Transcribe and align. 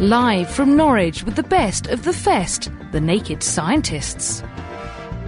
Live 0.00 0.50
from 0.50 0.76
Norwich 0.76 1.24
with 1.24 1.36
the 1.36 1.42
best 1.42 1.86
of 1.86 2.04
the 2.04 2.12
fest, 2.12 2.70
the 2.92 3.00
Naked 3.00 3.42
Scientists. 3.42 4.42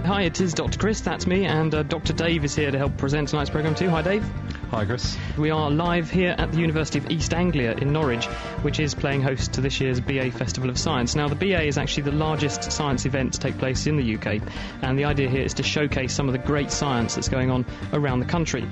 Hi, 0.09 0.23
it 0.23 0.41
is 0.41 0.55
Dr. 0.55 0.79
Chris, 0.79 1.01
that's 1.01 1.27
me, 1.27 1.45
and 1.45 1.71
uh, 1.75 1.83
Dr. 1.83 2.13
Dave 2.13 2.43
is 2.43 2.55
here 2.55 2.71
to 2.71 2.79
help 2.79 2.97
present 2.97 3.29
tonight's 3.29 3.51
programme 3.51 3.75
too. 3.75 3.91
Hi, 3.91 4.01
Dave. 4.01 4.23
Hi, 4.71 4.83
Chris. 4.83 5.15
We 5.37 5.51
are 5.51 5.69
live 5.69 6.09
here 6.09 6.33
at 6.35 6.51
the 6.51 6.57
University 6.57 6.97
of 6.97 7.11
East 7.11 7.31
Anglia 7.31 7.73
in 7.73 7.93
Norwich, 7.93 8.25
which 8.63 8.79
is 8.79 8.95
playing 8.95 9.21
host 9.21 9.53
to 9.53 9.61
this 9.61 9.79
year's 9.79 10.01
BA 10.01 10.31
Festival 10.31 10.71
of 10.71 10.79
Science. 10.79 11.15
Now, 11.15 11.27
the 11.27 11.35
BA 11.35 11.61
is 11.61 11.77
actually 11.77 12.01
the 12.09 12.13
largest 12.13 12.71
science 12.71 13.05
event 13.05 13.33
to 13.33 13.39
take 13.39 13.59
place 13.59 13.85
in 13.85 13.97
the 13.97 14.15
UK, 14.15 14.41
and 14.81 14.97
the 14.97 15.05
idea 15.05 15.29
here 15.29 15.43
is 15.43 15.53
to 15.53 15.63
showcase 15.63 16.11
some 16.11 16.27
of 16.27 16.33
the 16.33 16.39
great 16.39 16.71
science 16.71 17.13
that's 17.13 17.29
going 17.29 17.51
on 17.51 17.63
around 17.93 18.19
the 18.19 18.25
country. 18.25 18.67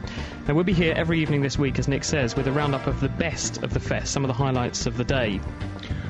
Now, 0.47 0.55
we'll 0.55 0.63
be 0.63 0.73
here 0.73 0.95
every 0.97 1.19
evening 1.19 1.43
this 1.43 1.59
week, 1.59 1.77
as 1.77 1.87
Nick 1.87 2.03
says, 2.03 2.35
with 2.35 2.47
a 2.47 2.51
roundup 2.51 2.87
of 2.87 2.99
the 2.99 3.09
best 3.09 3.61
of 3.61 3.75
the 3.75 3.79
fest, 3.79 4.11
some 4.11 4.23
of 4.23 4.27
the 4.27 4.33
highlights 4.33 4.87
of 4.87 4.97
the 4.97 5.05
day. 5.05 5.39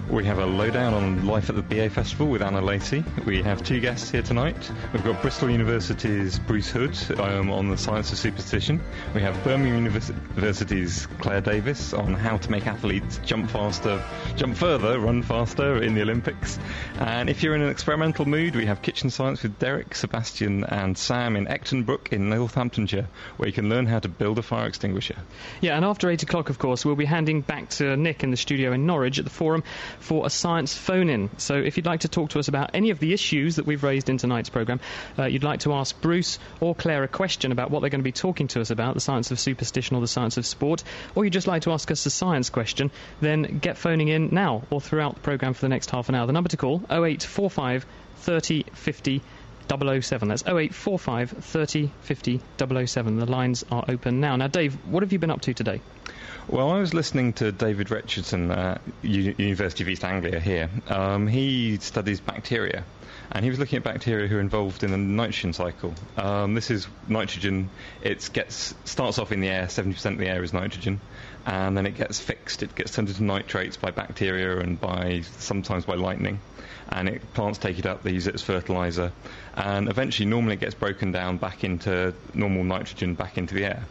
We 0.09 0.23
have 0.23 0.39
a 0.39 0.45
lowdown 0.45 0.93
on 0.93 1.27
life 1.27 1.49
at 1.49 1.57
the 1.57 1.61
BA 1.61 1.89
Festival 1.89 2.27
with 2.27 2.41
Anna 2.41 2.61
Lacey. 2.61 3.03
We 3.25 3.43
have 3.43 3.61
two 3.61 3.81
guests 3.81 4.09
here 4.09 4.21
tonight. 4.21 4.71
We've 4.93 5.03
got 5.03 5.21
Bristol 5.21 5.49
University's 5.49 6.39
Bruce 6.39 6.69
Hood 6.69 6.97
um, 7.19 7.51
on 7.51 7.69
the 7.69 7.77
science 7.77 8.13
of 8.13 8.17
superstition. 8.17 8.81
We 9.13 9.21
have 9.21 9.43
Birmingham 9.43 9.83
University's 9.83 11.07
Claire 11.19 11.41
Davis 11.41 11.93
on 11.93 12.13
how 12.13 12.37
to 12.37 12.49
make 12.49 12.65
athletes 12.67 13.19
jump 13.25 13.49
faster, 13.51 14.01
jump 14.37 14.55
further, 14.55 14.97
run 14.97 15.23
faster 15.23 15.83
in 15.83 15.93
the 15.93 16.03
Olympics. 16.03 16.57
And 16.99 17.29
if 17.29 17.43
you're 17.43 17.55
in 17.55 17.61
an 17.61 17.69
experimental 17.69 18.25
mood, 18.25 18.55
we 18.55 18.65
have 18.65 18.81
Kitchen 18.81 19.09
Science 19.09 19.43
with 19.43 19.59
Derek, 19.59 19.93
Sebastian, 19.93 20.63
and 20.63 20.97
Sam 20.97 21.35
in 21.35 21.47
Ecton 21.47 21.85
Brook 21.85 22.13
in 22.13 22.29
Northamptonshire, 22.29 23.09
where 23.35 23.47
you 23.47 23.53
can 23.53 23.67
learn 23.67 23.85
how 23.87 23.99
to 23.99 24.07
build 24.07 24.39
a 24.39 24.41
fire 24.41 24.67
extinguisher. 24.67 25.17
Yeah, 25.59 25.75
and 25.75 25.83
after 25.83 26.09
8 26.09 26.23
o'clock, 26.23 26.49
of 26.49 26.59
course, 26.59 26.85
we'll 26.85 26.95
be 26.95 27.03
handing 27.03 27.41
back 27.41 27.69
to 27.71 27.97
Nick 27.97 28.23
in 28.23 28.31
the 28.31 28.37
studio 28.37 28.71
in 28.71 28.85
Norwich 28.85 29.19
at 29.19 29.25
the 29.25 29.31
Forum 29.31 29.65
for 29.99 30.25
a 30.25 30.29
science 30.29 30.75
phone 30.75 31.09
in. 31.09 31.29
So 31.37 31.55
if 31.55 31.77
you'd 31.77 31.85
like 31.85 32.01
to 32.01 32.07
talk 32.07 32.31
to 32.31 32.39
us 32.39 32.47
about 32.47 32.71
any 32.73 32.89
of 32.89 32.99
the 32.99 33.13
issues 33.13 33.57
that 33.57 33.65
we've 33.65 33.83
raised 33.83 34.09
in 34.09 34.17
tonight's 34.17 34.49
programme, 34.49 34.79
uh, 35.17 35.25
you'd 35.25 35.43
like 35.43 35.61
to 35.61 35.73
ask 35.73 35.99
Bruce 36.01 36.39
or 36.59 36.75
Claire 36.75 37.03
a 37.03 37.07
question 37.07 37.51
about 37.51 37.71
what 37.71 37.81
they're 37.81 37.89
going 37.89 38.01
to 38.01 38.03
be 38.03 38.11
talking 38.11 38.47
to 38.49 38.61
us 38.61 38.69
about, 38.69 38.93
the 38.93 39.01
science 39.01 39.31
of 39.31 39.39
superstition 39.39 39.95
or 39.95 40.01
the 40.01 40.07
science 40.07 40.37
of 40.37 40.45
sport, 40.45 40.83
or 41.15 41.23
you'd 41.23 41.33
just 41.33 41.47
like 41.47 41.63
to 41.63 41.71
ask 41.71 41.89
us 41.91 42.05
a 42.05 42.09
science 42.09 42.49
question, 42.49 42.91
then 43.21 43.59
get 43.59 43.77
phoning 43.77 44.07
in 44.07 44.29
now 44.31 44.63
or 44.69 44.81
throughout 44.81 45.15
the 45.15 45.21
programme 45.21 45.53
for 45.53 45.61
the 45.61 45.69
next 45.69 45.89
half 45.91 46.09
an 46.09 46.15
hour. 46.15 46.27
The 46.27 46.33
number 46.33 46.49
to 46.49 46.57
call 46.57 46.81
0845 46.89 47.85
30 48.17 48.63
50 48.73 49.21
007. 49.69 50.27
That's 50.29 50.43
0845 50.43 51.29
30 51.31 51.91
50 52.01 52.41
007. 52.85 53.19
The 53.19 53.25
lines 53.25 53.65
are 53.71 53.83
open 53.87 54.19
now. 54.19 54.35
Now, 54.35 54.47
Dave, 54.47 54.73
what 54.85 55.03
have 55.03 55.11
you 55.11 55.19
been 55.19 55.31
up 55.31 55.41
to 55.41 55.53
today? 55.53 55.81
Well, 56.49 56.71
I 56.71 56.79
was 56.79 56.93
listening 56.93 57.33
to 57.33 57.51
David 57.51 57.91
Richardson 57.91 58.51
at 58.51 58.79
U- 59.01 59.35
University 59.37 59.83
of 59.83 59.89
East 59.89 60.05
Anglia 60.05 60.39
here. 60.39 60.69
Um, 60.87 61.27
he 61.27 61.75
studies 61.75 62.21
bacteria, 62.21 62.85
and 63.33 63.43
he 63.43 63.49
was 63.49 63.59
looking 63.59 63.75
at 63.75 63.83
bacteria 63.83 64.29
who 64.29 64.37
are 64.37 64.39
involved 64.39 64.81
in 64.85 64.91
the 64.91 64.97
nitrogen 64.97 65.51
cycle. 65.51 65.93
Um, 66.15 66.55
this 66.55 66.71
is 66.71 66.87
nitrogen. 67.05 67.69
It 68.01 68.29
gets 68.31 68.73
starts 68.85 69.19
off 69.19 69.33
in 69.33 69.41
the 69.41 69.49
air. 69.49 69.65
70% 69.65 70.13
of 70.13 70.19
the 70.19 70.27
air 70.27 70.41
is 70.41 70.53
nitrogen, 70.53 71.01
and 71.45 71.75
then 71.75 71.85
it 71.85 71.97
gets 71.97 72.21
fixed. 72.21 72.63
It 72.63 72.73
gets 72.75 72.95
turned 72.95 73.09
into 73.09 73.25
nitrates 73.25 73.75
by 73.75 73.91
bacteria 73.91 74.57
and 74.59 74.79
by 74.79 75.23
sometimes 75.39 75.83
by 75.83 75.95
lightning. 75.95 76.39
And 76.87 77.09
it, 77.09 77.33
plants 77.33 77.59
take 77.59 77.77
it 77.77 77.85
up. 77.85 78.03
They 78.03 78.11
use 78.11 78.25
it 78.25 78.35
as 78.35 78.41
fertilizer, 78.41 79.11
and 79.53 79.89
eventually, 79.89 80.29
normally, 80.29 80.53
it 80.53 80.61
gets 80.61 80.75
broken 80.75 81.11
down 81.11 81.39
back 81.39 81.65
into 81.65 82.13
normal 82.33 82.63
nitrogen, 82.63 83.15
back 83.15 83.37
into 83.37 83.53
the 83.53 83.65
air 83.65 83.85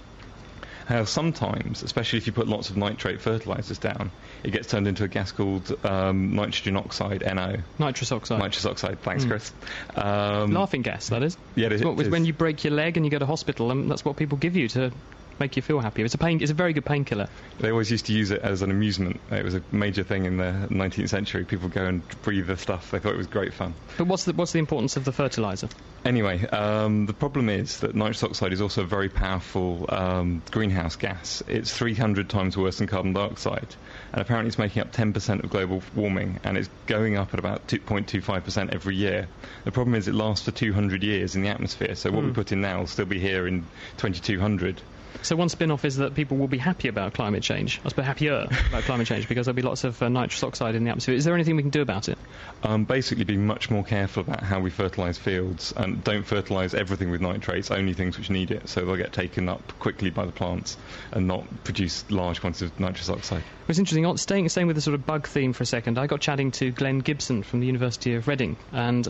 how 0.86 1.04
sometimes, 1.04 1.82
especially 1.82 2.18
if 2.18 2.26
you 2.26 2.32
put 2.32 2.46
lots 2.48 2.70
of 2.70 2.76
nitrate 2.76 3.20
fertilizers 3.20 3.78
down, 3.78 4.10
it 4.44 4.52
gets 4.52 4.68
turned 4.68 4.86
into 4.86 5.02
a 5.04 5.08
gas 5.08 5.32
called 5.32 5.74
um, 5.84 6.34
nitrogen 6.34 6.76
oxide, 6.76 7.22
NO. 7.26 7.56
Nitrous 7.78 8.12
oxide. 8.12 8.38
Nitrous 8.38 8.64
oxide, 8.66 9.00
thanks, 9.02 9.24
Mm. 9.24 9.28
Chris. 9.28 9.52
Um, 9.96 10.52
Laughing 10.52 10.82
gas, 10.82 11.08
that 11.08 11.22
is. 11.22 11.36
Yeah, 11.56 11.66
it 11.66 11.72
is. 11.72 11.82
It 11.82 11.98
is. 11.98 12.08
when 12.08 12.24
you 12.24 12.32
break 12.32 12.62
your 12.64 12.72
leg 12.72 12.96
and 12.96 13.04
you 13.04 13.10
go 13.10 13.18
to 13.18 13.26
hospital, 13.26 13.70
and 13.70 13.90
that's 13.90 14.04
what 14.04 14.16
people 14.16 14.38
give 14.38 14.56
you 14.56 14.68
to 14.68 14.92
make 15.38 15.56
you 15.56 15.62
feel 15.62 15.80
happier. 15.80 16.04
It's 16.04 16.14
a 16.14 16.18
pain. 16.18 16.40
It's 16.40 16.50
a 16.50 16.54
very 16.54 16.72
good 16.72 16.84
painkiller. 16.84 17.28
They 17.58 17.70
always 17.70 17.90
used 17.90 18.06
to 18.06 18.12
use 18.12 18.30
it 18.30 18.42
as 18.42 18.62
an 18.62 18.70
amusement. 18.70 19.20
It 19.30 19.44
was 19.44 19.54
a 19.54 19.62
major 19.72 20.02
thing 20.02 20.24
in 20.24 20.36
the 20.36 20.68
19th 20.70 21.08
century. 21.08 21.44
People 21.44 21.68
go 21.68 21.84
and 21.86 22.02
breathe 22.22 22.46
the 22.46 22.56
stuff. 22.56 22.90
They 22.90 22.98
thought 22.98 23.14
it 23.14 23.18
was 23.18 23.26
great 23.26 23.54
fun. 23.54 23.74
But 23.98 24.06
what's 24.06 24.24
the 24.24 24.32
what's 24.32 24.52
the 24.52 24.58
importance 24.58 24.96
of 24.96 25.04
the 25.04 25.12
fertilizer? 25.12 25.68
Anyway, 26.04 26.46
um, 26.46 27.06
the 27.06 27.12
problem 27.12 27.48
is 27.48 27.80
that 27.80 27.96
nitrous 27.96 28.22
oxide 28.22 28.52
is 28.52 28.60
also 28.60 28.82
a 28.82 28.86
very 28.86 29.08
powerful 29.08 29.86
um, 29.88 30.40
greenhouse 30.52 30.94
gas. 30.94 31.42
It's 31.48 31.76
300 31.76 32.30
times 32.30 32.56
worse 32.56 32.78
than 32.78 32.86
carbon 32.86 33.12
dioxide, 33.12 33.74
and 34.12 34.22
apparently 34.22 34.48
it's 34.48 34.58
making 34.58 34.82
up 34.82 34.92
10% 34.92 35.42
of 35.42 35.50
global 35.50 35.82
warming, 35.96 36.38
and 36.44 36.56
it's 36.56 36.70
going 36.86 37.16
up 37.16 37.32
at 37.32 37.40
about 37.40 37.66
2.25% 37.66 38.72
every 38.72 38.94
year. 38.94 39.26
The 39.64 39.72
problem 39.72 39.96
is 39.96 40.06
it 40.06 40.14
lasts 40.14 40.44
for 40.44 40.52
200 40.52 41.02
years 41.02 41.34
in 41.34 41.42
the 41.42 41.48
atmosphere, 41.48 41.96
so 41.96 42.12
what 42.12 42.24
we 42.24 42.30
put 42.30 42.52
in 42.52 42.60
now 42.60 42.78
will 42.78 42.86
still 42.86 43.06
be 43.06 43.18
here 43.18 43.48
in 43.48 43.66
2200. 43.96 44.80
So 45.22 45.36
one 45.36 45.48
spin-off 45.48 45.84
is 45.84 45.96
that 45.96 46.14
people 46.14 46.36
will 46.36 46.48
be 46.48 46.58
happy 46.58 46.88
about 46.88 47.14
climate 47.14 47.42
change. 47.42 47.80
I 47.84 47.88
suppose 47.88 48.04
happier 48.04 48.46
about 48.68 48.82
climate 48.84 49.06
change 49.06 49.28
because 49.28 49.46
there'll 49.46 49.56
be 49.56 49.62
lots 49.62 49.84
of 49.84 50.00
uh, 50.02 50.08
nitrous 50.08 50.42
oxide 50.42 50.74
in 50.74 50.84
the 50.84 50.90
atmosphere. 50.90 51.14
Is 51.14 51.24
there 51.24 51.34
anything 51.34 51.56
we 51.56 51.62
can 51.62 51.70
do 51.70 51.82
about 51.82 52.08
it? 52.08 52.18
Um, 52.62 52.84
basically, 52.84 53.24
be 53.24 53.36
much 53.36 53.70
more 53.70 53.84
careful 53.84 54.22
about 54.22 54.42
how 54.42 54.60
we 54.60 54.70
fertilise 54.70 55.18
fields 55.18 55.72
and 55.76 56.02
don't 56.04 56.24
fertilise 56.24 56.74
everything 56.74 57.10
with 57.10 57.20
nitrates, 57.20 57.70
only 57.70 57.92
things 57.92 58.18
which 58.18 58.30
need 58.30 58.50
it, 58.50 58.68
so 58.68 58.84
they'll 58.84 58.96
get 58.96 59.12
taken 59.12 59.48
up 59.48 59.78
quickly 59.78 60.10
by 60.10 60.24
the 60.24 60.32
plants 60.32 60.76
and 61.12 61.26
not 61.26 61.44
produce 61.64 62.04
large 62.10 62.40
quantities 62.40 62.70
of 62.70 62.80
nitrous 62.80 63.08
oxide. 63.08 63.40
It 63.40 63.68
was 63.68 63.78
interesting. 63.78 64.16
Staying, 64.16 64.48
staying 64.48 64.66
with 64.68 64.76
the 64.76 64.82
sort 64.82 64.94
of 64.94 65.04
bug 65.04 65.26
theme 65.26 65.52
for 65.52 65.64
a 65.64 65.66
second, 65.66 65.98
I 65.98 66.06
got 66.06 66.20
chatting 66.20 66.50
to 66.52 66.70
Glenn 66.70 67.00
Gibson 67.00 67.42
from 67.42 67.60
the 67.60 67.66
University 67.66 68.14
of 68.14 68.28
Reading, 68.28 68.56
and 68.72 69.08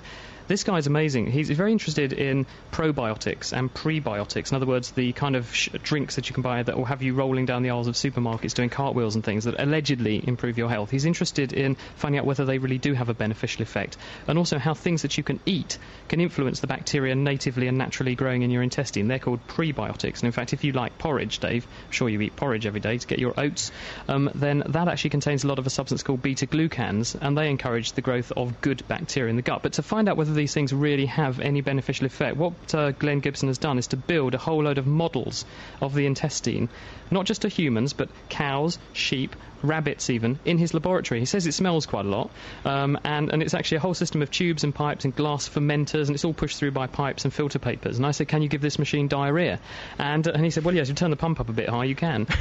this 0.48 0.64
guy's 0.64 0.86
amazing. 0.86 1.26
He's 1.26 1.50
very 1.50 1.72
interested 1.72 2.12
in 2.12 2.46
probiotics 2.72 3.52
and 3.52 3.72
prebiotics. 3.72 4.50
In 4.52 4.56
other 4.56 4.66
words, 4.66 4.90
the 4.92 5.12
kind 5.12 5.36
of 5.36 5.54
sh- 5.54 5.68
drinks 5.82 6.16
that 6.16 6.28
you 6.28 6.34
can 6.34 6.42
buy 6.42 6.62
that 6.62 6.76
will 6.76 6.84
have 6.84 7.02
you 7.02 7.14
rolling 7.14 7.46
down 7.46 7.62
the 7.62 7.70
aisles 7.70 7.88
of 7.88 7.94
supermarkets 7.94 8.54
doing 8.54 8.70
cartwheels 8.70 9.14
and 9.14 9.24
things 9.24 9.44
that 9.44 9.58
allegedly 9.58 10.22
improve 10.26 10.58
your 10.58 10.68
health. 10.68 10.90
He's 10.90 11.04
interested 11.04 11.52
in 11.52 11.76
finding 11.96 12.18
out 12.18 12.26
whether 12.26 12.44
they 12.44 12.58
really 12.58 12.78
do 12.78 12.94
have 12.94 13.08
a 13.08 13.14
beneficial 13.14 13.62
effect, 13.62 13.96
and 14.26 14.38
also 14.38 14.58
how 14.58 14.74
things 14.74 15.02
that 15.02 15.16
you 15.18 15.24
can 15.24 15.40
eat 15.46 15.78
can 16.08 16.20
influence 16.20 16.60
the 16.60 16.66
bacteria 16.66 17.14
natively 17.14 17.68
and 17.68 17.78
naturally 17.78 18.14
growing 18.14 18.42
in 18.42 18.50
your 18.50 18.62
intestine. 18.62 19.08
They're 19.08 19.18
called 19.18 19.46
prebiotics. 19.48 20.20
And 20.20 20.24
in 20.24 20.32
fact, 20.32 20.52
if 20.52 20.64
you 20.64 20.72
like 20.72 20.98
porridge, 20.98 21.38
Dave, 21.38 21.66
I'm 21.86 21.92
sure 21.92 22.08
you 22.08 22.20
eat 22.20 22.36
porridge 22.36 22.66
every 22.66 22.80
day 22.80 22.98
to 22.98 23.06
get 23.06 23.18
your 23.18 23.34
oats, 23.38 23.72
um, 24.08 24.30
then 24.34 24.62
that 24.66 24.88
actually 24.88 25.10
contains 25.10 25.44
a 25.44 25.48
lot 25.48 25.58
of 25.58 25.66
a 25.66 25.70
substance 25.70 26.02
called 26.02 26.22
beta 26.22 26.46
glucans, 26.46 27.16
and 27.20 27.36
they 27.36 27.50
encourage 27.50 27.92
the 27.92 28.02
growth 28.02 28.32
of 28.36 28.60
good 28.60 28.86
bacteria 28.86 29.30
in 29.30 29.36
the 29.36 29.42
gut. 29.42 29.62
But 29.62 29.74
to 29.74 29.82
find 29.82 30.08
out 30.08 30.16
whether 30.16 30.32
these 30.36 30.54
things 30.54 30.72
really 30.72 31.06
have 31.06 31.40
any 31.40 31.60
beneficial 31.60 32.06
effect, 32.06 32.36
what 32.36 32.74
uh, 32.74 32.92
Glenn 32.92 33.20
Gibson 33.20 33.48
has 33.48 33.58
done 33.58 33.78
is 33.78 33.88
to 33.88 33.96
build 33.96 34.34
a 34.34 34.38
whole 34.38 34.62
load 34.62 34.78
of 34.78 34.86
models 34.86 35.44
of 35.80 35.94
the 35.94 36.06
intestine, 36.06 36.68
not 37.10 37.26
just 37.26 37.42
to 37.42 37.48
humans, 37.48 37.92
but 37.92 38.08
cows, 38.28 38.78
sheep, 38.92 39.34
rabbits 39.62 40.10
even, 40.10 40.38
in 40.44 40.58
his 40.58 40.74
laboratory. 40.74 41.20
He 41.20 41.26
says 41.26 41.46
it 41.46 41.52
smells 41.52 41.86
quite 41.86 42.04
a 42.04 42.08
lot, 42.08 42.30
um, 42.64 42.98
and, 43.04 43.32
and 43.32 43.42
it's 43.42 43.54
actually 43.54 43.78
a 43.78 43.80
whole 43.80 43.94
system 43.94 44.22
of 44.22 44.30
tubes 44.30 44.64
and 44.64 44.74
pipes 44.74 45.04
and 45.04 45.14
glass 45.14 45.48
fermenters, 45.48 46.06
and 46.06 46.14
it's 46.14 46.24
all 46.24 46.34
pushed 46.34 46.58
through 46.58 46.72
by 46.72 46.86
pipes 46.86 47.24
and 47.24 47.32
filter 47.32 47.58
papers. 47.58 47.96
And 47.96 48.06
I 48.06 48.12
said, 48.12 48.28
can 48.28 48.42
you 48.42 48.48
give 48.48 48.60
this 48.60 48.78
machine 48.78 49.08
diarrhea? 49.08 49.58
And, 49.98 50.26
and 50.26 50.44
he 50.44 50.50
said, 50.50 50.64
well, 50.64 50.74
yes, 50.74 50.88
you 50.88 50.94
turn 50.94 51.10
the 51.10 51.16
pump 51.16 51.40
up 51.40 51.48
a 51.48 51.52
bit 51.52 51.68
high, 51.68 51.84
you 51.84 51.96
can. 51.96 52.26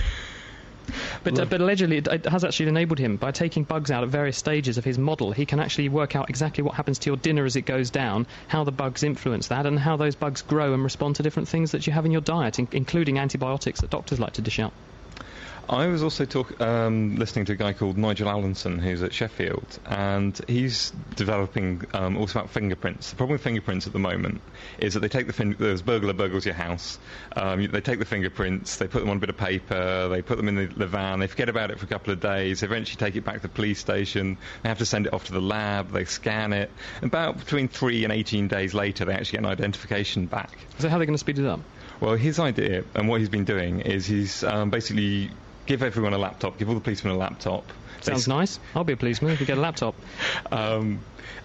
But, 1.23 1.39
uh, 1.39 1.45
but 1.45 1.61
allegedly, 1.61 1.97
it, 1.97 2.07
it 2.07 2.25
has 2.27 2.43
actually 2.43 2.67
enabled 2.67 2.99
him 2.99 3.17
by 3.17 3.31
taking 3.31 3.63
bugs 3.63 3.89
out 3.89 4.03
at 4.03 4.09
various 4.09 4.37
stages 4.37 4.77
of 4.77 4.85
his 4.85 4.99
model. 4.99 5.31
He 5.31 5.43
can 5.43 5.59
actually 5.59 5.89
work 5.89 6.15
out 6.15 6.29
exactly 6.29 6.63
what 6.63 6.75
happens 6.75 6.99
to 6.99 7.09
your 7.09 7.17
dinner 7.17 7.43
as 7.43 7.55
it 7.55 7.63
goes 7.63 7.89
down, 7.89 8.27
how 8.49 8.63
the 8.63 8.71
bugs 8.71 9.01
influence 9.01 9.47
that, 9.47 9.65
and 9.65 9.79
how 9.79 9.97
those 9.97 10.15
bugs 10.15 10.43
grow 10.43 10.75
and 10.75 10.83
respond 10.83 11.15
to 11.15 11.23
different 11.23 11.47
things 11.49 11.71
that 11.71 11.87
you 11.87 11.93
have 11.93 12.05
in 12.05 12.11
your 12.11 12.21
diet, 12.21 12.59
in- 12.59 12.67
including 12.71 13.17
antibiotics 13.17 13.81
that 13.81 13.89
doctors 13.89 14.19
like 14.19 14.33
to 14.33 14.41
dish 14.43 14.59
out. 14.59 14.73
I 15.67 15.87
was 15.87 16.03
also 16.03 16.25
talk, 16.25 16.61
um, 16.61 17.15
listening 17.15 17.45
to 17.45 17.53
a 17.53 17.55
guy 17.55 17.73
called 17.73 17.97
Nigel 17.97 18.29
Allinson, 18.29 18.77
who's 18.77 19.01
at 19.01 19.13
Sheffield, 19.13 19.79
and 19.87 20.39
he's 20.47 20.91
developing 21.15 21.81
um, 21.91 22.17
also 22.17 22.39
about 22.39 22.51
fingerprints. 22.51 23.09
The 23.09 23.15
problem 23.15 23.33
with 23.33 23.41
fingerprints 23.41 23.87
at 23.87 23.93
the 23.93 23.99
moment 23.99 24.41
is 24.77 24.93
that 24.93 24.99
they 24.99 25.07
take 25.07 25.25
the 25.25 25.33
fin- 25.33 25.55
there's 25.57 25.81
burglar 25.81 26.13
burgles 26.13 26.45
your 26.45 26.53
house. 26.53 26.99
Um, 27.35 27.65
they 27.65 27.81
take 27.81 27.97
the 27.97 28.05
fingerprints, 28.05 28.77
they 28.77 28.87
put 28.87 28.99
them 28.99 29.09
on 29.09 29.17
a 29.17 29.19
bit 29.19 29.29
of 29.29 29.37
paper, 29.37 30.07
they 30.07 30.21
put 30.21 30.37
them 30.37 30.47
in 30.49 30.55
the, 30.55 30.65
the, 30.67 30.85
van, 30.85 31.17
they 31.17 31.27
forget 31.27 31.49
about 31.49 31.71
it 31.71 31.79
for 31.79 31.85
a 31.85 31.89
couple 31.89 32.13
of 32.13 32.19
days. 32.19 32.59
They 32.59 32.67
eventually 32.67 32.97
take 32.97 33.15
it 33.15 33.25
back 33.25 33.37
to 33.37 33.41
the 33.41 33.49
police 33.49 33.79
station. 33.79 34.37
They 34.61 34.69
have 34.69 34.77
to 34.77 34.85
send 34.85 35.07
it 35.07 35.13
off 35.13 35.25
to 35.25 35.33
the 35.33 35.41
lab. 35.41 35.91
They 35.91 36.05
scan 36.05 36.53
it. 36.53 36.69
About 37.01 37.39
between 37.39 37.69
three 37.69 38.03
and 38.03 38.13
18 38.13 38.47
days 38.47 38.75
later, 38.75 39.05
they 39.05 39.13
actually 39.13 39.37
get 39.37 39.45
an 39.45 39.51
identification 39.51 40.27
back. 40.27 40.51
So 40.77 40.89
how 40.89 40.97
are 40.97 40.99
they 40.99 41.07
going 41.07 41.15
to 41.15 41.19
speed 41.19 41.39
it 41.39 41.45
up? 41.47 41.61
Well, 42.01 42.15
his 42.15 42.39
idea 42.39 42.83
and 42.93 43.07
what 43.07 43.21
he's 43.21 43.29
been 43.29 43.45
doing 43.45 43.79
is 43.79 44.05
he's 44.05 44.43
um, 44.43 44.69
basically 44.69 45.31
give 45.65 45.83
everyone 45.83 46.13
a 46.13 46.17
laptop, 46.17 46.57
give 46.57 46.69
all 46.69 46.75
the 46.75 46.81
policemen 46.81 47.13
a 47.13 47.17
laptop. 47.17 47.65
Sounds 48.01 48.27
nice. 48.27 48.59
I'll 48.75 48.83
be 48.83 48.93
a 48.93 48.97
policeman 48.97 49.31
if 49.31 49.39
you 49.39 49.47
get 49.47 49.57
a 49.57 49.61
laptop. 49.61 49.95
Um, 50.51 50.99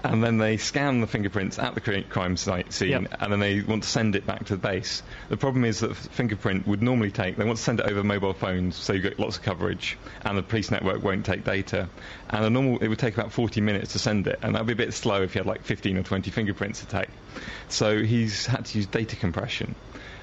and 0.05 0.22
then 0.22 0.37
they 0.37 0.58
scan 0.58 1.00
the 1.00 1.06
fingerprints 1.06 1.58
at 1.58 1.75
the 1.75 1.81
crime 1.81 2.37
site 2.37 2.72
scene, 2.72 2.90
Yep. 2.90 3.17
and 3.20 3.32
then 3.32 3.40
they 3.40 3.61
want 3.62 3.82
to 3.82 3.88
send 3.88 4.14
it 4.14 4.26
back 4.26 4.44
to 4.46 4.56
the 4.56 4.61
base. 4.61 5.02
The 5.31 5.37
problem 5.38 5.64
is 5.64 5.81
that 5.81 5.94
fingerprint 5.96 6.67
would 6.67 6.82
normally 6.82 7.11
take, 7.11 7.37
they 7.37 7.44
want 7.44 7.56
to 7.58 7.62
send 7.62 7.81
it 7.81 7.87
over 7.87 8.02
mobile 8.05 8.34
phones, 8.34 8.76
so 8.76 8.93
you 8.93 9.00
get 9.00 9.19
lots 9.19 9.37
of 9.38 9.43
coverage, 9.43 9.96
and 10.22 10.37
the 10.37 10.43
police 10.43 10.70
network 10.70 11.02
won't 11.02 11.25
take 11.25 11.44
data. 11.44 11.88
And 12.28 12.44
the 12.44 12.50
normal, 12.50 12.78
it 12.78 12.88
would 12.88 12.99
take 12.99 13.14
about 13.14 13.32
40 13.32 13.61
minutes 13.62 13.93
to 13.93 13.99
send 13.99 14.26
it, 14.26 14.38
and 14.43 14.55
that 14.55 14.61
would 14.61 14.76
be 14.76 14.82
a 14.82 14.87
bit 14.87 14.93
slow 14.94 15.22
if 15.22 15.34
you 15.34 15.38
had 15.40 15.46
like 15.46 15.64
15 15.64 15.96
or 15.96 16.02
20 16.02 16.31
fingerprints 16.31 16.81
to 16.81 16.87
take. 16.87 17.08
So 17.69 18.02
he's 18.02 18.46
had 18.46 18.67
to 18.67 18.78
use 18.78 18.87
data 18.87 19.17
compression. 19.17 19.75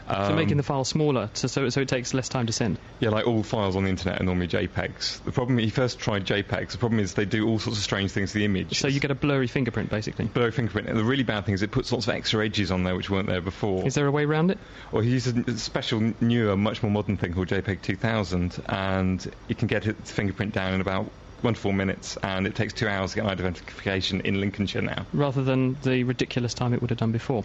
So 0.08 0.14
Um, 0.14 0.36
making 0.36 0.58
the 0.58 0.64
file 0.64 0.86
smaller, 0.86 1.30
so, 1.34 1.48
so 1.48 1.68
so 1.70 1.82
it 1.82 1.90
takes 1.90 2.14
less 2.14 2.30
time 2.30 2.48
to 2.48 2.54
send. 2.54 2.80
Yeah, 3.00 3.10
like 3.10 3.28
all 3.28 3.44
files 3.44 3.76
on 3.76 3.84
the 3.84 3.90
internet 3.90 4.22
are 4.22 4.24
normally 4.24 4.48
JPEGs. 4.48 5.24
The 5.26 5.32
problem, 5.32 5.58
he 5.58 5.70
first 5.70 6.00
tried 6.00 6.26
JPEGs. 6.26 6.72
The 6.72 6.78
problem 6.78 7.00
is 7.00 7.14
they 7.14 7.26
do 7.26 7.48
all 7.48 7.60
sorts 7.60 7.78
of 7.78 7.84
strange 7.84 8.12
things 8.12 8.32
to 8.32 8.40
the 8.40 8.46
image. 8.46 8.80
So 8.80 8.88
you 8.88 9.00
get 9.00 9.12
a 9.12 9.16
blurry 9.16 9.48
fingerprint, 9.48 9.90
basically. 9.90 10.26
blurry 10.26 10.52
fingerprint. 10.52 10.88
And 10.88 10.98
the 10.98 11.04
really 11.04 11.24
bad 11.24 11.46
thing 11.46 11.54
is 11.56 11.62
it 11.62 11.72
puts 11.72 11.92
lots 11.92 12.08
of 12.08 12.14
extra 12.14 12.46
edges 12.46 12.72
on 12.72 12.84
there 12.84 12.96
which 12.96 13.10
weren't 13.10 13.28
there 13.28 13.42
before. 13.42 13.86
Is 13.86 13.96
there 13.96 14.08
a 14.08 14.12
way 14.12 14.24
around 14.24 14.52
it? 14.52 14.60
Or 14.92 15.04
he 15.04 15.10
uses 15.12 15.36
a 15.36 15.58
special, 15.58 16.14
newer, 16.22 16.56
much 16.56 16.82
more 16.82 16.92
modern 16.92 17.18
thing 17.18 17.34
called 17.34 17.50
JPEG 17.50 17.82
2000, 17.82 18.64
and 18.68 19.30
you 19.48 19.56
can 19.56 19.68
get 19.68 19.86
its 19.88 20.12
fingerprint 20.12 20.54
down 20.54 20.74
in 20.74 20.82
about 20.82 21.12
four 21.58 21.74
minutes, 21.74 22.18
and 22.24 22.46
it 22.46 22.56
takes 22.56 22.74
two 22.74 22.88
hours 22.88 23.12
to 23.12 23.16
get 23.18 23.26
an 23.26 23.32
identification 23.32 24.22
in 24.22 24.40
Lincolnshire 24.40 24.82
now. 24.82 25.06
rather 25.14 25.44
than 25.44 25.78
the 25.84 26.04
ridiculous 26.04 26.54
time 26.54 26.74
it 26.74 26.82
would 26.82 26.90
have 26.90 27.00
done 27.00 27.12
before. 27.12 27.44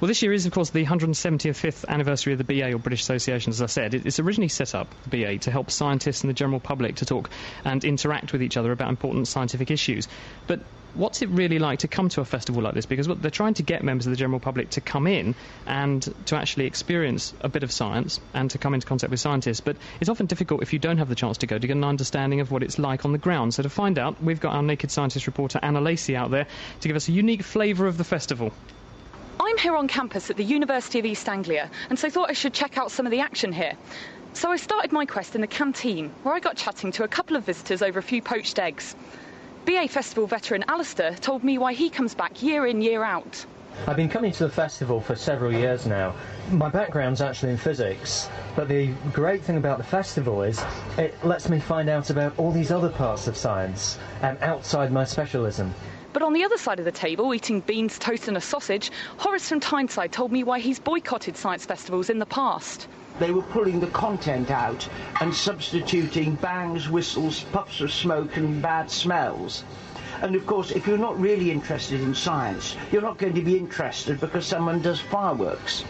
Well, 0.00 0.08
this 0.08 0.22
year 0.22 0.32
is, 0.32 0.46
of 0.46 0.52
course, 0.52 0.70
the 0.70 0.84
175th 0.84 1.84
anniversary 1.88 2.32
of 2.32 2.38
the 2.38 2.44
BA, 2.44 2.72
or 2.72 2.78
British 2.78 3.02
Association, 3.02 3.50
as 3.50 3.62
I 3.62 3.66
said. 3.66 3.94
It's 3.94 4.18
originally 4.20 4.48
set 4.48 4.74
up, 4.74 4.94
the 5.08 5.22
BA, 5.24 5.38
to 5.38 5.50
help 5.50 5.70
scientists 5.70 6.22
and 6.22 6.30
the 6.30 6.34
general 6.34 6.60
public 6.60 6.96
to 6.96 7.06
talk 7.06 7.30
and 7.64 7.84
interact 7.84 8.32
with 8.32 8.42
each 8.42 8.56
other 8.56 8.72
about 8.72 8.88
important 8.88 9.28
scientific 9.28 9.70
issues. 9.70 10.08
But 10.46 10.60
what's 10.94 11.22
it 11.22 11.28
really 11.28 11.58
like 11.58 11.80
to 11.80 11.88
come 11.88 12.08
to 12.10 12.20
a 12.20 12.24
festival 12.24 12.62
like 12.62 12.74
this? 12.74 12.86
Because 12.86 13.06
they're 13.06 13.30
trying 13.30 13.54
to 13.54 13.62
get 13.62 13.82
members 13.82 14.06
of 14.06 14.10
the 14.10 14.16
general 14.16 14.40
public 14.40 14.70
to 14.70 14.80
come 14.80 15.06
in 15.06 15.34
and 15.66 16.02
to 16.26 16.36
actually 16.36 16.66
experience 16.66 17.34
a 17.40 17.48
bit 17.48 17.62
of 17.62 17.72
science 17.72 18.20
and 18.32 18.50
to 18.50 18.58
come 18.58 18.74
into 18.74 18.86
contact 18.86 19.10
with 19.10 19.20
scientists. 19.20 19.60
But 19.60 19.76
it's 20.00 20.08
often 20.08 20.26
difficult 20.26 20.62
if 20.62 20.72
you 20.72 20.78
don't 20.78 20.98
have 20.98 21.08
the 21.08 21.14
chance 21.14 21.38
to 21.38 21.46
go 21.46 21.58
to 21.58 21.66
get 21.66 21.76
an 21.76 21.84
understanding 21.84 22.40
of 22.40 22.50
what 22.50 22.62
it's 22.62 22.78
like 22.78 23.04
on 23.04 23.12
the 23.12 23.18
ground. 23.18 23.54
So 23.54 23.62
to 23.62 23.68
find 23.68 23.98
out, 23.98 24.22
we've 24.22 24.40
got 24.40 24.54
our 24.54 24.62
Naked 24.62 24.90
Scientist 24.90 25.26
reporter 25.26 25.58
Anna 25.62 25.80
Lacey 25.80 26.16
out 26.16 26.30
there 26.30 26.46
to 26.80 26.88
give 26.88 26.96
us 26.96 27.08
a 27.08 27.12
unique 27.12 27.42
flavour 27.42 27.86
of 27.86 27.98
the 27.98 28.04
festival. 28.04 28.52
I'm 29.40 29.58
here 29.58 29.76
on 29.76 29.88
campus 29.88 30.30
at 30.30 30.36
the 30.36 30.44
University 30.44 30.98
of 31.00 31.04
East 31.04 31.28
Anglia, 31.28 31.70
and 31.90 31.98
so 31.98 32.06
I 32.06 32.10
thought 32.10 32.30
I 32.30 32.34
should 32.34 32.54
check 32.54 32.78
out 32.78 32.90
some 32.90 33.04
of 33.04 33.10
the 33.12 33.20
action 33.20 33.52
here. 33.52 33.74
So 34.32 34.50
I 34.50 34.56
started 34.56 34.90
my 34.90 35.06
quest 35.06 35.34
in 35.34 35.40
the 35.40 35.46
canteen, 35.46 36.12
where 36.22 36.34
I 36.34 36.40
got 36.40 36.56
chatting 36.56 36.92
to 36.92 37.04
a 37.04 37.08
couple 37.08 37.36
of 37.36 37.44
visitors 37.44 37.82
over 37.82 37.98
a 37.98 38.02
few 38.02 38.22
poached 38.22 38.58
eggs. 38.58 38.96
BA 39.64 39.88
Festival 39.88 40.26
veteran 40.26 40.62
Alistair 40.68 41.14
told 41.14 41.42
me 41.42 41.56
why 41.56 41.72
he 41.72 41.88
comes 41.88 42.14
back 42.14 42.42
year 42.42 42.66
in, 42.66 42.82
year 42.82 43.02
out. 43.02 43.46
I've 43.86 43.96
been 43.96 44.10
coming 44.10 44.30
to 44.32 44.44
the 44.44 44.52
festival 44.52 45.00
for 45.00 45.16
several 45.16 45.52
years 45.52 45.86
now. 45.86 46.14
My 46.50 46.68
background's 46.68 47.22
actually 47.22 47.52
in 47.52 47.56
physics, 47.56 48.28
but 48.56 48.68
the 48.68 48.88
great 49.14 49.42
thing 49.42 49.56
about 49.56 49.78
the 49.78 49.84
festival 49.84 50.42
is 50.42 50.62
it 50.98 51.14
lets 51.24 51.48
me 51.48 51.60
find 51.60 51.88
out 51.88 52.10
about 52.10 52.38
all 52.38 52.52
these 52.52 52.70
other 52.70 52.90
parts 52.90 53.26
of 53.26 53.38
science 53.38 53.98
um, 54.20 54.36
outside 54.42 54.92
my 54.92 55.04
specialism. 55.04 55.74
But 56.12 56.22
on 56.22 56.34
the 56.34 56.44
other 56.44 56.58
side 56.58 56.78
of 56.78 56.84
the 56.84 56.92
table, 56.92 57.34
eating 57.34 57.60
beans, 57.60 57.98
toast, 57.98 58.28
and 58.28 58.36
a 58.36 58.42
sausage, 58.42 58.92
Horace 59.16 59.48
from 59.48 59.60
Tyneside 59.60 60.12
told 60.12 60.30
me 60.30 60.44
why 60.44 60.60
he's 60.60 60.78
boycotted 60.78 61.38
science 61.38 61.64
festivals 61.64 62.10
in 62.10 62.18
the 62.18 62.26
past. 62.26 62.86
They 63.18 63.30
were 63.30 63.42
pulling 63.42 63.78
the 63.78 63.86
content 63.88 64.50
out 64.50 64.88
and 65.20 65.32
substituting 65.32 66.34
bangs, 66.34 66.88
whistles, 66.88 67.44
puffs 67.52 67.80
of 67.80 67.92
smoke, 67.92 68.36
and 68.36 68.60
bad 68.60 68.90
smells. 68.90 69.62
And 70.20 70.34
of 70.34 70.46
course, 70.46 70.72
if 70.72 70.86
you're 70.86 70.98
not 70.98 71.20
really 71.20 71.50
interested 71.50 72.00
in 72.00 72.14
science, 72.14 72.76
you're 72.90 73.02
not 73.02 73.18
going 73.18 73.34
to 73.34 73.42
be 73.42 73.56
interested 73.56 74.18
because 74.18 74.46
someone 74.46 74.80
does 74.80 75.00
fireworks. 75.00 75.82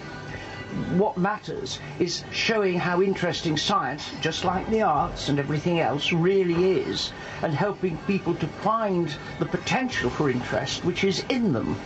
What 0.97 1.17
matters 1.17 1.79
is 1.99 2.25
showing 2.33 2.79
how 2.79 3.01
interesting 3.01 3.57
science, 3.57 4.11
just 4.21 4.45
like 4.45 4.69
the 4.69 4.83
arts 4.83 5.29
and 5.29 5.39
everything 5.39 5.81
else, 5.81 6.13
really 6.13 6.81
is, 6.81 7.13
and 7.43 7.55
helping 7.55 7.97
people 8.07 8.35
to 8.35 8.47
find 8.49 9.15
the 9.39 9.47
potential 9.47 10.11
for 10.11 10.31
interest 10.31 10.85
which 10.85 11.05
is 11.05 11.25
in 11.29 11.53
them. 11.53 11.77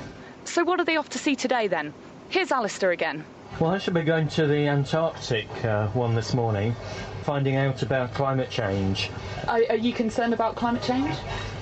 So 0.45 0.65
what 0.65 0.81
are 0.81 0.85
they 0.85 0.97
off 0.97 1.11
to 1.11 1.19
see 1.19 1.37
today 1.37 1.69
then? 1.69 1.93
Here's 2.31 2.51
Alistair 2.51 2.91
again. 2.93 3.25
Well, 3.61 3.71
I 3.73 3.79
should 3.79 3.95
be 3.95 4.03
going 4.03 4.29
to 4.29 4.47
the 4.47 4.69
Antarctic 4.69 5.49
uh, 5.65 5.89
one 5.89 6.15
this 6.15 6.33
morning, 6.33 6.77
finding 7.23 7.57
out 7.57 7.83
about 7.83 8.15
climate 8.15 8.51
change. 8.51 9.11
Are, 9.49 9.61
are 9.71 9.77
you 9.77 9.93
concerned 9.93 10.33
about 10.33 10.55
climate 10.55 10.83
change? 10.83 11.17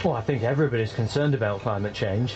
Well, 0.04 0.12
I 0.12 0.20
think 0.20 0.42
everybody's 0.42 0.92
concerned 0.92 1.34
about 1.34 1.60
climate 1.60 1.94
change. 1.94 2.34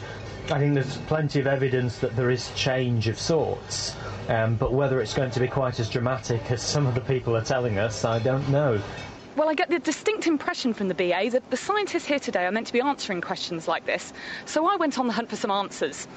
I 0.50 0.58
think 0.58 0.72
there's 0.72 0.96
plenty 0.96 1.40
of 1.40 1.46
evidence 1.46 1.98
that 1.98 2.16
there 2.16 2.30
is 2.30 2.50
change 2.54 3.06
of 3.06 3.18
sorts, 3.18 3.94
um, 4.28 4.56
but 4.56 4.72
whether 4.72 4.98
it's 5.00 5.12
going 5.12 5.30
to 5.30 5.40
be 5.40 5.46
quite 5.46 5.78
as 5.78 5.90
dramatic 5.90 6.50
as 6.50 6.62
some 6.62 6.86
of 6.86 6.94
the 6.94 7.02
people 7.02 7.36
are 7.36 7.44
telling 7.44 7.78
us, 7.78 8.04
I 8.04 8.18
don't 8.18 8.48
know. 8.48 8.80
Well, 9.36 9.48
I 9.48 9.54
get 9.54 9.68
the 9.68 9.78
distinct 9.78 10.26
impression 10.26 10.74
from 10.74 10.88
the 10.88 10.94
BA 10.94 11.30
that 11.30 11.48
the 11.50 11.56
scientists 11.56 12.04
here 12.06 12.18
today 12.18 12.46
are 12.46 12.50
meant 12.50 12.66
to 12.66 12.72
be 12.72 12.80
answering 12.80 13.20
questions 13.20 13.68
like 13.68 13.86
this, 13.86 14.12
so 14.44 14.66
I 14.66 14.76
went 14.76 14.98
on 14.98 15.06
the 15.06 15.12
hunt 15.12 15.28
for 15.28 15.36
some 15.36 15.50
answers. 15.50 16.08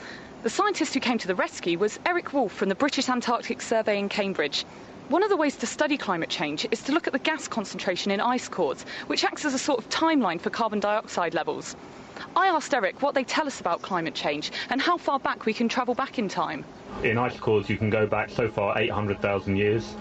The 0.44 0.50
scientist 0.50 0.94
who 0.94 1.00
came 1.00 1.18
to 1.19 1.28
the 1.28 1.36
rescue 1.36 1.80
was 1.80 2.01
Eric 2.06 2.34
Wolff 2.34 2.51
from 2.51 2.68
the 2.68 2.75
British 2.75 3.07
Antarctic 3.07 3.62
Survey 3.62 3.98
in 3.98 4.10
Cambridge. 4.10 4.66
One 5.07 5.24
of 5.24 5.30
the 5.30 5.38
ways 5.38 5.56
to 5.56 5.66
study 5.66 5.98
climate 5.98 6.28
change 6.28 6.68
is 6.69 6.81
to 6.81 6.92
look 6.92 7.07
at 7.07 7.13
the 7.13 7.19
gas 7.19 7.48
concentration 7.48 8.12
in 8.12 8.19
ice 8.19 8.50
cores, 8.50 8.86
which 9.07 9.24
acts 9.24 9.45
as 9.45 9.54
a 9.54 9.57
sort 9.57 9.80
of 9.80 9.88
timeline 9.88 10.42
for 10.42 10.50
carbon 10.50 10.81
dioxide 10.81 11.34
levels. 11.34 11.78
I 12.36 12.48
asked 12.48 12.74
Eric 12.74 13.01
what 13.01 13.16
they 13.16 13.24
tell 13.24 13.48
us 13.48 13.62
about 13.62 13.81
climate 13.81 14.16
change 14.16 14.51
and 14.69 14.81
how 14.81 14.98
far 14.98 15.18
back 15.18 15.45
we 15.45 15.54
can 15.54 15.69
travel 15.69 15.95
back 15.95 16.19
in 16.19 16.28
time. 16.28 16.66
in 17.04 17.18
ice 17.18 17.39
cores 17.39 17.69
you 17.69 17.78
can 17.78 17.89
go 17.89 18.06
back 18.06 18.30
so 18.30 18.50
far 18.50 18.78
800,000 18.78 19.56
years. 19.56 19.96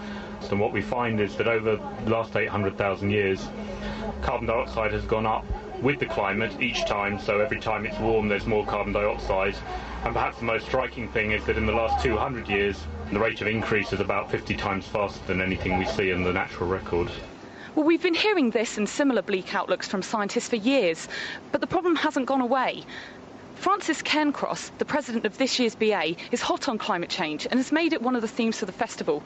And 0.51 0.59
what 0.59 0.73
we 0.73 0.81
find 0.81 1.21
is 1.21 1.37
that 1.37 1.47
over 1.47 1.77
the 2.03 2.09
last 2.09 2.35
800,000 2.35 3.11
years, 3.11 3.47
carbon 4.21 4.47
dioxide 4.47 4.91
has 4.91 5.05
gone 5.05 5.25
up 5.25 5.45
with 5.83 5.99
the 5.99 6.05
climate 6.05 6.59
each 6.61 6.85
time. 6.85 7.19
So 7.19 7.41
every 7.41 7.59
time 7.59 7.85
it's 7.85 7.99
warm, 7.99 8.29
there's 8.29 8.45
more 8.45 8.65
carbon 8.65 8.93
dioxide. 8.93 9.55
And 10.05 10.13
perhaps 10.13 10.39
the 10.39 10.45
most 10.45 10.65
striking 10.65 11.09
thing 11.09 11.31
is 11.31 11.45
that 11.45 11.57
in 11.57 11.65
the 11.65 11.73
last 11.73 12.03
200 12.03 12.47
years, 12.47 12.79
the 13.11 13.19
rate 13.19 13.41
of 13.41 13.47
increase 13.47 13.91
is 13.91 13.99
about 13.99 14.31
50 14.31 14.55
times 14.55 14.87
faster 14.87 15.19
than 15.27 15.41
anything 15.41 15.77
we 15.77 15.85
see 15.85 16.11
in 16.11 16.23
the 16.23 16.31
natural 16.31 16.69
record. 16.69 17.11
Well, 17.75 17.85
we've 17.85 18.01
been 18.01 18.13
hearing 18.13 18.51
this 18.51 18.77
and 18.77 18.87
similar 18.87 19.21
bleak 19.21 19.53
outlooks 19.53 19.87
from 19.87 20.01
scientists 20.01 20.47
for 20.47 20.55
years, 20.55 21.09
but 21.51 21.59
the 21.59 21.67
problem 21.67 21.95
hasn't 21.95 22.27
gone 22.27 22.41
away. 22.41 22.83
Frances 23.55 24.01
Cairncross, 24.01 24.71
the 24.77 24.85
president 24.85 25.25
of 25.25 25.37
this 25.37 25.59
year's 25.59 25.75
BA, 25.75 26.15
is 26.31 26.41
hot 26.41 26.69
on 26.69 26.77
climate 26.77 27.09
change 27.09 27.45
and 27.49 27.59
has 27.59 27.71
made 27.71 27.91
it 27.93 28.01
one 28.01 28.15
of 28.15 28.21
the 28.21 28.27
themes 28.27 28.57
for 28.57 28.65
the 28.65 28.71
festival. 28.71 29.21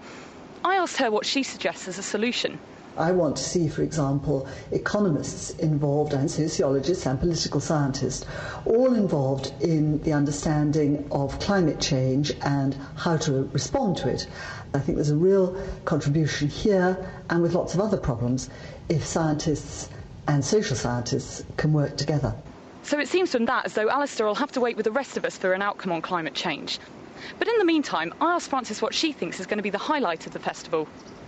I 0.64 0.76
asked 0.76 0.98
her 0.98 1.12
what 1.12 1.26
she 1.26 1.44
suggests 1.44 1.88
as 1.88 1.98
a 1.98 2.04
solution. 2.04 2.60
I 2.98 3.12
want 3.12 3.38
to 3.38 3.44
see, 3.44 3.68
for 3.68 3.84
example, 3.84 4.48
economists 4.72 5.52
involved 5.52 6.14
and 6.14 6.30
sociologists 6.30 7.06
and 7.06 7.20
political 7.20 7.60
scientists, 7.60 8.26
all 8.66 8.94
involved 8.94 9.54
in 9.62 10.02
the 10.02 10.14
understanding 10.14 11.08
of 11.12 11.40
climate 11.40 11.80
change 11.80 12.34
and 12.42 12.76
how 12.96 13.18
to 13.18 13.44
respond 13.54 13.98
to 13.98 14.10
it. 14.10 14.28
I 14.74 14.80
think 14.80 14.98
there's 14.98 15.12
a 15.12 15.16
real 15.16 15.56
contribution 15.86 16.48
here 16.48 16.98
and 17.30 17.42
with 17.42 17.54
lots 17.54 17.74
of 17.74 17.80
other 17.80 17.98
problems 17.98 18.50
if 18.90 19.06
scientists 19.06 19.90
and 20.28 20.44
social 20.44 20.76
scientists 20.76 21.44
can 21.56 21.74
work 21.74 21.98
together. 21.98 22.34
So 22.84 23.00
it 23.00 23.08
seems 23.08 23.32
from 23.32 23.46
that 23.46 23.66
as 23.66 23.74
though 23.74 23.90
Alistair 23.90 24.26
will 24.26 24.36
have 24.36 24.52
to 24.54 24.62
wait 24.62 24.76
with 24.78 24.86
the 24.86 24.92
rest 24.92 25.18
of 25.18 25.26
us 25.26 25.38
for 25.38 25.54
an 25.54 25.62
outcome 25.62 25.92
on 25.92 26.02
climate 26.02 26.34
change. 26.34 26.80
But 27.40 27.48
in 27.48 27.58
the 27.58 27.66
meantime, 27.66 28.14
I 28.22 28.36
asked 28.36 28.50
Frances 28.50 28.82
what 28.82 28.94
she 28.94 29.12
thinks 29.12 29.40
is 29.40 29.46
going 29.48 29.58
to 29.58 29.64
be 29.64 29.70
the 29.70 29.78
highlight 29.78 30.26
of 30.28 30.34
the 30.34 30.40
festival. 30.40 30.88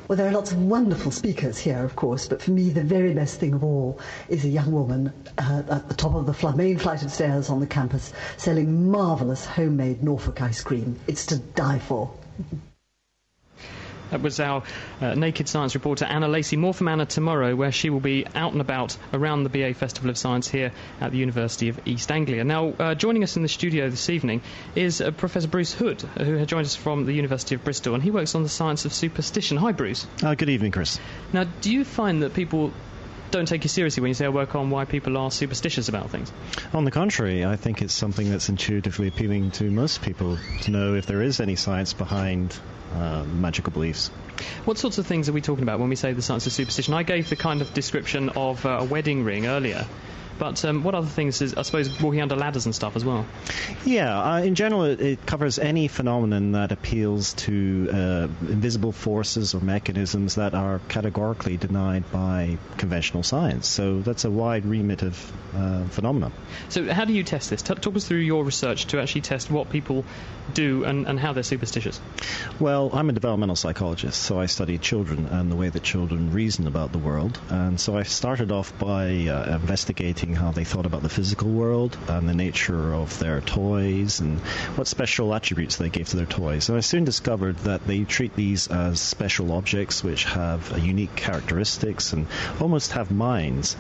Well, 0.10 0.18
there 0.18 0.28
are 0.28 0.32
lots 0.32 0.52
of 0.52 0.60
wonderful 0.64 1.12
speakers 1.12 1.60
here, 1.60 1.84
of 1.84 1.96
course, 1.96 2.28
but 2.28 2.42
for 2.42 2.50
me, 2.50 2.72
the 2.72 2.82
very 2.82 3.14
best 3.14 3.40
thing 3.40 3.54
of 3.54 3.64
all 3.64 4.00
is 4.28 4.44
a 4.44 4.48
young 4.48 4.72
woman 4.72 5.14
uh, 5.38 5.62
at 5.70 5.88
the 5.88 5.94
top 5.94 6.16
of 6.16 6.26
the 6.26 6.34
fl- 6.34 6.50
main 6.50 6.80
flight 6.80 7.04
of 7.04 7.12
stairs 7.12 7.48
on 7.48 7.60
the 7.60 7.68
campus 7.68 8.12
selling 8.36 8.90
marvellous 8.90 9.46
homemade 9.46 10.02
Norfolk 10.04 10.42
ice 10.42 10.62
cream. 10.62 11.00
It's 11.06 11.28
to 11.28 11.38
die 11.38 11.78
for. 11.78 12.12
That 14.12 14.22
was 14.22 14.40
our 14.40 14.64
uh, 15.02 15.16
Naked 15.16 15.48
Science 15.48 15.76
reporter 15.76 16.06
Anna 16.06 16.28
Lacey. 16.28 16.58
More 16.58 16.74
from 16.74 16.88
Anna 16.88 17.06
tomorrow, 17.06 17.56
where 17.56 17.72
she 17.72 17.90
will 17.90 18.00
be 18.00 18.26
out 18.36 18.54
and 18.54 18.62
about 18.62 18.98
around 19.14 19.44
the 19.44 19.50
BA 19.50 19.74
Festival 19.74 20.10
of 20.10 20.18
Science 20.18 20.48
here 20.48 20.72
at 21.00 21.12
the 21.12 21.18
University 21.18 21.70
of 21.70 21.80
East 21.86 22.12
Anglia. 22.12 22.44
Now, 22.44 22.70
uh, 22.80 22.96
joining 22.96 23.24
us 23.24 23.36
in 23.36 23.44
the 23.44 23.50
studio 23.50 23.90
this 23.90 24.10
evening 24.10 24.42
is 24.76 25.02
uh, 25.02 25.12
Professor 25.12 25.48
Bruce 25.48 25.74
Hood, 25.74 26.02
who 26.02 26.36
has 26.36 26.48
joined 26.48 26.66
us 26.66 26.76
from 26.76 27.06
the 27.06 27.14
University 27.14 27.56
of 27.56 27.64
Bristol, 27.64 27.94
and 27.94 28.04
he 28.04 28.12
works 28.12 28.36
on 28.36 28.44
the 28.44 28.50
science 28.50 28.86
of 28.86 28.94
superstition. 28.94 29.58
Hi, 29.58 29.72
Bruce. 29.72 30.08
Uh, 30.24 30.36
good 30.36 30.50
evening, 30.50 30.72
Chris. 30.72 31.00
Now, 31.34 31.46
do 31.62 31.72
you 31.72 31.86
find 31.86 32.24
that 32.24 32.34
people 32.34 32.72
don't 33.32 33.48
take 33.48 33.64
you 33.64 33.70
seriously 33.70 34.02
when 34.02 34.10
you 34.10 34.14
say 34.14 34.26
I 34.26 34.30
work 34.30 34.56
on 34.56 34.70
why 34.70 34.86
people 34.86 35.18
are 35.18 35.32
superstitious 35.32 35.90
about 35.90 36.10
things. 36.10 36.32
On 36.74 36.86
the 36.86 36.92
contrary, 36.92 37.46
I 37.46 37.56
think 37.56 37.82
it's 37.82 37.94
something 37.94 38.30
that's 38.30 38.50
intuitively 38.50 39.08
appealing 39.08 39.52
to 39.52 39.70
most 39.70 40.02
people 40.02 40.38
to 40.62 40.72
know 40.72 40.96
if 40.96 41.06
there 41.06 41.22
is 41.22 41.40
any 41.40 41.56
science 41.56 41.94
behind 41.94 42.58
uh, 42.94 43.24
magical 43.24 43.72
beliefs. 43.72 44.10
What 44.66 44.78
sorts 44.78 44.98
of 44.98 45.06
things 45.06 45.30
are 45.30 45.34
we 45.34 45.42
talking 45.42 45.64
about 45.64 45.80
when 45.80 45.90
we 45.90 45.96
say 45.96 46.14
the 46.14 46.22
science 46.22 46.48
of 46.48 46.54
superstition? 46.54 46.94
I 46.94 47.04
gave 47.04 47.30
the 47.30 47.36
kind 47.36 47.62
of 47.62 47.74
description 47.74 48.30
of 48.30 48.66
uh, 48.66 48.80
a 48.82 48.84
wedding 48.84 49.24
ring 49.24 49.46
earlier. 49.46 49.86
But 50.40 50.64
um, 50.66 50.84
what 50.84 50.96
other 50.96 51.08
things 51.08 51.42
is, 51.42 51.54
I 51.54 51.64
suppose, 51.64 52.02
walking 52.02 52.22
under 52.22 52.36
ladders 52.36 52.66
and 52.66 52.74
stuff 52.74 52.96
as 52.96 53.04
well? 53.04 53.26
Yeah, 53.86 54.18
uh, 54.20 54.40
in 54.40 54.56
general, 54.56 54.86
it, 54.86 55.02
it, 55.02 55.26
covers 55.26 55.60
any 55.60 55.90
phenomenon 55.90 56.54
that 56.54 56.72
appeals 56.72 57.34
to 57.34 57.90
uh, 57.92 58.28
invisible 58.48 58.94
forces 58.94 59.54
or 59.54 59.60
mechanisms 59.60 60.36
that 60.36 60.54
are 60.54 60.80
categorically 60.88 61.58
denied 61.58 62.10
by 62.12 62.58
conventional 62.78 63.22
science. 63.24 63.68
So 63.68 64.00
that's 64.00 64.24
a 64.24 64.32
wide 64.32 64.66
remit 64.66 65.04
of 65.04 65.32
uh, 65.54 65.84
phenomena. 65.88 66.32
So, 66.70 66.92
how 66.92 67.06
do 67.06 67.14
you 67.14 67.24
test 67.24 67.50
this? 67.50 67.62
T- 67.62 67.76
talk 67.76 67.96
us 67.96 68.08
through 68.08 68.20
your 68.20 68.44
research 68.44 68.86
to 68.88 69.02
actually 69.02 69.22
test 69.22 69.52
what 69.52 69.70
people 69.70 70.06
do 70.54 70.84
and, 70.84 71.08
and 71.08 71.20
how 71.20 71.34
they're 71.34 71.44
superstitious. 71.44 72.00
Well, 72.60 72.90
I'm 72.94 73.10
a 73.10 73.14
developmental 73.14 73.56
psychologist, 73.56 74.22
so 74.22 74.40
I 74.40 74.46
study 74.48 74.78
children 74.78 75.28
and 75.28 75.52
the 75.52 75.56
way 75.56 75.70
that 75.70 75.84
children 75.84 76.32
reason 76.32 76.68
about 76.68 76.92
the 76.92 76.98
world. 76.98 77.40
And 77.50 77.80
so 77.80 77.98
I 77.98 78.04
started 78.04 78.52
off 78.52 78.78
by 78.80 79.28
uh, 79.28 79.56
investigating 79.56 80.29
how 80.36 80.52
they 80.52 80.64
thought 80.64 80.86
about 80.86 81.02
the 81.02 81.10
physical 81.10 81.50
world 81.50 81.98
and 82.08 82.28
the 82.28 82.34
nature 82.34 82.94
of 82.94 83.18
their 83.20 83.42
toys 83.42 84.20
and 84.20 84.40
what 84.78 84.88
special 84.88 85.34
attributes 85.34 85.78
they 85.78 85.90
gave 85.90 86.08
to 86.10 86.18
their 86.18 86.26
toys. 86.26 86.70
And 86.70 86.78
I 86.78 86.82
soon 86.82 87.04
discovered 87.04 87.58
that 87.60 87.86
they 87.86 88.04
treat 88.04 88.36
these 88.36 88.68
as 88.68 89.00
special 89.00 89.52
objects 89.52 90.04
which 90.04 90.24
have 90.26 90.78
unique 90.80 91.16
characteristics 91.16 92.14
and 92.14 92.28
almost 92.60 92.94
have 92.94 93.12
minds. 93.12 93.76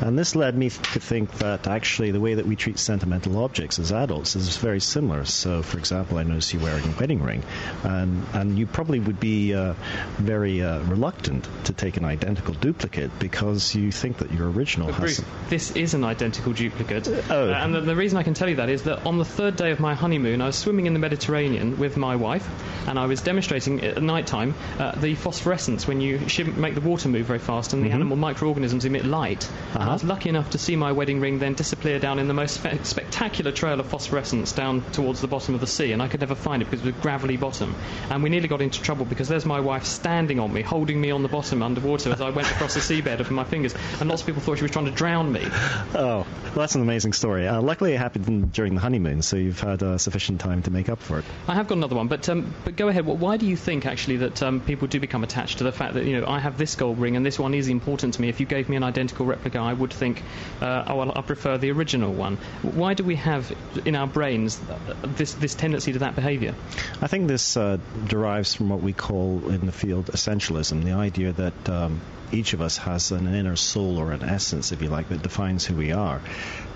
And 0.00 0.18
this 0.18 0.34
led 0.34 0.56
me 0.56 0.70
to 0.70 1.00
think 1.00 1.32
that 1.38 1.66
actually 1.66 2.10
the 2.10 2.20
way 2.20 2.34
that 2.34 2.46
we 2.46 2.56
treat 2.56 2.78
sentimental 2.78 3.42
objects 3.42 3.78
as 3.78 3.92
adults 3.92 4.36
is 4.36 4.56
very 4.56 4.80
similar. 4.80 5.24
So, 5.24 5.62
for 5.62 5.78
example, 5.78 6.18
I 6.18 6.22
noticed 6.22 6.52
you 6.52 6.60
wearing 6.60 6.84
a 6.84 6.96
wedding 6.98 7.22
ring, 7.22 7.42
and, 7.84 8.24
and 8.34 8.58
you 8.58 8.66
probably 8.66 9.00
would 9.00 9.20
be 9.20 9.54
uh, 9.54 9.74
very 10.16 10.62
uh, 10.62 10.80
reluctant 10.84 11.48
to 11.64 11.72
take 11.72 11.96
an 11.96 12.04
identical 12.04 12.54
duplicate 12.54 13.18
because 13.18 13.74
you 13.74 13.92
think 13.92 14.18
that 14.18 14.32
your 14.32 14.50
original 14.50 14.88
but 14.88 14.96
Bruce, 14.98 15.22
this 15.48 15.76
is 15.76 15.87
is 15.88 15.94
an 15.94 16.04
identical 16.04 16.52
duplicate. 16.52 17.08
Oh. 17.30 17.50
Uh, 17.50 17.54
and 17.54 17.74
the, 17.74 17.80
the, 17.80 17.96
reason 17.96 18.18
I 18.18 18.22
can 18.22 18.34
tell 18.34 18.48
you 18.48 18.56
that 18.56 18.68
is 18.68 18.82
that 18.82 19.06
on 19.06 19.16
the 19.16 19.24
third 19.24 19.56
day 19.56 19.70
of 19.70 19.80
my 19.80 19.94
honeymoon, 19.94 20.42
I 20.42 20.46
was 20.46 20.56
swimming 20.56 20.86
in 20.86 20.92
the 20.92 20.98
Mediterranean 20.98 21.78
with 21.78 21.96
my 21.96 22.16
wife, 22.16 22.46
and 22.86 22.98
I 22.98 23.06
was 23.06 23.22
demonstrating 23.22 23.82
at 23.82 24.02
night 24.02 24.26
time 24.26 24.54
uh, 24.78 24.92
the 24.92 25.14
phosphorescence 25.14 25.86
when 25.86 26.00
you 26.00 26.20
make 26.56 26.74
the 26.74 26.82
water 26.82 27.08
move 27.08 27.26
very 27.26 27.38
fast 27.38 27.72
and 27.72 27.82
the 27.82 27.88
mm-hmm. 27.88 27.94
animal 27.96 28.16
microorganisms 28.16 28.84
emit 28.84 29.04
light. 29.04 29.48
Uh-huh. 29.74 29.90
I 29.90 29.92
was 29.94 30.04
lucky 30.04 30.28
enough 30.28 30.50
to 30.50 30.58
see 30.58 30.76
my 30.76 30.92
wedding 30.92 31.20
ring 31.20 31.38
then 31.38 31.54
disappear 31.54 31.98
down 31.98 32.18
in 32.18 32.28
the 32.28 32.34
most 32.34 32.58
fe- 32.58 32.78
spectacular 32.82 33.50
trail 33.50 33.80
of 33.80 33.86
phosphorescence 33.86 34.52
down 34.52 34.82
towards 34.92 35.22
the 35.22 35.28
bottom 35.28 35.54
of 35.54 35.60
the 35.60 35.66
sea, 35.66 35.92
and 35.92 36.02
I 36.02 36.08
could 36.08 36.20
never 36.20 36.34
find 36.34 36.60
it 36.62 36.66
because 36.66 36.80
it 36.80 36.86
was 36.86 36.96
a 36.96 37.00
gravelly 37.00 37.38
bottom. 37.38 37.74
And 38.10 38.22
we 38.22 38.28
nearly 38.28 38.48
got 38.48 38.60
into 38.60 38.82
trouble 38.82 39.06
because 39.06 39.28
there's 39.28 39.46
my 39.46 39.60
wife 39.60 39.84
standing 39.84 40.38
on 40.38 40.52
me, 40.52 40.60
holding 40.60 41.00
me 41.00 41.10
on 41.10 41.22
the 41.22 41.28
bottom 41.28 41.62
underwater 41.62 42.12
as 42.12 42.20
I 42.20 42.30
went 42.30 42.50
across 42.50 42.74
the 42.74 42.80
seabed 42.80 43.18
with 43.18 43.30
my 43.30 43.44
fingers, 43.44 43.74
and 44.00 44.08
lots 44.08 44.20
of 44.22 44.26
people 44.26 44.42
thought 44.42 44.58
she 44.58 44.64
was 44.64 44.70
trying 44.70 44.84
to 44.84 44.90
drown 44.90 45.32
me. 45.32 45.46
Oh, 45.94 46.26
well, 46.42 46.52
that's 46.54 46.74
an 46.74 46.82
amazing 46.82 47.12
story. 47.12 47.46
Uh, 47.46 47.60
luckily, 47.60 47.94
it 47.94 47.98
happened 47.98 48.52
during 48.52 48.74
the 48.74 48.80
honeymoon, 48.80 49.22
so 49.22 49.36
you've 49.36 49.60
had 49.60 49.82
uh, 49.82 49.98
sufficient 49.98 50.40
time 50.40 50.62
to 50.62 50.70
make 50.70 50.88
up 50.88 50.98
for 50.98 51.18
it. 51.18 51.24
I 51.46 51.54
have 51.54 51.68
got 51.68 51.76
another 51.76 51.96
one, 51.96 52.08
but 52.08 52.28
um, 52.28 52.54
but 52.64 52.76
go 52.76 52.88
ahead. 52.88 53.06
Why 53.06 53.36
do 53.36 53.46
you 53.46 53.56
think 53.56 53.86
actually 53.86 54.18
that 54.18 54.42
um, 54.42 54.60
people 54.60 54.88
do 54.88 55.00
become 55.00 55.24
attached 55.24 55.58
to 55.58 55.64
the 55.64 55.72
fact 55.72 55.94
that 55.94 56.04
you 56.04 56.20
know 56.20 56.26
I 56.26 56.38
have 56.38 56.58
this 56.58 56.74
gold 56.74 56.98
ring 56.98 57.16
and 57.16 57.24
this 57.24 57.38
one 57.38 57.54
is 57.54 57.68
important 57.68 58.14
to 58.14 58.20
me? 58.20 58.28
If 58.28 58.40
you 58.40 58.46
gave 58.46 58.68
me 58.68 58.76
an 58.76 58.82
identical 58.82 59.26
replica, 59.26 59.58
I 59.58 59.72
would 59.72 59.92
think, 59.92 60.22
uh, 60.60 60.84
oh, 60.86 60.96
well, 60.96 61.12
I 61.14 61.20
prefer 61.22 61.58
the 61.58 61.70
original 61.70 62.12
one. 62.12 62.36
Why 62.62 62.94
do 62.94 63.04
we 63.04 63.16
have 63.16 63.52
in 63.84 63.94
our 63.94 64.06
brains 64.06 64.60
this 65.02 65.34
this 65.34 65.54
tendency 65.54 65.92
to 65.92 66.00
that 66.00 66.14
behaviour? 66.14 66.54
I 67.00 67.06
think 67.06 67.28
this 67.28 67.56
uh, 67.56 67.78
derives 68.06 68.54
from 68.54 68.68
what 68.68 68.80
we 68.80 68.92
call 68.92 69.48
in 69.50 69.66
the 69.66 69.72
field 69.72 70.06
essentialism, 70.06 70.84
the 70.84 70.92
idea 70.92 71.32
that 71.32 71.68
um, 71.68 72.00
each 72.32 72.52
of 72.52 72.60
us 72.60 72.76
has 72.78 73.10
an 73.10 73.32
inner 73.32 73.56
soul 73.56 73.98
or 73.98 74.12
an 74.12 74.22
essence, 74.22 74.72
if 74.72 74.82
you 74.82 74.88
like, 74.88 75.08
that 75.08 75.22
defines 75.22 75.64
who 75.64 75.74
we 75.74 75.92
are. 75.92 76.20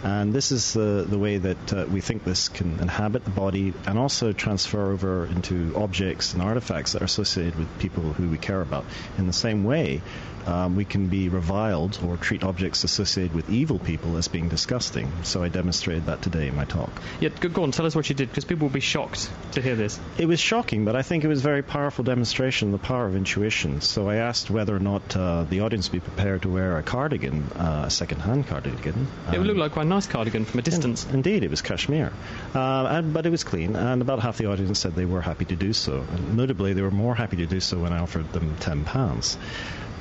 And 0.02 0.32
this 0.32 0.50
is 0.50 0.72
the, 0.72 1.06
the 1.08 1.18
way 1.18 1.38
that 1.38 1.72
uh, 1.72 1.86
we 1.88 2.00
think 2.00 2.24
this 2.24 2.48
can 2.48 2.80
inhabit 2.80 3.24
the 3.24 3.30
body 3.30 3.72
and 3.86 3.98
also 3.98 4.32
transfer 4.32 4.90
over 4.92 5.26
into 5.26 5.72
objects 5.76 6.32
and 6.32 6.42
artifacts 6.42 6.92
that 6.92 7.02
are 7.02 7.06
associated 7.06 7.56
with 7.56 7.78
people 7.78 8.12
who 8.12 8.28
we 8.28 8.38
care 8.38 8.60
about. 8.60 8.84
In 9.16 9.26
the 9.26 9.32
same 9.32 9.62
way, 9.62 10.02
um, 10.46 10.76
we 10.76 10.84
can 10.84 11.08
be 11.08 11.28
reviled 11.28 11.98
or 12.06 12.16
treat 12.16 12.44
objects 12.44 12.84
associated 12.84 13.34
with 13.34 13.50
evil 13.50 13.78
people 13.78 14.16
as 14.16 14.28
being 14.28 14.48
disgusting. 14.48 15.10
So 15.22 15.42
I 15.42 15.48
demonstrated 15.48 16.06
that 16.06 16.22
today 16.22 16.48
in 16.48 16.56
my 16.56 16.64
talk. 16.64 16.90
Yeah, 17.20 17.28
go 17.28 17.62
on, 17.62 17.72
tell 17.72 17.86
us 17.86 17.94
what 17.94 18.08
you 18.08 18.14
did, 18.14 18.28
because 18.28 18.44
people 18.44 18.68
will 18.68 18.74
be 18.74 18.80
shocked 18.80 19.30
to 19.52 19.62
hear 19.62 19.74
this. 19.76 19.98
It 20.18 20.26
was 20.26 20.40
shocking, 20.40 20.84
but 20.84 20.96
I 20.96 21.02
think 21.02 21.24
it 21.24 21.28
was 21.28 21.40
a 21.40 21.42
very 21.42 21.62
powerful 21.62 22.04
demonstration 22.04 22.72
of 22.72 22.80
the 22.80 22.86
power 22.86 23.06
of 23.06 23.16
intuition. 23.16 23.80
So 23.80 24.08
I 24.08 24.16
asked 24.16 24.50
whether 24.50 24.74
or 24.74 24.80
not 24.80 25.16
uh, 25.16 25.44
the 25.44 25.60
audience 25.60 25.90
would 25.90 26.02
be 26.02 26.08
prepared 26.08 26.42
to 26.42 26.48
wear 26.48 26.78
a 26.78 26.82
cardigan, 26.82 27.44
uh, 27.54 27.84
a 27.86 27.90
second-hand 27.90 28.46
cardigan. 28.46 29.06
Um, 29.26 29.34
it 29.34 29.38
would 29.38 29.46
look 29.46 29.56
like 29.56 29.72
quite 29.72 29.86
a 29.86 29.88
nice 29.88 30.06
cardigan 30.06 30.44
from 30.44 30.60
a 30.60 30.62
distance. 30.62 31.06
In, 31.06 31.16
indeed, 31.16 31.44
it 31.44 31.50
was 31.50 31.62
cashmere, 31.62 32.12
uh, 32.54 32.86
and, 32.86 33.12
but 33.12 33.26
it 33.26 33.30
was 33.30 33.44
clean, 33.44 33.76
and 33.76 34.02
about 34.02 34.20
half 34.20 34.38
the 34.38 34.46
audience 34.46 34.78
said 34.78 34.94
they 34.94 35.04
were 35.04 35.20
happy 35.20 35.44
to 35.46 35.56
do 35.56 35.72
so. 35.72 36.04
And 36.12 36.36
notably, 36.36 36.72
they 36.72 36.82
were 36.82 36.90
more 36.90 37.14
happy 37.14 37.36
to 37.36 37.46
do 37.46 37.60
so 37.60 37.78
when 37.78 37.92
I 37.92 37.98
offered 37.98 38.32
them 38.32 38.56
ten 38.58 38.84
pounds. 38.84 39.36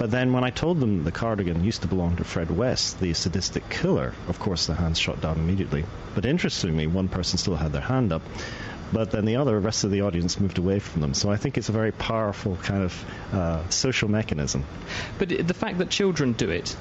But 0.01 0.09
then 0.09 0.33
when 0.33 0.43
I 0.43 0.49
told 0.49 0.79
them 0.79 1.03
the 1.03 1.11
cardigan 1.11 1.63
used 1.63 1.83
to 1.83 1.87
belong 1.87 2.15
to 2.15 2.23
Fred 2.23 2.49
West, 2.49 2.99
the 2.99 3.13
sadistic 3.13 3.69
killer, 3.69 4.15
of 4.27 4.39
course 4.39 4.65
the 4.65 4.73
hands 4.73 4.97
shot 4.97 5.21
down 5.21 5.37
immediately. 5.37 5.85
But 6.15 6.25
interestingly, 6.25 6.87
one 6.87 7.07
person 7.07 7.37
still 7.37 7.55
had 7.55 7.71
their 7.71 7.83
hand 7.83 8.11
up. 8.11 8.23
But 8.91 9.11
then 9.11 9.25
the 9.25 9.35
other 9.35 9.59
rest 9.59 9.83
of 9.83 9.91
the 9.91 10.01
audience 10.01 10.39
moved 10.39 10.57
away 10.57 10.79
from 10.79 11.01
them. 11.01 11.13
So 11.13 11.29
I 11.29 11.37
think 11.37 11.55
it's 11.55 11.69
a 11.69 11.71
very 11.71 11.91
powerful 11.91 12.57
kind 12.63 12.81
of 12.81 13.05
uh, 13.31 13.69
social 13.69 14.09
mechanism. 14.09 14.65
But 15.19 15.29
the 15.29 15.53
fact 15.53 15.77
that 15.77 15.91
children 15.91 16.33
do 16.33 16.49
it 16.49 16.75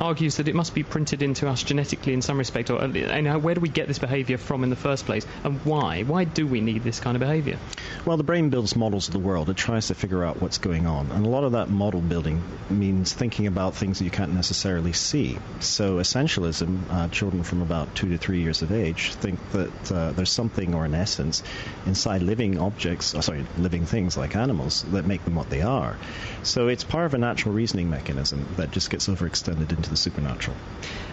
argues 0.00 0.36
that 0.36 0.48
it 0.48 0.54
must 0.54 0.74
be 0.74 0.82
printed 0.82 1.22
into 1.22 1.48
us 1.48 1.62
genetically 1.62 2.12
in 2.12 2.22
some 2.22 2.38
respect. 2.38 2.70
Or 2.70 2.80
and 2.82 3.42
where 3.42 3.54
do 3.54 3.60
we 3.60 3.68
get 3.68 3.88
this 3.88 3.98
behaviour 3.98 4.38
from 4.38 4.64
in 4.64 4.70
the 4.70 4.76
first 4.76 5.06
place, 5.06 5.26
and 5.42 5.60
why? 5.64 6.02
Why 6.02 6.24
do 6.24 6.46
we 6.46 6.60
need 6.60 6.82
this 6.82 7.00
kind 7.00 7.16
of 7.16 7.20
behaviour? 7.20 7.58
Well, 8.04 8.16
the 8.16 8.24
brain 8.24 8.50
builds 8.50 8.76
models 8.76 9.08
of 9.08 9.12
the 9.12 9.18
world. 9.18 9.48
It 9.50 9.56
tries 9.56 9.88
to 9.88 9.94
figure 9.94 10.24
out 10.24 10.40
what's 10.40 10.58
going 10.58 10.86
on, 10.86 11.10
and 11.10 11.26
a 11.26 11.28
lot 11.28 11.44
of 11.44 11.52
that 11.52 11.70
model 11.70 12.00
building 12.00 12.42
means 12.70 13.12
thinking 13.12 13.46
about 13.46 13.74
things 13.74 13.98
that 13.98 14.04
you 14.04 14.10
can't 14.10 14.34
necessarily 14.34 14.92
see. 14.92 15.38
So, 15.60 15.96
essentialism, 15.96 16.78
uh, 16.90 17.08
children 17.08 17.42
from 17.42 17.62
about 17.62 17.94
two 17.94 18.10
to 18.10 18.18
three 18.18 18.40
years 18.40 18.62
of 18.62 18.72
age 18.72 19.14
think 19.14 19.38
that 19.52 19.92
uh, 19.92 20.12
there's 20.12 20.30
something 20.30 20.74
or 20.74 20.84
an 20.84 20.94
essence 20.94 21.42
inside 21.86 22.22
living 22.22 22.58
objects, 22.58 23.14
oh, 23.14 23.20
sorry, 23.20 23.44
living 23.58 23.86
things 23.86 24.16
like 24.16 24.36
animals 24.36 24.82
that 24.92 25.06
make 25.06 25.24
them 25.24 25.34
what 25.34 25.50
they 25.50 25.62
are. 25.62 25.96
So, 26.42 26.68
it's 26.68 26.84
part 26.84 27.06
of 27.06 27.14
a 27.14 27.18
natural 27.18 27.54
reasoning 27.54 27.90
mechanism 27.90 28.46
that 28.56 28.70
just 28.70 28.90
gets 28.90 29.08
overextended 29.08 29.72
into 29.84 29.90
the 29.90 29.96
supernatural. 29.96 30.56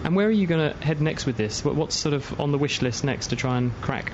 And 0.03 0.15
where 0.15 0.27
are 0.27 0.31
you 0.31 0.47
going 0.47 0.71
to 0.71 0.85
head 0.85 1.01
next 1.01 1.25
with 1.25 1.37
this? 1.37 1.63
What's 1.63 1.95
sort 1.95 2.13
of 2.13 2.39
on 2.39 2.51
the 2.51 2.57
wish 2.57 2.81
list 2.81 3.03
next 3.03 3.27
to 3.27 3.35
try 3.35 3.57
and 3.57 3.73
crack? 3.81 4.13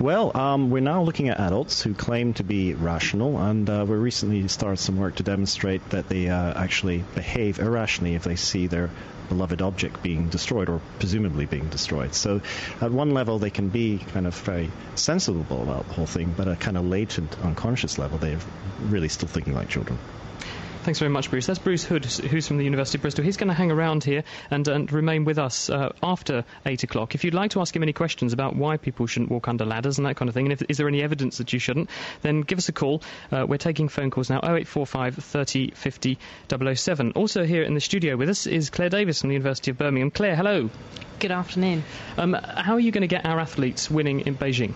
Well, 0.00 0.36
um, 0.36 0.70
we're 0.70 0.80
now 0.80 1.02
looking 1.02 1.28
at 1.28 1.38
adults 1.38 1.82
who 1.82 1.94
claim 1.94 2.34
to 2.34 2.44
be 2.44 2.74
rational, 2.74 3.38
and 3.38 3.68
uh, 3.68 3.84
we 3.86 3.94
recently 3.96 4.48
started 4.48 4.78
some 4.78 4.96
work 4.96 5.16
to 5.16 5.22
demonstrate 5.22 5.88
that 5.90 6.08
they 6.08 6.28
uh, 6.28 6.54
actually 6.54 7.04
behave 7.14 7.60
irrationally 7.60 8.14
if 8.14 8.24
they 8.24 8.36
see 8.36 8.66
their 8.66 8.90
beloved 9.28 9.62
object 9.62 10.02
being 10.02 10.28
destroyed 10.28 10.68
or 10.68 10.80
presumably 10.98 11.46
being 11.46 11.68
destroyed. 11.68 12.14
So, 12.14 12.40
at 12.80 12.90
one 12.90 13.12
level, 13.12 13.38
they 13.38 13.50
can 13.50 13.68
be 13.68 13.98
kind 13.98 14.26
of 14.26 14.34
very 14.34 14.70
sensible 14.94 15.62
about 15.62 15.86
the 15.86 15.94
whole 15.94 16.06
thing, 16.06 16.34
but 16.36 16.48
at 16.48 16.54
a 16.54 16.56
kind 16.56 16.76
of 16.76 16.84
latent 16.86 17.38
unconscious 17.40 17.98
level, 17.98 18.18
they're 18.18 18.40
really 18.80 19.08
still 19.08 19.28
thinking 19.28 19.54
like 19.54 19.68
children. 19.68 19.98
Thanks 20.82 20.98
very 20.98 21.12
much, 21.12 21.30
Bruce. 21.30 21.46
That's 21.46 21.60
Bruce 21.60 21.84
Hood, 21.84 22.04
who's 22.04 22.48
from 22.48 22.58
the 22.58 22.64
University 22.64 22.98
of 22.98 23.02
Bristol. 23.02 23.24
He's 23.24 23.36
going 23.36 23.46
to 23.46 23.54
hang 23.54 23.70
around 23.70 24.02
here 24.02 24.24
and, 24.50 24.66
and 24.66 24.90
remain 24.92 25.24
with 25.24 25.38
us 25.38 25.70
uh, 25.70 25.92
after 26.02 26.44
8 26.66 26.82
o'clock. 26.82 27.14
If 27.14 27.22
you'd 27.22 27.34
like 27.34 27.52
to 27.52 27.60
ask 27.60 27.76
him 27.76 27.84
any 27.84 27.92
questions 27.92 28.32
about 28.32 28.56
why 28.56 28.78
people 28.78 29.06
shouldn't 29.06 29.30
walk 29.30 29.46
under 29.46 29.64
ladders 29.64 29.98
and 29.98 30.06
that 30.08 30.16
kind 30.16 30.28
of 30.28 30.34
thing, 30.34 30.46
and 30.46 30.52
if, 30.54 30.62
is 30.68 30.78
there 30.78 30.88
any 30.88 31.00
evidence 31.00 31.38
that 31.38 31.52
you 31.52 31.60
shouldn't, 31.60 31.88
then 32.22 32.40
give 32.40 32.58
us 32.58 32.68
a 32.68 32.72
call. 32.72 33.00
Uh, 33.30 33.46
we're 33.48 33.58
taking 33.58 33.86
phone 33.86 34.10
calls 34.10 34.28
now 34.28 34.38
0845 34.38 35.14
30 35.14 35.70
50 35.70 36.18
007. 36.74 37.12
Also 37.12 37.44
here 37.44 37.62
in 37.62 37.74
the 37.74 37.80
studio 37.80 38.16
with 38.16 38.28
us 38.28 38.48
is 38.48 38.68
Claire 38.68 38.88
Davis 38.88 39.20
from 39.20 39.28
the 39.28 39.34
University 39.34 39.70
of 39.70 39.78
Birmingham. 39.78 40.10
Claire, 40.10 40.34
hello. 40.34 40.68
Good 41.20 41.30
afternoon. 41.30 41.84
Um, 42.18 42.32
how 42.32 42.72
are 42.72 42.80
you 42.80 42.90
going 42.90 43.02
to 43.02 43.06
get 43.06 43.24
our 43.24 43.38
athletes 43.38 43.88
winning 43.88 44.26
in 44.26 44.34
Beijing? 44.34 44.74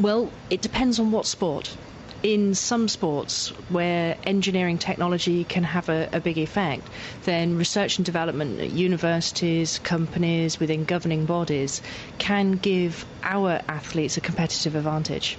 Well, 0.00 0.28
it 0.50 0.60
depends 0.60 0.98
on 0.98 1.12
what 1.12 1.24
sport. 1.24 1.76
In 2.22 2.54
some 2.54 2.88
sports 2.88 3.48
where 3.68 4.16
engineering 4.24 4.78
technology 4.78 5.44
can 5.44 5.64
have 5.64 5.88
a, 5.88 6.08
a 6.12 6.20
big 6.20 6.38
effect, 6.38 6.86
then 7.24 7.56
research 7.56 7.98
and 7.98 8.04
development 8.04 8.60
at 8.60 8.70
universities, 8.70 9.78
companies, 9.78 10.58
within 10.58 10.84
governing 10.84 11.24
bodies 11.26 11.82
can 12.18 12.52
give 12.52 13.04
our 13.22 13.60
athletes 13.68 14.16
a 14.16 14.20
competitive 14.20 14.74
advantage. 14.74 15.38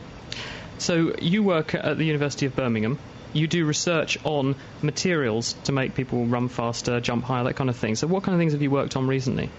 So 0.77 1.15
you 1.19 1.43
work 1.43 1.73
at 1.73 1.97
the 1.97 2.05
University 2.05 2.45
of 2.45 2.55
Birmingham. 2.55 2.99
You 3.33 3.47
do 3.47 3.65
research 3.65 4.17
on 4.23 4.55
materials 4.81 5.53
to 5.65 5.71
make 5.71 5.95
people 5.95 6.25
run 6.25 6.47
faster, 6.49 6.99
jump 6.99 7.23
higher, 7.25 7.43
that 7.43 7.55
kind 7.55 7.69
of 7.69 7.75
thing. 7.75 7.95
So 7.95 8.07
what 8.07 8.23
kind 8.23 8.33
of 8.33 8.39
things 8.39 8.53
have 8.53 8.61
you 8.61 8.71
worked 8.71 8.95
on 8.95 9.07
recently? 9.07 9.49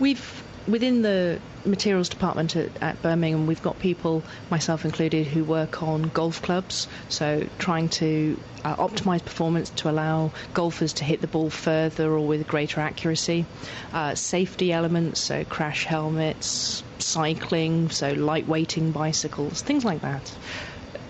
We've 0.00 0.43
within 0.66 1.02
the 1.02 1.40
materials 1.64 2.08
department 2.08 2.56
at, 2.56 2.70
at, 2.82 3.00
Birmingham, 3.02 3.46
we've 3.46 3.62
got 3.62 3.78
people, 3.78 4.22
myself 4.50 4.84
included, 4.84 5.26
who 5.26 5.44
work 5.44 5.82
on 5.82 6.02
golf 6.02 6.42
clubs. 6.42 6.88
So 7.08 7.46
trying 7.58 7.88
to 7.90 8.38
uh, 8.64 8.76
optimize 8.76 9.24
performance 9.24 9.70
to 9.70 9.90
allow 9.90 10.32
golfers 10.52 10.92
to 10.94 11.04
hit 11.04 11.20
the 11.20 11.26
ball 11.26 11.50
further 11.50 12.10
or 12.10 12.26
with 12.26 12.46
greater 12.46 12.80
accuracy. 12.80 13.46
Uh, 13.92 14.14
safety 14.14 14.72
elements, 14.72 15.20
so 15.20 15.44
crash 15.44 15.84
helmets, 15.84 16.82
cycling, 16.98 17.90
so 17.90 18.14
lightweighting 18.14 18.92
bicycles, 18.92 19.62
things 19.62 19.84
like 19.84 20.00
that. 20.02 20.36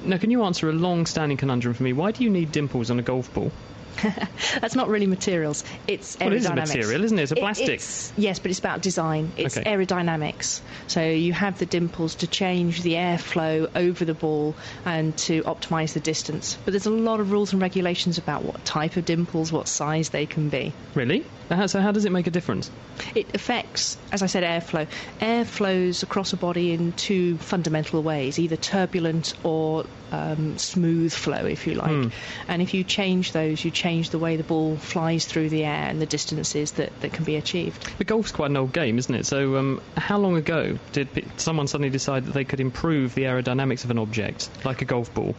Now, 0.05 0.19
can 0.19 0.31
you 0.31 0.45
answer 0.45 0.69
a 0.69 0.73
long 0.73 1.07
standing 1.07 1.39
conundrum 1.39 1.75
for 1.75 1.83
me? 1.83 1.93
Why 1.93 2.11
do 2.11 2.25
you 2.25 2.31
need 2.31 2.53
dimples 2.53 2.91
on 2.91 2.99
a 2.99 3.03
golf 3.03 3.33
ball? 3.33 3.51
That's 4.61 4.75
not 4.75 4.89
really 4.89 5.07
materials. 5.07 5.65
It's 5.87 6.19
well, 6.19 6.31
aerodynamics. 6.31 6.35
it 6.35 6.39
is 6.39 6.47
a 6.47 6.55
material, 6.55 7.05
isn't 7.05 7.19
it? 7.19 7.23
It's 7.23 7.33
a 7.33 7.37
plastic. 7.37 7.81
It, 7.81 8.13
yes, 8.17 8.39
but 8.39 8.51
it's 8.51 8.59
about 8.59 8.83
design. 8.83 9.33
It's 9.37 9.57
okay. 9.57 9.71
aerodynamics. 9.71 10.61
So 10.87 11.03
you 11.03 11.33
have 11.33 11.59
the 11.59 11.67
dimples 11.67 12.15
to 12.17 12.27
change 12.27 12.83
the 12.83 12.93
airflow 12.93 13.71
over 13.75 14.05
the 14.05 14.15
ball 14.15 14.55
and 14.85 15.17
to 15.19 15.43
optimize 15.43 15.93
the 15.93 16.01
distance. 16.01 16.59
But 16.65 16.73
there's 16.73 16.87
a 16.87 16.91
lot 16.91 17.21
of 17.21 17.33
rules 17.33 17.53
and 17.53 17.61
regulations 17.61 18.19
about 18.19 18.45
what 18.45 18.65
type 18.65 18.97
of 18.97 19.05
dimples, 19.05 19.53
what 19.53 19.69
size 19.69 20.11
they 20.11 20.27
can 20.27 20.49
be. 20.49 20.73
Really? 20.95 21.25
So 21.67 21.81
how 21.81 21.93
does 21.93 22.05
it 22.05 22.13
make 22.13 22.27
a 22.27 22.31
difference? 22.31 22.71
It 23.15 23.35
affects, 23.35 23.99
as 24.13 24.23
I 24.23 24.27
said, 24.27 24.45
airflow. 24.45 24.87
Air 25.21 25.45
flows 25.45 26.03
across 26.03 26.33
a 26.33 26.37
body 26.37 26.73
in 26.73 26.93
two 26.93 27.37
fundamental 27.39 28.03
ways, 28.03 28.39
either 28.39 28.57
turbulent 28.57 29.35
or 29.45 29.85
um, 30.11 30.57
smooth 30.59 31.13
flow, 31.13 31.45
if 31.45 31.67
you 31.67 31.75
like. 31.75 31.91
Hmm. 31.91 32.09
And 32.49 32.63
if 32.63 32.73
you 32.73 32.83
change 32.83 33.33
those, 33.33 33.65
you 33.65 33.71
change 33.71 33.84
the 33.85 34.19
way 34.19 34.37
the 34.37 34.43
ball 34.43 34.77
flies 34.79 35.27
through 35.27 35.51
the 35.51 35.63
air 35.63 35.89
and 35.89 36.01
the 36.01 36.07
distances 36.07 36.73
that, 36.73 36.99
that 37.03 37.13
can 37.13 37.23
be 37.25 37.37
achieved. 37.37 37.87
But 37.99 38.07
golf's 38.07 38.33
quite 38.33 38.49
an 38.49 38.57
old 38.57 38.73
game, 38.73 38.97
isn't 38.97 39.15
it? 39.15 39.27
So, 39.27 39.57
um, 39.57 39.83
how 39.95 40.17
long 40.17 40.37
ago 40.37 40.79
did 40.93 41.09
someone 41.37 41.67
suddenly 41.67 41.91
decide 41.91 42.25
that 42.25 42.33
they 42.33 42.45
could 42.45 42.61
improve 42.61 43.15
the 43.15 43.25
aerodynamics 43.25 43.85
of 43.85 43.91
an 43.91 43.99
object, 43.99 44.49
like 44.65 44.81
a 44.81 44.87
golf 44.87 45.13
ball? 45.13 45.35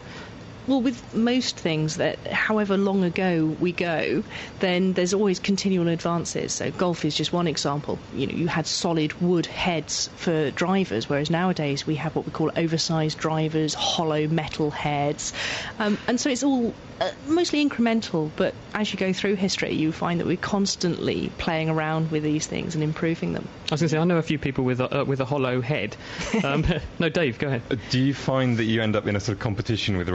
Well, 0.66 0.82
with 0.82 1.14
most 1.14 1.56
things, 1.56 1.96
that 1.96 2.18
however 2.26 2.76
long 2.76 3.04
ago 3.04 3.56
we 3.60 3.72
go, 3.72 4.24
then 4.60 4.94
there's 4.94 5.14
always 5.14 5.38
continual 5.38 5.88
advances. 5.88 6.52
So 6.52 6.70
golf 6.70 7.04
is 7.04 7.14
just 7.14 7.32
one 7.32 7.46
example. 7.46 7.98
You 8.14 8.26
know, 8.26 8.34
you 8.34 8.48
had 8.48 8.66
solid 8.66 9.12
wood 9.20 9.46
heads 9.46 10.08
for 10.16 10.50
drivers, 10.50 11.08
whereas 11.08 11.30
nowadays 11.30 11.86
we 11.86 11.94
have 11.96 12.16
what 12.16 12.26
we 12.26 12.32
call 12.32 12.50
oversized 12.56 13.18
drivers, 13.18 13.74
hollow 13.74 14.26
metal 14.26 14.70
heads, 14.70 15.32
um, 15.78 15.98
and 16.08 16.20
so 16.20 16.30
it's 16.30 16.42
all 16.42 16.74
uh, 17.00 17.10
mostly 17.26 17.66
incremental. 17.66 18.30
But 18.36 18.54
as 18.74 18.92
you 18.92 18.98
go 18.98 19.12
through 19.12 19.36
history, 19.36 19.72
you 19.72 19.92
find 19.92 20.20
that 20.20 20.26
we're 20.26 20.36
constantly 20.36 21.30
playing 21.38 21.68
around 21.68 22.10
with 22.10 22.22
these 22.22 22.46
things 22.46 22.74
and 22.74 22.82
improving 22.82 23.32
them. 23.32 23.46
I 23.70 23.74
was 23.74 23.80
going 23.80 23.88
to 23.88 23.94
say, 23.94 23.98
I 23.98 24.04
know 24.04 24.16
a 24.16 24.22
few 24.22 24.38
people 24.38 24.64
with 24.64 24.80
a, 24.80 25.00
uh, 25.00 25.04
with 25.04 25.20
a 25.20 25.24
hollow 25.24 25.60
head. 25.60 25.96
Um, 26.44 26.64
no, 26.98 27.08
Dave, 27.08 27.38
go 27.38 27.48
ahead. 27.48 27.62
Uh, 27.70 27.76
do 27.88 27.98
you 27.98 28.12
find 28.12 28.58
that 28.58 28.64
you 28.64 28.82
end 28.82 28.94
up 28.94 29.06
in 29.06 29.16
a 29.16 29.20
sort 29.20 29.36
of 29.36 29.40
competition 29.40 29.96
with 29.96 30.06
the 30.06 30.12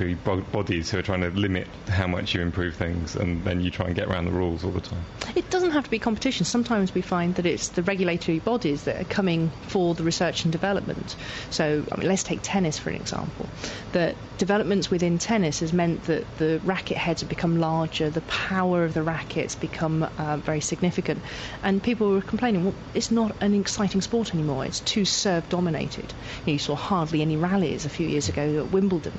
regulatory 0.00 0.42
bodies 0.52 0.90
who 0.90 0.98
are 0.98 1.02
trying 1.02 1.20
to 1.20 1.30
limit 1.30 1.68
how 1.88 2.06
much 2.06 2.34
you 2.34 2.40
improve 2.40 2.74
things, 2.74 3.14
and 3.16 3.44
then 3.44 3.60
you 3.60 3.70
try 3.70 3.86
and 3.86 3.94
get 3.94 4.08
around 4.08 4.24
the 4.24 4.32
rules 4.32 4.64
all 4.64 4.70
the 4.70 4.80
time? 4.80 5.04
It 5.36 5.48
doesn't 5.50 5.70
have 5.70 5.84
to 5.84 5.90
be 5.90 5.98
competition. 5.98 6.44
Sometimes 6.44 6.94
we 6.94 7.00
find 7.00 7.34
that 7.36 7.46
it's 7.46 7.68
the 7.68 7.82
regulatory 7.82 8.38
bodies 8.40 8.84
that 8.84 9.00
are 9.00 9.04
coming 9.04 9.50
for 9.68 9.94
the 9.94 10.02
research 10.02 10.44
and 10.44 10.52
development. 10.52 11.16
So, 11.50 11.84
I 11.92 11.96
mean, 11.96 12.08
let's 12.08 12.22
take 12.22 12.40
tennis 12.42 12.78
for 12.78 12.90
an 12.90 12.96
example. 12.96 13.48
That 13.92 14.16
developments 14.38 14.90
within 14.90 15.18
tennis 15.18 15.60
has 15.60 15.72
meant 15.72 16.04
that 16.04 16.24
the 16.38 16.60
racket 16.64 16.96
heads 16.96 17.20
have 17.20 17.28
become 17.28 17.60
larger, 17.60 18.10
the 18.10 18.20
power 18.22 18.84
of 18.84 18.94
the 18.94 19.02
rackets 19.02 19.54
become 19.54 20.02
uh, 20.02 20.36
very 20.38 20.60
significant, 20.60 21.22
and 21.62 21.82
people 21.82 22.10
were 22.10 22.20
complaining, 22.20 22.64
well, 22.64 22.74
it's 22.94 23.10
not 23.10 23.34
an 23.40 23.54
exciting 23.54 24.00
sport 24.00 24.34
anymore. 24.34 24.64
It's 24.64 24.80
too 24.80 25.04
serve 25.04 25.48
dominated. 25.48 26.12
You, 26.40 26.46
know, 26.46 26.52
you 26.54 26.58
saw 26.58 26.74
hardly 26.74 27.22
any 27.22 27.36
rallies 27.36 27.84
a 27.84 27.90
few 27.90 28.08
years 28.08 28.28
ago 28.28 28.64
at 28.64 28.72
Wimbledon. 28.72 29.12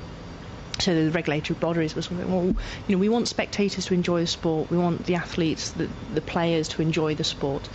So 0.79 1.05
the 1.05 1.11
regulatory 1.11 1.57
bodies 1.59 1.95
was 1.95 2.11
well, 2.11 2.45
you 2.45 2.55
know, 2.89 2.97
we 2.97 3.09
want 3.09 3.27
spectators 3.27 3.85
to 3.85 3.93
enjoy 3.93 4.21
the 4.21 4.27
sport. 4.27 4.69
We 4.69 4.77
want 4.77 5.05
the 5.05 5.15
athletes, 5.15 5.71
the, 5.71 5.89
the 6.13 6.21
players 6.21 6.67
to 6.69 6.81
enjoy 6.81 7.15
the 7.15 7.23
sport. 7.23 7.67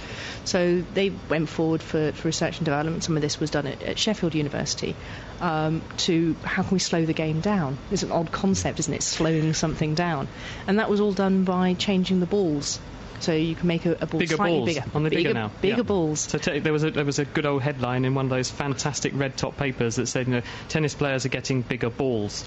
So 0.44 0.82
they 0.94 1.10
went 1.28 1.48
forward 1.48 1.82
for, 1.82 2.12
for 2.12 2.28
research 2.28 2.58
and 2.58 2.64
development. 2.64 3.04
Some 3.04 3.16
of 3.16 3.22
this 3.22 3.40
was 3.40 3.50
done 3.50 3.66
at, 3.66 3.82
at 3.82 3.98
Sheffield 3.98 4.34
University 4.34 4.94
um, 5.40 5.82
to 5.98 6.36
how 6.44 6.62
can 6.62 6.72
we 6.72 6.78
slow 6.78 7.04
the 7.04 7.14
game 7.14 7.40
down? 7.40 7.78
It's 7.90 8.02
an 8.02 8.12
odd 8.12 8.32
concept, 8.32 8.78
isn't 8.80 8.92
it? 8.92 9.02
Slowing 9.02 9.54
something 9.54 9.94
down. 9.94 10.28
And 10.66 10.78
that 10.78 10.90
was 10.90 11.00
all 11.00 11.12
done 11.12 11.44
by 11.44 11.74
changing 11.74 12.20
the 12.20 12.26
balls 12.26 12.78
so 13.20 13.32
you 13.32 13.54
can 13.54 13.66
make 13.68 13.86
a, 13.86 13.92
a 14.00 14.06
ball 14.06 14.20
bigger 14.20 14.36
slightly 14.36 14.58
balls. 14.58 14.68
bigger. 14.68 14.84
On 14.94 15.02
the 15.02 15.10
bigger, 15.10 15.34
now. 15.34 15.50
Bigger 15.60 15.76
yeah. 15.78 15.82
balls. 15.82 16.20
So 16.20 16.38
t- 16.38 16.58
there 16.58 16.72
was 16.72 16.84
a 16.84 16.90
there 16.90 17.04
was 17.04 17.18
a 17.18 17.24
good 17.24 17.46
old 17.46 17.62
headline 17.62 18.04
in 18.04 18.14
one 18.14 18.26
of 18.26 18.30
those 18.30 18.50
fantastic 18.50 19.12
red 19.14 19.36
top 19.36 19.56
papers 19.56 19.96
that 19.96 20.06
said, 20.06 20.26
you 20.26 20.34
know, 20.34 20.42
tennis 20.68 20.94
players 20.94 21.24
are 21.26 21.28
getting 21.30 21.62
bigger 21.62 21.90
balls. 21.90 22.44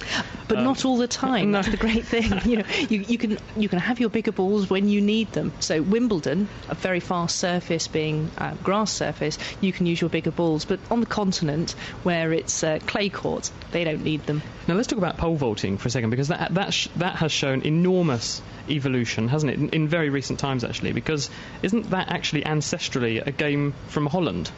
But 0.47 0.57
Um, 0.59 0.63
not 0.65 0.85
all 0.85 0.97
the 0.97 1.07
time. 1.07 1.51
no. 1.51 1.61
That's 1.61 1.69
the 1.71 1.77
great 1.77 2.05
thing. 2.05 2.31
you 2.45 2.57
know, 2.57 2.63
you, 2.89 2.99
you 3.07 3.17
can 3.17 3.37
you 3.55 3.69
can 3.69 3.79
have 3.79 3.99
your 3.99 4.09
bigger 4.09 4.31
balls 4.31 4.69
when 4.69 4.89
you 4.89 5.01
need 5.01 5.31
them. 5.33 5.51
So 5.59 5.81
Wimbledon, 5.81 6.47
a 6.69 6.75
very 6.75 6.99
fast 6.99 7.37
surface 7.37 7.87
being 7.87 8.29
uh, 8.37 8.53
grass 8.63 8.91
surface, 8.91 9.37
you 9.61 9.71
can 9.73 9.85
use 9.85 10.01
your 10.01 10.09
bigger 10.09 10.31
balls. 10.31 10.65
But 10.65 10.79
on 10.91 10.99
the 10.99 11.05
continent, 11.05 11.71
where 12.03 12.33
it's 12.33 12.63
uh, 12.63 12.79
clay 12.87 13.09
courts, 13.09 13.51
they 13.71 13.83
don't 13.83 14.03
need 14.03 14.25
them. 14.25 14.41
Now 14.67 14.75
let's 14.75 14.87
talk 14.87 14.97
about 14.97 15.17
pole 15.17 15.35
vaulting 15.35 15.77
for 15.77 15.87
a 15.87 15.91
second 15.91 16.09
because 16.09 16.29
that 16.29 16.53
that 16.53 16.73
sh- 16.73 16.87
that 16.97 17.15
has 17.17 17.31
shown 17.31 17.61
enormous 17.63 18.41
evolution, 18.69 19.27
hasn't 19.27 19.51
it, 19.51 19.59
in, 19.59 19.69
in 19.69 19.87
very 19.87 20.09
recent 20.09 20.39
times 20.39 20.63
actually? 20.63 20.93
Because 20.93 21.29
isn't 21.61 21.89
that 21.89 22.09
actually 22.09 22.43
ancestrally 22.43 23.25
a 23.25 23.31
game 23.31 23.73
from 23.87 24.05
Holland? 24.07 24.51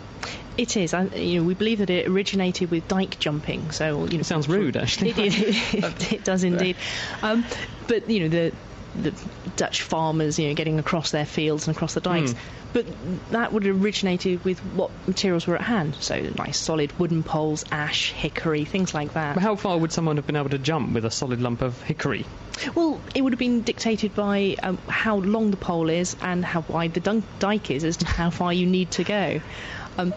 It 0.58 0.78
is. 0.78 0.94
I, 0.94 1.04
you 1.06 1.42
know, 1.42 1.48
we 1.48 1.54
believe 1.54 1.80
that 1.80 1.90
it 1.90 2.08
originated 2.08 2.72
with 2.72 2.88
dike 2.88 3.20
jumping. 3.20 3.72
So 3.72 4.06
you 4.06 4.18
know, 4.18 4.20
It 4.22 4.26
sounds 4.26 4.48
rude, 4.48 4.78
actually. 4.78 5.10
It, 5.12 5.18
it, 5.18 5.74
it, 5.76 6.14
it 6.14 6.24
does 6.24 6.44
indeed. 6.44 6.78
Um, 7.22 7.46
but 7.88 8.10
you 8.10 8.22
know 8.22 8.30
the 8.30 8.54
the 8.96 9.14
Dutch 9.58 9.82
farmers, 9.82 10.40
you 10.40 10.48
know, 10.48 10.54
getting 10.54 10.80
across 10.80 11.12
their 11.12 11.26
fields 11.26 11.68
and 11.68 11.76
across 11.76 11.94
the 11.94 12.02
dikes. 12.02 12.32
Hmm. 12.32 12.40
But 12.76 12.88
that 13.32 13.54
would 13.54 13.64
have 13.64 13.82
originated 13.82 14.44
with 14.44 14.60
what 14.76 14.92
materials 15.08 15.48
were 15.48 15.56
at 15.56 15.62
hand. 15.62 15.96
So 16.02 16.20
nice 16.38 16.60
solid 16.60 16.92
wooden 17.00 17.24
poles, 17.24 17.64
ash, 17.72 18.12
hickory, 18.12 18.66
things 18.66 18.94
like 18.94 19.14
that. 19.14 19.36
But 19.36 19.44
how 19.44 19.56
far 19.56 19.78
would 19.78 19.94
someone 19.94 20.18
have 20.18 20.28
been 20.28 20.36
able 20.36 20.50
to 20.50 20.58
jump 20.58 20.92
with 20.94 21.06
a 21.06 21.10
solid 21.10 21.40
lump 21.40 21.62
of 21.62 21.82
hickory? 21.84 22.26
Well, 22.76 23.00
it 23.16 23.22
would 23.22 23.32
have 23.32 23.40
been 23.40 23.62
dictated 23.62 24.14
by 24.14 24.58
um, 24.62 24.78
how 24.90 25.20
long 25.20 25.52
the 25.52 25.58
pole 25.58 25.90
is 25.90 26.18
and 26.22 26.44
how 26.44 26.66
wide 26.68 26.94
the 26.94 27.00
dun- 27.00 27.24
dike 27.40 27.72
is 27.72 27.86
as 27.86 27.96
to 27.96 28.06
how 28.06 28.30
far 28.30 28.52
you 28.52 28.66
need 28.66 28.92
to 28.92 29.06
go. 29.06 29.40
Um, 29.98 30.14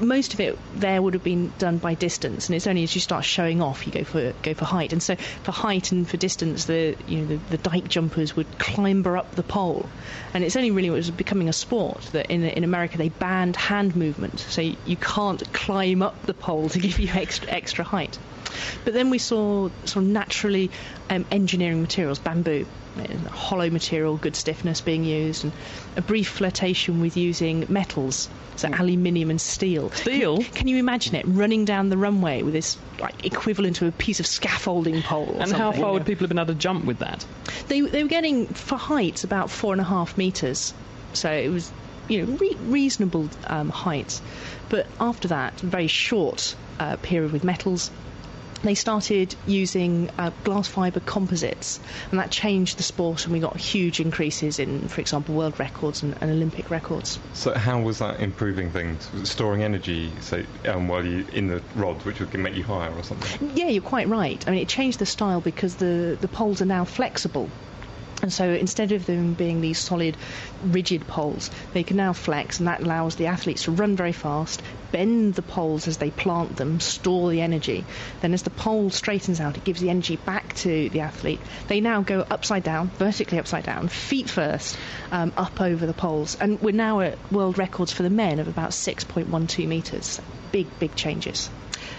most 0.00 0.34
of 0.34 0.40
it 0.40 0.58
there 0.74 1.00
would 1.00 1.14
have 1.14 1.24
been 1.24 1.52
done 1.58 1.78
by 1.78 1.94
distance, 1.94 2.48
and 2.48 2.56
it's 2.56 2.66
only 2.66 2.82
as 2.82 2.94
you 2.94 3.00
start 3.00 3.24
showing 3.24 3.62
off 3.62 3.86
you 3.86 3.92
go 3.92 4.04
for 4.04 4.32
go 4.42 4.54
for 4.54 4.64
height. 4.64 4.92
And 4.92 5.02
so 5.02 5.16
for 5.16 5.52
height 5.52 5.92
and 5.92 6.08
for 6.08 6.16
distance, 6.16 6.64
the 6.64 6.96
you 7.06 7.18
know 7.18 7.26
the, 7.26 7.56
the 7.56 7.58
dike 7.58 7.88
jumpers 7.88 8.36
would 8.36 8.58
climber 8.58 9.16
up 9.16 9.34
the 9.34 9.42
pole, 9.42 9.88
and 10.34 10.44
it's 10.44 10.56
only 10.56 10.70
really 10.70 10.88
it 10.88 10.92
was 10.92 11.10
becoming 11.10 11.48
a 11.48 11.52
sport 11.52 12.02
that 12.12 12.30
in 12.30 12.44
in 12.44 12.64
America 12.64 12.98
they 12.98 13.08
banned 13.08 13.56
hand 13.56 13.96
movement, 13.96 14.40
so 14.40 14.60
you, 14.60 14.96
can't 15.00 15.52
climb 15.52 16.02
up 16.02 16.26
the 16.26 16.34
pole 16.34 16.68
to 16.68 16.78
give 16.78 16.98
you 16.98 17.08
extra 17.12 17.50
extra 17.50 17.84
height. 17.84 18.18
But 18.84 18.94
then 18.94 19.10
we 19.10 19.18
saw 19.18 19.70
sort 19.84 20.04
of 20.04 20.10
naturally 20.10 20.70
um, 21.08 21.24
engineering 21.30 21.80
materials, 21.80 22.18
bamboo, 22.18 22.66
hollow 23.30 23.70
material, 23.70 24.16
good 24.16 24.36
stiffness 24.36 24.80
being 24.80 25.04
used, 25.04 25.44
and 25.44 25.52
a 25.96 26.02
brief 26.02 26.28
flirtation 26.28 27.00
with 27.00 27.16
using 27.16 27.66
metals, 27.68 28.28
so 28.56 28.68
aluminium 28.68 29.30
and 29.30 29.40
steel. 29.40 29.90
Steel? 29.90 30.38
Can, 30.38 30.52
can 30.52 30.68
you 30.68 30.76
imagine 30.76 31.14
it 31.14 31.24
running 31.26 31.64
down 31.64 31.88
the 31.88 31.96
runway 31.96 32.42
with 32.42 32.54
this 32.54 32.76
like 33.00 33.24
equivalent 33.24 33.76
to 33.76 33.86
a 33.86 33.92
piece 33.92 34.20
of 34.20 34.26
scaffolding 34.26 35.02
pole? 35.02 35.34
Or 35.36 35.42
and 35.42 35.52
how 35.52 35.72
far 35.72 35.92
would 35.92 36.06
people 36.06 36.24
have 36.24 36.28
been 36.30 36.38
able 36.38 36.54
to 36.54 36.58
jump 36.58 36.84
with 36.84 36.98
that? 36.98 37.24
They 37.68 37.80
they 37.80 38.02
were 38.02 38.08
getting 38.08 38.46
for 38.46 38.76
height 38.76 39.24
about 39.24 39.50
four 39.50 39.72
and 39.72 39.80
a 39.80 39.84
half 39.84 40.18
meters, 40.18 40.74
so 41.12 41.30
it 41.30 41.48
was 41.48 41.72
you 42.08 42.26
know 42.26 42.32
re- 42.36 42.56
reasonable 42.62 43.30
um, 43.46 43.70
heights. 43.70 44.20
But 44.68 44.86
after 45.00 45.28
that, 45.28 45.58
very 45.60 45.86
short 45.86 46.54
uh, 46.78 46.96
period 46.96 47.32
with 47.32 47.44
metals. 47.44 47.90
They 48.62 48.74
started 48.74 49.34
using 49.46 50.10
uh, 50.18 50.30
glass 50.44 50.68
fibre 50.68 51.00
composites, 51.00 51.80
and 52.10 52.18
that 52.18 52.30
changed 52.30 52.78
the 52.78 52.82
sport, 52.82 53.24
and 53.24 53.32
we 53.32 53.40
got 53.40 53.56
huge 53.56 54.00
increases 54.00 54.58
in, 54.58 54.88
for 54.88 55.00
example, 55.00 55.34
world 55.34 55.58
records 55.58 56.02
and, 56.02 56.16
and 56.20 56.30
Olympic 56.30 56.70
records. 56.70 57.18
So 57.32 57.54
how 57.54 57.80
was 57.80 57.98
that 57.98 58.20
improving 58.20 58.70
things? 58.70 59.10
Was 59.12 59.22
it 59.22 59.26
storing 59.26 59.62
energy, 59.62 60.12
so 60.20 60.44
um, 60.66 60.88
while 60.88 61.04
you 61.04 61.26
in 61.32 61.48
the 61.48 61.62
rods, 61.74 62.04
which 62.04 62.20
would 62.20 62.32
make 62.34 62.54
you 62.54 62.64
higher 62.64 62.92
or 62.92 63.02
something? 63.02 63.50
Yeah, 63.54 63.68
you're 63.68 63.82
quite 63.82 64.08
right. 64.08 64.46
I 64.46 64.50
mean, 64.50 64.60
it 64.60 64.68
changed 64.68 64.98
the 64.98 65.06
style 65.06 65.40
because 65.40 65.76
the 65.76 66.18
the 66.20 66.28
poles 66.28 66.60
are 66.60 66.66
now 66.66 66.84
flexible. 66.84 67.50
And 68.22 68.32
so 68.32 68.50
instead 68.50 68.92
of 68.92 69.06
them 69.06 69.34
being 69.34 69.60
these 69.60 69.78
solid, 69.78 70.16
rigid 70.62 71.06
poles, 71.06 71.50
they 71.72 71.82
can 71.82 71.96
now 71.96 72.12
flex, 72.12 72.58
and 72.58 72.68
that 72.68 72.82
allows 72.82 73.16
the 73.16 73.26
athletes 73.26 73.64
to 73.64 73.70
run 73.70 73.96
very 73.96 74.12
fast, 74.12 74.62
bend 74.92 75.34
the 75.34 75.42
poles 75.42 75.88
as 75.88 75.96
they 75.96 76.10
plant 76.10 76.56
them, 76.56 76.80
store 76.80 77.30
the 77.30 77.40
energy. 77.40 77.84
Then, 78.20 78.34
as 78.34 78.42
the 78.42 78.50
pole 78.50 78.90
straightens 78.90 79.40
out, 79.40 79.56
it 79.56 79.64
gives 79.64 79.80
the 79.80 79.90
energy 79.90 80.16
back 80.16 80.54
to 80.56 80.90
the 80.90 81.00
athlete. 81.00 81.40
They 81.68 81.80
now 81.80 82.02
go 82.02 82.26
upside 82.30 82.62
down, 82.62 82.90
vertically 82.98 83.38
upside 83.38 83.64
down, 83.64 83.88
feet 83.88 84.28
first, 84.28 84.76
um, 85.10 85.32
up 85.36 85.60
over 85.60 85.86
the 85.86 85.94
poles. 85.94 86.36
And 86.40 86.60
we're 86.60 86.72
now 86.72 87.00
at 87.00 87.32
world 87.32 87.56
records 87.58 87.92
for 87.92 88.02
the 88.02 88.10
men 88.10 88.38
of 88.38 88.48
about 88.48 88.70
6.12 88.70 89.66
metres. 89.66 90.20
Big, 90.52 90.66
big 90.78 90.94
changes. 90.94 91.48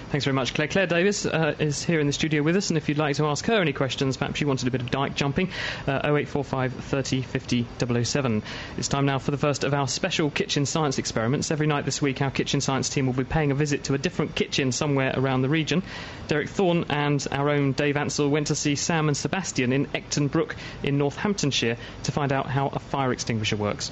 Thanks 0.10 0.26
very 0.26 0.34
much, 0.36 0.54
Claire. 0.54 0.68
Claire 0.68 0.88
Davis 0.88 1.26
uh, 1.26 1.56
is 1.58 1.84
here 1.84 2.00
in 2.00 2.08
the 2.08 2.14
studio 2.14 2.44
with 2.44 2.58
us, 2.58 2.70
and 2.70 2.78
if 2.78 2.90
you'd 2.90 2.98
like 2.98 3.16
to 3.16 3.26
ask 3.28 3.46
her 3.46 3.62
any 3.62 3.72
questions, 3.74 4.18
perhaps 4.18 4.42
you 4.42 4.48
wanted 4.48 4.68
a 4.68 4.72
bit 4.72 4.82
of 4.82 4.92
dike 4.92 5.16
jumping, 5.16 5.48
uh, 5.88 6.02
0845 6.04 6.74
30 6.74 7.22
50 7.22 7.66
007. 8.04 8.44
It's 8.78 8.88
time 8.88 9.06
now 9.06 9.20
for 9.20 9.32
the 9.32 9.38
first 9.38 9.64
of 9.64 9.74
our 9.74 9.88
special 9.88 10.30
kitchen 10.30 10.66
science 10.66 10.98
experiments. 10.98 11.50
Every 11.52 11.68
night 11.68 11.86
this 11.86 12.02
week, 12.02 12.22
our 12.22 12.32
kitchen 12.32 12.60
science 12.60 12.90
team 12.90 13.06
will 13.06 13.14
be 13.14 13.24
paying 13.24 13.52
a 13.52 13.56
visit 13.56 13.86
to 13.86 13.94
a 13.94 13.98
different 13.98 14.36
kitchen 14.36 14.72
somewhere 14.72 15.14
around 15.16 15.44
the 15.44 15.50
region. 15.50 15.84
Derek 16.28 16.50
Thorne 16.50 16.86
and 16.90 17.26
our 17.32 17.50
own 17.50 17.72
Dave 17.72 17.96
Ansell 17.98 18.30
went 18.30 18.48
to 18.48 18.56
see 18.56 18.76
Sam 18.76 19.08
and 19.08 19.16
Sebastian 19.16 19.72
in 19.72 19.86
Ecton 19.88 20.30
Brook 20.30 20.56
in 20.84 20.98
Northamptonshire 20.98 21.78
to 22.04 22.12
find 22.12 22.32
out 22.32 22.48
how 22.48 22.68
a 22.68 22.80
fire 22.80 23.14
extinguisher 23.14 23.56
works. 23.56 23.92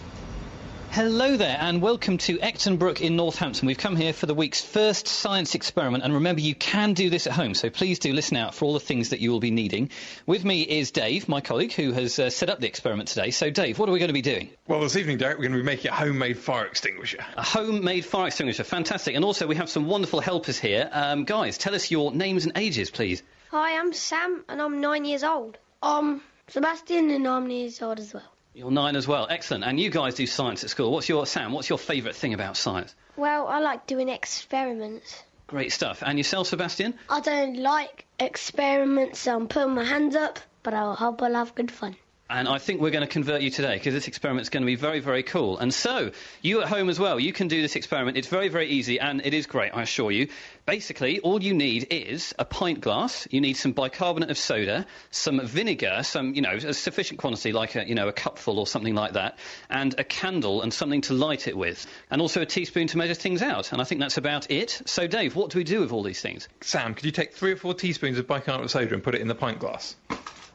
Hello 0.92 1.38
there, 1.38 1.56
and 1.62 1.84
welcome 1.84 2.18
to 2.18 2.40
Ecton 2.40 2.80
Brook 2.80 3.00
in 3.00 3.16
Northampton. 3.16 3.68
We've 3.68 3.78
come 3.78 3.96
here 3.96 4.12
for 4.12 4.26
the 4.26 4.34
week's 4.34 4.60
first 4.60 5.08
science 5.08 5.54
experiment, 5.54 6.04
and 6.04 6.16
remember, 6.16 6.42
you 6.42 6.56
can 6.56 6.94
do 6.94 7.12
this 7.12 7.28
at 7.28 7.34
home, 7.34 7.54
so 7.54 7.70
please 7.70 8.00
do 8.00 8.12
listen 8.12 8.38
out 8.38 8.56
for 8.56 8.66
all 8.66 8.74
the 8.74 8.80
things 8.80 9.10
that 9.10 9.20
you 9.20 9.30
will 9.30 9.40
be 9.40 9.52
needing. 9.52 9.92
With 10.26 10.44
me 10.44 10.64
is 10.64 10.90
Dave, 10.90 11.30
my 11.30 11.42
colleague, 11.42 11.74
who 11.74 11.92
has 11.92 12.18
uh, 12.18 12.32
set 12.32 12.50
up 12.50 12.60
the 12.60 12.68
experiment 12.68 13.08
today. 13.10 13.30
So, 13.30 13.52
Dave, 13.52 13.78
what 13.78 13.88
are 13.88 13.92
we 13.92 14.00
going 14.00 14.10
to 14.10 14.14
be 14.14 14.24
doing? 14.24 14.50
Well, 14.68 14.82
this 14.82 14.96
evening, 14.96 15.20
Derek, 15.20 15.38
we're 15.38 15.44
going 15.44 15.54
to 15.54 15.60
be 15.60 15.64
making 15.64 15.92
a 15.92 15.96
homemade 15.96 16.40
fire 16.40 16.66
extinguisher. 16.66 17.24
A 17.38 17.44
homemade 17.44 18.04
fire 18.04 18.28
extinguisher, 18.28 18.64
fantastic. 18.64 19.16
And 19.16 19.24
also, 19.24 19.46
we 19.46 19.58
have 19.58 19.70
some 19.70 19.86
wonderful 19.86 20.22
helpers 20.22 20.58
here. 20.58 20.90
Um, 20.92 21.24
guys, 21.24 21.60
tell 21.60 21.76
us 21.76 21.92
your 21.92 22.12
names 22.14 22.46
and 22.46 22.58
ages, 22.58 22.90
please. 22.90 23.22
Hi, 23.52 23.78
I'm 23.78 23.94
Sam, 23.94 24.44
and 24.50 24.60
I'm 24.60 24.82
nine 24.82 25.06
years 25.06 25.24
old. 25.24 25.60
I'm 25.84 26.22
Sebastian, 26.48 27.12
and 27.12 27.28
I'm 27.28 27.44
nine 27.44 27.52
years 27.52 27.80
old 27.80 28.00
as 28.00 28.12
well. 28.12 28.34
You're 28.54 28.72
nine 28.72 28.96
as 28.96 29.08
well. 29.08 29.28
Excellent. 29.30 29.64
And 29.64 29.80
you 29.80 29.90
guys 29.90 30.16
do 30.16 30.26
science 30.26 30.64
at 30.64 30.70
school. 30.70 30.92
What's 30.92 31.08
your 31.08 31.26
Sam? 31.26 31.52
What's 31.52 31.70
your 31.70 31.78
favourite 31.78 32.16
thing 32.16 32.34
about 32.34 32.58
science? 32.58 32.96
Well, 33.16 33.48
I 33.48 33.60
like 33.60 33.86
doing 33.88 34.10
experiments. 34.10 35.24
Great 35.48 35.72
stuff. 35.72 36.04
And 36.06 36.18
yourself, 36.18 36.48
Sebastian? 36.48 36.94
I 37.10 37.22
don't 37.22 37.58
like 37.58 38.06
experiments, 38.20 39.20
so 39.20 39.36
I'm 39.36 39.48
putting 39.48 39.76
my 39.76 39.84
hands 39.84 40.16
up, 40.16 40.40
but 40.64 40.74
I 40.74 40.94
hope 40.94 41.22
I'll 41.22 41.34
have 41.34 41.56
good 41.56 41.72
fun. 41.72 41.96
And 42.32 42.48
I 42.48 42.60
think 42.60 42.80
we're 42.80 42.92
going 42.92 43.06
to 43.06 43.12
convert 43.12 43.42
you 43.42 43.50
today 43.50 43.74
because 43.74 43.96
this 43.96 44.08
experiment's 44.08 44.50
going 44.50 44.62
to 44.62 44.68
be 44.68 44.76
very, 44.76 45.00
very 45.00 45.24
cool. 45.24 45.58
And 45.58 45.74
so, 45.74 46.12
you 46.44 46.62
at 46.62 46.68
home 46.68 46.88
as 46.88 47.00
well, 47.00 47.20
you 47.20 47.34
can 47.34 47.48
do 47.48 47.60
this 47.64 47.76
experiment. 47.76 48.18
It's 48.18 48.28
very, 48.28 48.50
very 48.50 48.68
easy 48.68 49.00
and 49.00 49.26
it 49.26 49.34
is 49.34 49.48
great, 49.48 49.72
I 49.74 49.82
assure 49.82 50.12
you. 50.12 50.28
Basically, 50.68 51.20
all 51.22 51.42
you 51.42 51.56
need 51.56 51.88
is 51.90 52.36
a 52.38 52.46
pint 52.46 52.82
glass. 52.82 53.28
You 53.32 53.42
need 53.42 53.54
some 53.54 53.72
bicarbonate 53.72 54.30
of 54.30 54.38
soda, 54.38 54.86
some 55.10 55.44
vinegar, 55.44 56.02
some, 56.04 56.36
you 56.36 56.44
know, 56.44 56.52
a 56.52 56.74
sufficient 56.76 57.20
quantity, 57.20 57.52
like 57.52 57.76
a, 57.76 57.88
you 57.88 57.96
know, 57.96 58.08
a 58.08 58.14
cupful 58.14 58.60
or 58.60 58.68
something 58.68 58.94
like 58.94 59.14
that, 59.14 59.40
and 59.72 59.96
a 59.98 60.04
candle 60.04 60.62
and 60.62 60.72
something 60.72 61.02
to 61.02 61.16
light 61.16 61.48
it 61.48 61.58
with, 61.58 61.88
and 62.12 62.22
also 62.22 62.42
a 62.42 62.46
teaspoon 62.46 62.86
to 62.88 62.98
measure 63.00 63.16
things 63.16 63.42
out. 63.42 63.72
And 63.72 63.82
I 63.82 63.86
think 63.86 64.02
that's 64.02 64.18
about 64.18 64.52
it. 64.52 64.84
So, 64.86 65.08
Dave, 65.08 65.36
what 65.36 65.50
do 65.50 65.58
we 65.58 65.64
do 65.64 65.80
with 65.80 65.92
all 65.92 66.04
these 66.04 66.22
things? 66.22 66.48
Sam, 66.62 66.94
could 66.94 67.06
you 67.06 67.12
take 67.12 67.34
three 67.34 67.54
or 67.54 67.56
four 67.56 67.74
teaspoons 67.74 68.20
of 68.20 68.28
bicarbonate 68.28 68.66
of 68.66 68.72
soda 68.72 68.94
and 68.94 69.04
put 69.04 69.16
it 69.16 69.22
in 69.22 69.28
the 69.28 69.34
pint 69.34 69.58
glass? 69.58 69.96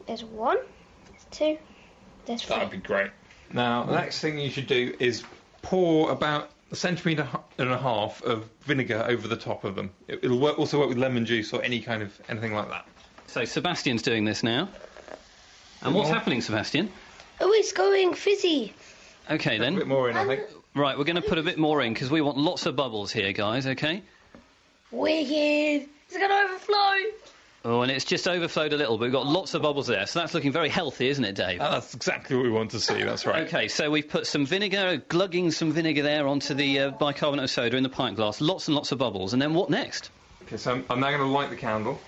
There's 0.06 0.22
one, 0.22 0.58
there's 1.38 2.42
two. 2.42 2.48
That'd 2.48 2.70
be 2.70 2.76
great. 2.78 3.10
Now, 3.52 3.84
the 3.84 3.92
next 3.92 4.20
thing 4.20 4.38
you 4.38 4.50
should 4.50 4.66
do 4.66 4.94
is 4.98 5.22
pour 5.62 6.10
about 6.10 6.50
a 6.72 6.76
centimetre 6.76 7.28
and 7.58 7.70
a 7.70 7.78
half 7.78 8.22
of 8.22 8.48
vinegar 8.62 9.04
over 9.08 9.28
the 9.28 9.36
top 9.36 9.64
of 9.64 9.76
them. 9.76 9.90
It, 10.08 10.22
will 10.22 10.38
work, 10.38 10.58
also 10.58 10.78
work 10.78 10.88
with 10.88 10.98
lemon 10.98 11.24
juice 11.24 11.52
or 11.52 11.62
any 11.62 11.80
kind 11.80 12.02
of 12.02 12.18
anything 12.28 12.54
like 12.54 12.68
that. 12.70 12.86
So, 13.26 13.44
Sebastian's 13.44 14.02
doing 14.02 14.24
this 14.24 14.42
now. 14.42 14.68
And 15.82 15.94
what's 15.94 16.08
more. 16.08 16.16
happening, 16.16 16.40
Sebastian? 16.40 16.90
Oh, 17.40 17.50
it's 17.52 17.72
going 17.72 18.14
fizzy. 18.14 18.72
Okay, 19.30 19.58
then. 19.58 19.74
A 19.74 19.78
bit 19.78 19.86
more 19.86 20.10
in, 20.10 20.16
I 20.16 20.26
think. 20.26 20.42
Right, 20.74 20.96
we're 20.98 21.04
going 21.04 21.16
to 21.16 21.22
put 21.22 21.38
a 21.38 21.42
bit 21.42 21.58
more 21.58 21.82
in 21.82 21.92
because 21.92 22.10
we 22.10 22.20
want 22.20 22.36
lots 22.36 22.66
of 22.66 22.74
bubbles 22.74 23.12
here, 23.12 23.32
guys, 23.32 23.66
okay? 23.66 24.02
Wicked. 24.90 25.88
It's 26.08 26.16
going 26.16 26.30
to 26.30 26.36
overflow. 26.36 26.94
Oh, 27.66 27.80
and 27.80 27.90
it's 27.90 28.04
just 28.04 28.28
overflowed 28.28 28.74
a 28.74 28.76
little, 28.76 28.98
but 28.98 29.04
we've 29.04 29.12
got 29.12 29.26
lots 29.26 29.54
of 29.54 29.62
bubbles 29.62 29.86
there, 29.86 30.06
so 30.06 30.18
that's 30.18 30.34
looking 30.34 30.52
very 30.52 30.68
healthy, 30.68 31.08
isn't 31.08 31.24
it, 31.24 31.34
Dave? 31.34 31.62
Uh, 31.62 31.70
that's 31.70 31.94
exactly 31.94 32.36
what 32.36 32.42
we 32.42 32.50
want 32.50 32.72
to 32.72 32.80
see, 32.80 33.02
that's 33.02 33.24
right. 33.24 33.46
Okay, 33.46 33.68
so 33.68 33.90
we've 33.90 34.06
put 34.08 34.26
some 34.26 34.44
vinegar, 34.44 35.02
glugging 35.08 35.50
some 35.50 35.72
vinegar 35.72 36.02
there 36.02 36.28
onto 36.28 36.52
the 36.52 36.78
uh, 36.78 36.90
bicarbonate 36.90 37.44
of 37.44 37.50
soda 37.50 37.78
in 37.78 37.82
the 37.82 37.88
pint 37.88 38.16
glass, 38.16 38.42
lots 38.42 38.68
and 38.68 38.74
lots 38.74 38.92
of 38.92 38.98
bubbles, 38.98 39.32
and 39.32 39.40
then 39.40 39.54
what 39.54 39.70
next? 39.70 40.10
Okay, 40.42 40.58
so 40.58 40.72
I'm, 40.72 40.84
I'm 40.90 41.00
now 41.00 41.08
going 41.08 41.20
to 41.20 41.26
light 41.26 41.48
the 41.48 41.56
candle. 41.56 41.98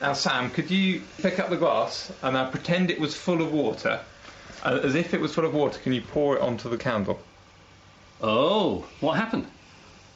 Now, 0.00 0.14
Sam, 0.14 0.48
could 0.48 0.70
you 0.70 1.02
pick 1.18 1.38
up 1.38 1.50
the 1.50 1.58
glass 1.58 2.10
and 2.22 2.32
now 2.32 2.48
pretend 2.50 2.90
it 2.90 2.98
was 2.98 3.14
full 3.14 3.42
of 3.42 3.52
water? 3.52 4.00
Uh, 4.62 4.80
as 4.82 4.94
if 4.94 5.12
it 5.12 5.20
was 5.20 5.34
full 5.34 5.44
of 5.44 5.52
water, 5.52 5.78
can 5.78 5.92
you 5.92 6.00
pour 6.00 6.36
it 6.36 6.40
onto 6.40 6.70
the 6.70 6.78
candle? 6.78 7.20
Oh, 8.22 8.86
what 9.00 9.18
happened? 9.18 9.46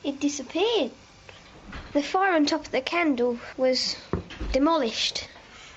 It 0.05 0.21
disappeared. 0.21 0.91
The 1.93 2.03
fire 2.03 2.33
on 2.33 2.47
top 2.47 2.65
of 2.65 2.71
the 2.71 2.81
candle 2.81 3.39
was 3.59 3.97
demolished. 4.53 5.29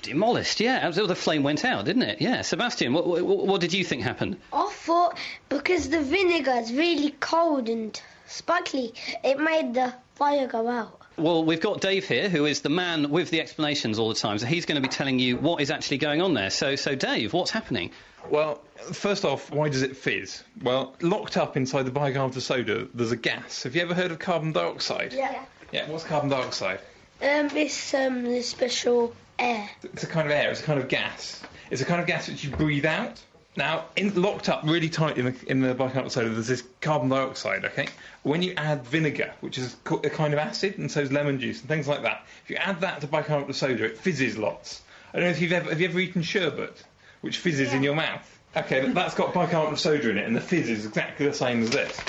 Demolished, 0.02 0.60
yeah. 0.60 0.80
Absolutely, 0.82 1.14
the 1.14 1.20
flame 1.20 1.42
went 1.42 1.64
out, 1.64 1.84
didn't 1.84 2.02
it? 2.02 2.20
Yeah. 2.20 2.42
Sebastian, 2.42 2.92
what, 2.92 3.06
what, 3.06 3.46
what 3.46 3.60
did 3.60 3.72
you 3.72 3.84
think 3.84 4.02
happened? 4.02 4.36
I 4.52 4.68
thought 4.72 5.16
because 5.48 5.88
the 5.88 6.00
vinegar 6.00 6.52
is 6.52 6.72
really 6.72 7.10
cold 7.20 7.68
and 7.68 8.00
sparkly, 8.26 8.94
it 9.22 9.38
made 9.38 9.74
the 9.74 9.94
fire 10.16 10.46
go 10.46 10.68
out. 10.68 10.98
Well, 11.18 11.44
we've 11.44 11.60
got 11.60 11.80
Dave 11.80 12.08
here, 12.08 12.28
who 12.28 12.46
is 12.46 12.62
the 12.62 12.70
man 12.70 13.10
with 13.10 13.30
the 13.30 13.40
explanations 13.40 13.98
all 13.98 14.08
the 14.08 14.14
time, 14.14 14.38
so 14.38 14.46
he's 14.46 14.64
going 14.64 14.80
to 14.80 14.88
be 14.88 14.92
telling 14.92 15.18
you 15.18 15.36
what 15.36 15.60
is 15.60 15.70
actually 15.70 15.98
going 15.98 16.22
on 16.22 16.32
there. 16.32 16.50
So, 16.50 16.74
so 16.74 16.94
Dave, 16.94 17.32
what's 17.34 17.50
happening? 17.50 17.90
Well, 18.30 18.62
first 18.92 19.24
off, 19.24 19.50
why 19.50 19.68
does 19.68 19.82
it 19.82 19.96
fizz? 19.96 20.42
Well, 20.62 20.96
locked 21.02 21.36
up 21.36 21.56
inside 21.56 21.82
the 21.82 21.90
bicarbonate 21.90 22.36
of 22.36 22.42
soda, 22.42 22.88
there's 22.94 23.12
a 23.12 23.16
gas. 23.16 23.64
Have 23.64 23.76
you 23.76 23.82
ever 23.82 23.94
heard 23.94 24.10
of 24.10 24.18
carbon 24.18 24.52
dioxide? 24.52 25.12
Yeah. 25.12 25.44
Yeah, 25.70 25.88
what's 25.90 26.04
carbon 26.04 26.30
dioxide? 26.30 26.80
Um, 27.22 27.56
it's 27.56 27.94
um 27.94 28.24
the 28.24 28.42
special 28.42 29.14
air. 29.38 29.70
It's 29.84 30.02
a 30.02 30.08
kind 30.08 30.26
of 30.26 30.32
air, 30.32 30.50
it's 30.50 30.60
a 30.60 30.64
kind 30.64 30.80
of 30.80 30.88
gas. 30.88 31.40
It's 31.70 31.80
a 31.80 31.84
kind 31.84 32.00
of 32.00 32.06
gas 32.06 32.28
which 32.28 32.42
you 32.42 32.50
breathe 32.50 32.84
out. 32.84 33.20
Now, 33.56 33.84
in, 33.96 34.20
locked 34.20 34.48
up 34.48 34.62
really 34.64 34.88
tight 34.88 35.18
in 35.18 35.26
the, 35.26 35.34
in 35.46 35.60
the 35.60 35.74
bicarbonate 35.74 36.06
of 36.06 36.12
soda, 36.12 36.30
there's 36.30 36.48
this 36.48 36.64
carbon 36.80 37.10
dioxide, 37.10 37.66
okay? 37.66 37.86
When 38.22 38.42
you 38.42 38.54
add 38.56 38.84
vinegar, 38.84 39.32
which 39.40 39.58
is 39.58 39.76
a 39.86 40.10
kind 40.10 40.32
of 40.32 40.38
acid, 40.38 40.78
and 40.78 40.90
so 40.90 41.00
is 41.00 41.12
lemon 41.12 41.38
juice 41.38 41.60
and 41.60 41.68
things 41.68 41.86
like 41.86 42.02
that, 42.02 42.24
if 42.44 42.50
you 42.50 42.56
add 42.56 42.80
that 42.80 43.02
to 43.02 43.06
bicarbonate 43.06 43.50
of 43.50 43.56
soda, 43.56 43.84
it 43.84 43.98
fizzes 43.98 44.38
lots. 44.38 44.80
I 45.12 45.18
don't 45.18 45.26
know 45.26 45.30
if 45.30 45.40
you've 45.40 45.52
ever, 45.52 45.68
have 45.68 45.80
you 45.80 45.88
ever 45.88 46.00
eaten 46.00 46.22
sherbet, 46.22 46.82
which 47.20 47.38
fizzes 47.38 47.74
in 47.74 47.82
your 47.82 47.94
mouth? 47.94 48.26
Okay, 48.56 48.80
but 48.80 48.94
that's 48.94 49.14
got 49.14 49.34
bicarbonate 49.34 49.74
of 49.74 49.80
soda 49.80 50.10
in 50.10 50.18
it, 50.18 50.26
and 50.26 50.34
the 50.34 50.40
fizz 50.40 50.70
is 50.70 50.86
exactly 50.86 51.26
the 51.26 51.34
same 51.34 51.62
as 51.62 51.70
this. 51.70 52.00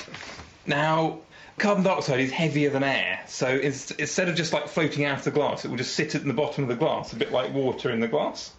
Now, 0.65 1.19
carbon 1.57 1.83
dioxide 1.83 2.19
is 2.19 2.31
heavier 2.31 2.69
than 2.69 2.83
air, 2.83 3.23
so 3.27 3.47
it's, 3.47 3.91
instead 3.91 4.29
of 4.29 4.35
just 4.35 4.53
like 4.53 4.67
floating 4.67 5.05
out 5.05 5.19
of 5.19 5.23
the 5.23 5.31
glass, 5.31 5.65
it 5.65 5.69
will 5.69 5.77
just 5.77 5.95
sit 5.95 6.15
at 6.15 6.25
the 6.25 6.33
bottom 6.33 6.63
of 6.63 6.69
the 6.69 6.75
glass, 6.75 7.13
a 7.13 7.15
bit 7.15 7.31
like 7.31 7.53
water 7.53 7.91
in 7.91 7.99
the 7.99 8.07
glass. 8.07 8.51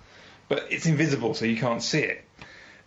But 0.49 0.67
it's 0.71 0.87
invisible, 0.87 1.35
so 1.35 1.45
you 1.45 1.57
can't 1.57 1.83
see 1.83 2.01
it. 2.01 2.25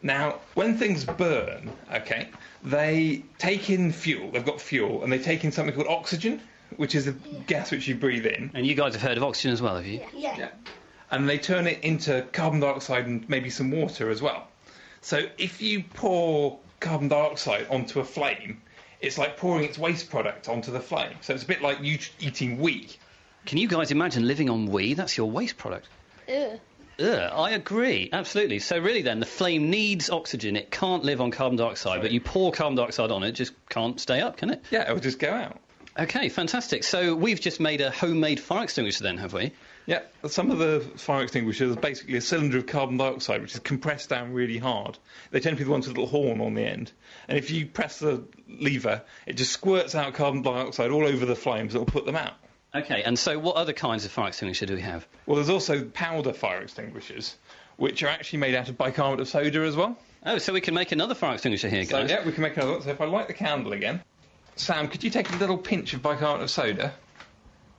Now, 0.02 0.36
when 0.54 0.78
things 0.78 1.06
burn, 1.06 1.72
okay, 1.92 2.30
they 2.64 3.24
take 3.40 3.70
in 3.70 3.92
fuel, 3.92 4.32
they've 4.32 4.46
got 4.46 4.62
fuel, 4.62 5.04
and 5.04 5.12
they 5.12 5.18
take 5.18 5.44
in 5.44 5.52
something 5.52 5.74
called 5.74 5.88
oxygen, 5.88 6.40
which 6.76 6.94
is 6.94 7.08
a 7.08 7.14
gas 7.14 7.72
which 7.72 7.88
you 7.88 7.96
breathe 7.96 8.26
in. 8.26 8.52
And 8.54 8.66
you 8.66 8.76
guys 8.76 8.94
have 8.94 9.02
heard 9.02 9.18
of 9.18 9.24
oxygen 9.24 9.52
as 9.52 9.62
well, 9.62 9.76
have 9.76 9.88
you? 9.88 10.02
Yeah. 10.14 10.38
Yeah. 10.38 10.50
And 11.10 11.28
they 11.28 11.38
turn 11.38 11.68
it 11.68 11.84
into 11.84 12.26
carbon 12.34 12.60
dioxide 12.60 13.08
and 13.08 13.28
maybe 13.30 13.50
some 13.50 13.72
water 13.72 14.10
as 14.10 14.22
well. 14.22 14.48
So 15.02 15.28
if 15.38 15.62
you 15.62 15.84
pour 15.94 16.60
carbon 16.80 17.08
dioxide 17.08 17.68
onto 17.70 18.00
a 18.00 18.04
flame, 18.04 18.62
it's 19.02 19.18
like 19.18 19.38
pouring 19.38 19.64
its 19.64 19.78
waste 19.78 20.10
product 20.10 20.50
onto 20.50 20.72
the 20.72 20.80
flame. 20.80 21.16
So 21.22 21.34
it's 21.34 21.44
a 21.44 21.48
bit 21.48 21.62
like 21.62 21.82
you 21.82 22.00
eating 22.20 22.60
wee. 22.60 22.90
Can 23.46 23.58
you 23.58 23.68
guys 23.68 23.92
imagine 23.92 24.28
living 24.28 24.50
on 24.50 24.66
wee? 24.68 24.94
That's 24.94 25.18
your 25.18 25.30
waste 25.30 25.58
product. 25.58 25.88
Ugh. 26.30 26.60
Ugh, 27.00 27.32
I 27.32 27.52
agree, 27.52 28.10
absolutely. 28.12 28.58
So 28.60 28.80
really, 28.80 29.04
then 29.04 29.20
the 29.20 29.28
flame 29.28 29.70
needs 29.70 30.10
oxygen. 30.10 30.56
It 30.56 30.72
can't 30.72 31.04
live 31.04 31.22
on 31.22 31.30
carbon 31.30 31.58
dioxide, 31.58 32.02
but 32.02 32.12
you 32.12 32.20
pour 32.20 32.52
carbon 32.52 32.76
dioxide 32.76 33.12
on 33.12 33.24
it, 33.24 33.30
it 33.30 33.32
just 33.34 33.54
can't 33.70 34.00
stay 34.00 34.20
up, 34.20 34.38
can 34.38 34.50
it? 34.50 34.66
Yeah, 34.72 34.82
it'll 34.82 35.00
just 35.00 35.20
go 35.20 35.32
out. 35.32 35.60
Okay, 36.00 36.30
fantastic. 36.30 36.84
So 36.84 37.16
we've 37.16 37.40
just 37.40 37.60
made 37.60 37.82
a 37.82 37.92
homemade 37.92 38.40
fire 38.40 38.64
extinguisher 38.64 39.04
then, 39.04 39.18
have 39.18 39.34
we? 39.34 39.52
Yeah, 39.88 40.02
some 40.28 40.52
of 40.52 40.58
the 40.58 40.82
fire 40.98 41.24
extinguishers 41.24 41.72
are 41.72 41.80
basically 41.80 42.18
a 42.18 42.22
cylinder 42.22 42.58
of 42.58 42.68
carbon 42.68 42.98
dioxide 42.98 43.42
which 43.42 43.54
is 43.54 43.60
compressed 43.60 44.10
down 44.10 44.34
really 44.34 44.58
hard. 44.58 44.98
They 45.32 45.40
tend 45.40 45.56
to 45.56 45.62
be 45.62 45.64
the 45.64 45.72
ones 45.72 45.88
with 45.88 45.96
a 45.96 46.02
little 46.02 46.12
horn 46.12 46.42
on 46.42 46.56
the 46.56 46.64
end. 46.64 46.92
And 47.30 47.38
if 47.38 47.52
you 47.52 47.66
press 47.66 48.00
the 48.00 48.22
lever, 48.50 49.02
it 49.26 49.38
just 49.38 49.54
squirts 49.54 49.96
out 49.96 50.14
carbon 50.14 50.42
dioxide 50.42 50.92
all 50.92 51.08
over 51.08 51.26
the 51.26 51.38
flames 51.38 51.72
that 51.72 51.80
will 51.80 51.86
put 51.86 52.06
them 52.06 52.18
out. 52.18 52.34
Okay, 52.76 53.02
and 53.04 53.18
so 53.18 53.40
what 53.40 53.56
other 53.56 53.72
kinds 53.72 54.04
of 54.04 54.12
fire 54.12 54.28
extinguisher 54.28 54.66
do 54.66 54.76
we 54.76 54.82
have? 54.82 55.08
Well, 55.26 55.38
there's 55.38 55.50
also 55.50 55.86
powder 55.86 56.34
fire 56.34 56.62
extinguishers, 56.62 57.38
which 57.78 58.04
are 58.04 58.08
actually 58.08 58.40
made 58.40 58.56
out 58.56 58.68
of 58.68 58.78
bicarbonate 58.78 59.22
of 59.22 59.30
soda 59.30 59.62
as 59.62 59.78
well. 59.78 59.98
Oh, 60.26 60.38
so 60.38 60.52
we 60.52 60.60
can 60.60 60.74
make 60.74 60.92
another 60.92 61.16
fire 61.16 61.36
extinguisher 61.36 61.70
here, 61.70 61.84
guys. 61.84 61.90
So, 61.90 62.02
guys. 62.02 62.10
yeah, 62.10 62.26
we 62.26 62.34
can 62.34 62.44
make 62.44 62.58
another 62.58 62.74
one. 62.74 62.82
So 62.82 62.90
if 62.90 63.00
I 63.00 63.06
light 63.06 63.28
the 63.28 63.34
candle 63.34 63.72
again, 63.72 64.04
Sam, 64.58 64.90
could 64.90 65.02
you 65.02 65.10
take 65.10 65.32
a 65.32 65.38
little 65.38 65.58
pinch 65.58 65.94
of 65.94 66.02
bicarbonate 66.02 66.44
of 66.44 66.52
soda? 66.52 66.94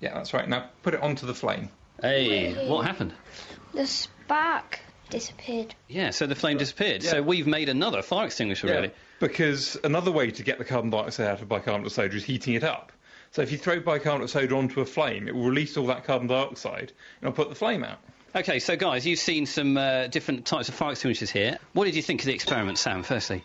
Yeah, 0.00 0.14
that's 0.14 0.32
right. 0.32 0.48
Now 0.48 0.70
put 0.82 0.94
it 0.94 1.02
onto 1.02 1.26
the 1.26 1.34
flame. 1.34 1.68
Hey, 2.00 2.68
what 2.68 2.86
happened? 2.86 3.12
The 3.74 3.86
spark 3.86 4.80
disappeared. 5.10 5.74
Yeah, 5.88 6.10
so 6.10 6.26
the 6.26 6.34
flame 6.34 6.58
disappeared. 6.58 7.02
So 7.02 7.22
we've 7.22 7.46
made 7.46 7.68
another 7.68 8.02
fire 8.02 8.26
extinguisher, 8.26 8.66
really. 8.68 8.90
Because 9.20 9.76
another 9.82 10.12
way 10.12 10.30
to 10.30 10.42
get 10.42 10.58
the 10.58 10.64
carbon 10.64 10.90
dioxide 10.90 11.26
out 11.26 11.42
of 11.42 11.48
bicarbonate 11.48 11.86
of 11.86 11.92
soda 11.92 12.14
is 12.16 12.24
heating 12.24 12.54
it 12.54 12.62
up. 12.62 12.92
So 13.32 13.42
if 13.42 13.50
you 13.50 13.58
throw 13.58 13.80
bicarbonate 13.80 14.24
of 14.24 14.30
soda 14.30 14.54
onto 14.54 14.80
a 14.80 14.86
flame, 14.86 15.28
it 15.28 15.34
will 15.34 15.44
release 15.44 15.76
all 15.76 15.86
that 15.88 16.04
carbon 16.04 16.28
dioxide 16.28 16.92
and 17.20 17.28
it'll 17.28 17.32
put 17.32 17.48
the 17.48 17.54
flame 17.54 17.82
out. 17.84 17.98
Okay, 18.36 18.58
so 18.58 18.76
guys, 18.76 19.06
you've 19.06 19.18
seen 19.18 19.46
some 19.46 19.76
uh, 19.76 20.06
different 20.06 20.46
types 20.46 20.68
of 20.68 20.74
fire 20.74 20.92
extinguishers 20.92 21.30
here. 21.30 21.58
What 21.72 21.86
did 21.86 21.96
you 21.96 22.02
think 22.02 22.20
of 22.20 22.26
the 22.26 22.34
experiment, 22.34 22.78
Sam, 22.78 23.02
firstly? 23.02 23.42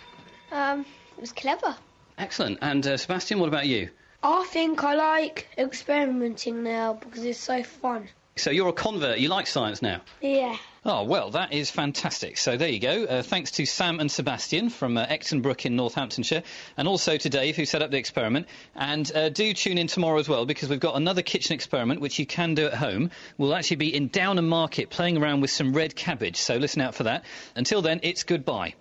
Um, 0.52 0.86
it 1.18 1.22
was 1.22 1.32
clever. 1.32 1.76
Excellent. 2.18 2.60
And 2.62 2.86
uh, 2.86 2.98
Sebastian, 2.98 3.40
what 3.40 3.48
about 3.48 3.66
you? 3.66 3.90
I 4.22 4.46
think 4.46 4.84
I 4.84 4.94
like 4.94 5.48
experimenting 5.58 6.64
now 6.64 6.94
because 6.94 7.24
it's 7.24 7.40
so 7.40 7.64
fun. 7.64 8.10
So 8.36 8.50
you're 8.50 8.70
a 8.70 8.74
convert, 8.74 9.20
you 9.20 9.30
like 9.30 9.46
science 9.46 9.82
now? 9.82 10.02
Yeah. 10.20 10.58
Oh, 10.86 11.04
well, 11.04 11.30
that 11.32 11.54
is 11.54 11.70
fantastic. 11.70 12.38
So 12.38 12.58
there 12.58 12.68
you 12.68 12.80
go. 12.80 13.06
Uh, 13.06 13.22
thanks 13.22 13.52
to 13.52 13.66
Sam 13.66 14.00
and 14.00 14.12
Sebastian 14.12 14.70
from 14.70 14.98
uh, 14.98 15.06
Ecton 15.06 15.42
Brook 15.42 15.66
in 15.66 15.76
Northamptonshire, 15.76 16.44
and 16.76 16.88
also 16.88 17.16
to 17.16 17.30
Dave, 17.30 17.56
who 17.56 17.66
set 17.66 17.82
up 17.82 17.92
the 17.92 17.98
experiment. 17.98 18.48
And 18.76 19.10
uh, 19.16 19.30
do 19.30 19.54
tune 19.54 19.78
in 19.78 19.88
tomorrow 19.88 20.20
as 20.20 20.28
well, 20.28 20.46
because 20.46 20.70
we've 20.70 20.80
got 20.80 20.96
another 20.96 21.22
kitchen 21.22 21.54
experiment, 21.54 22.02
which 22.02 22.20
you 22.20 22.26
can 22.26 22.54
do 22.56 22.66
at 22.66 22.74
home. 22.74 23.12
We'll 23.38 23.56
actually 23.56 23.78
be 23.78 23.96
in 23.96 24.10
Downham 24.10 24.50
Market 24.50 24.90
playing 24.90 25.18
around 25.18 25.42
with 25.42 25.52
some 25.52 25.74
red 25.74 25.96
cabbage, 25.96 26.38
so 26.38 26.58
listen 26.58 26.82
out 26.82 26.96
for 26.96 27.04
that. 27.04 27.24
Until 27.56 27.82
then, 27.82 28.02
it's 28.04 28.24
goodbye. 28.24 28.74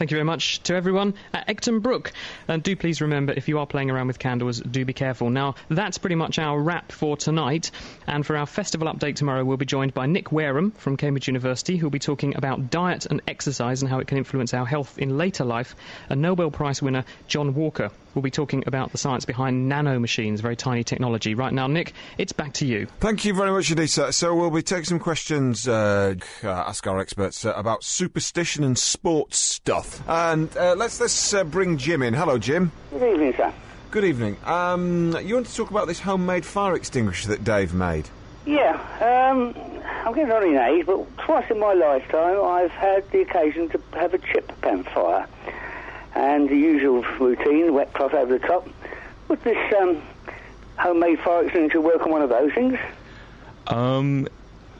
Thank 0.00 0.12
you 0.12 0.16
very 0.16 0.24
much 0.24 0.62
to 0.62 0.74
everyone 0.74 1.12
at 1.34 1.46
Ecton 1.46 1.82
Brook. 1.82 2.10
And 2.48 2.62
do 2.62 2.74
please 2.74 3.02
remember, 3.02 3.34
if 3.36 3.48
you 3.48 3.58
are 3.58 3.66
playing 3.66 3.90
around 3.90 4.06
with 4.06 4.18
candles, 4.18 4.58
do 4.58 4.82
be 4.82 4.94
careful. 4.94 5.28
Now, 5.28 5.56
that's 5.68 5.98
pretty 5.98 6.14
much 6.14 6.38
our 6.38 6.58
wrap 6.58 6.90
for 6.90 7.18
tonight. 7.18 7.70
And 8.06 8.24
for 8.24 8.34
our 8.34 8.46
festival 8.46 8.88
update 8.88 9.16
tomorrow, 9.16 9.44
we'll 9.44 9.58
be 9.58 9.66
joined 9.66 9.92
by 9.92 10.06
Nick 10.06 10.32
Wareham 10.32 10.70
from 10.70 10.96
Cambridge 10.96 11.28
University, 11.28 11.76
who'll 11.76 11.90
be 11.90 11.98
talking 11.98 12.34
about 12.34 12.70
diet 12.70 13.04
and 13.04 13.20
exercise 13.28 13.82
and 13.82 13.90
how 13.90 13.98
it 13.98 14.06
can 14.06 14.16
influence 14.16 14.54
our 14.54 14.64
health 14.64 14.98
in 14.98 15.18
later 15.18 15.44
life. 15.44 15.76
And 16.08 16.22
Nobel 16.22 16.50
Prize 16.50 16.80
winner 16.80 17.04
John 17.28 17.54
Walker 17.54 17.90
will 18.14 18.22
be 18.22 18.30
talking 18.30 18.64
about 18.66 18.92
the 18.92 18.98
science 18.98 19.24
behind 19.24 19.68
nano 19.68 19.98
machines, 19.98 20.40
very 20.40 20.56
tiny 20.56 20.84
technology. 20.84 21.34
Right 21.34 21.52
now, 21.52 21.66
Nick, 21.66 21.92
it's 22.18 22.32
back 22.32 22.52
to 22.54 22.66
you. 22.66 22.86
Thank 23.00 23.24
you 23.24 23.34
very 23.34 23.50
much 23.50 23.70
indeed, 23.70 23.88
sir. 23.88 24.10
So 24.12 24.34
we'll 24.34 24.50
be 24.50 24.62
taking 24.62 24.84
some 24.84 24.98
questions, 24.98 25.68
uh, 25.68 26.14
uh, 26.42 26.48
ask 26.48 26.86
our 26.86 26.98
experts 26.98 27.44
uh, 27.44 27.52
about 27.54 27.84
superstition 27.84 28.64
and 28.64 28.78
sports 28.78 29.38
stuff. 29.38 30.02
And 30.08 30.54
uh, 30.56 30.74
let's 30.76 31.00
let's 31.00 31.34
uh, 31.34 31.44
bring 31.44 31.78
Jim 31.78 32.02
in. 32.02 32.14
Hello, 32.14 32.38
Jim. 32.38 32.72
Good 32.90 33.12
evening, 33.12 33.34
sir. 33.36 33.52
Good 33.90 34.04
evening. 34.04 34.36
Um, 34.44 35.16
you 35.24 35.34
want 35.34 35.48
to 35.48 35.54
talk 35.54 35.70
about 35.70 35.88
this 35.88 35.98
homemade 35.98 36.46
fire 36.46 36.76
extinguisher 36.76 37.28
that 37.30 37.42
Dave 37.42 37.74
made? 37.74 38.08
Yeah, 38.46 38.74
um, 39.00 39.54
I'm 40.06 40.14
getting 40.14 40.32
on 40.32 40.44
in 40.44 40.56
age, 40.56 40.86
but 40.86 41.18
twice 41.18 41.50
in 41.50 41.58
my 41.58 41.74
lifetime 41.74 42.42
I've 42.42 42.70
had 42.70 43.10
the 43.10 43.20
occasion 43.20 43.68
to 43.70 43.80
have 43.92 44.14
a 44.14 44.18
chip 44.18 44.52
pan 44.62 44.84
fire. 44.84 45.26
And 46.14 46.48
the 46.48 46.56
usual 46.56 47.02
routine, 47.02 47.72
wet 47.72 47.92
cloth 47.92 48.14
over 48.14 48.38
the 48.38 48.46
top. 48.46 48.68
Would 49.28 49.42
this 49.44 49.74
um, 49.80 50.02
homemade 50.76 51.20
fire 51.20 51.44
extinguisher 51.44 51.80
work 51.80 52.02
on 52.02 52.10
one 52.10 52.22
of 52.22 52.30
those 52.30 52.52
things? 52.52 52.78
Um, 53.68 54.26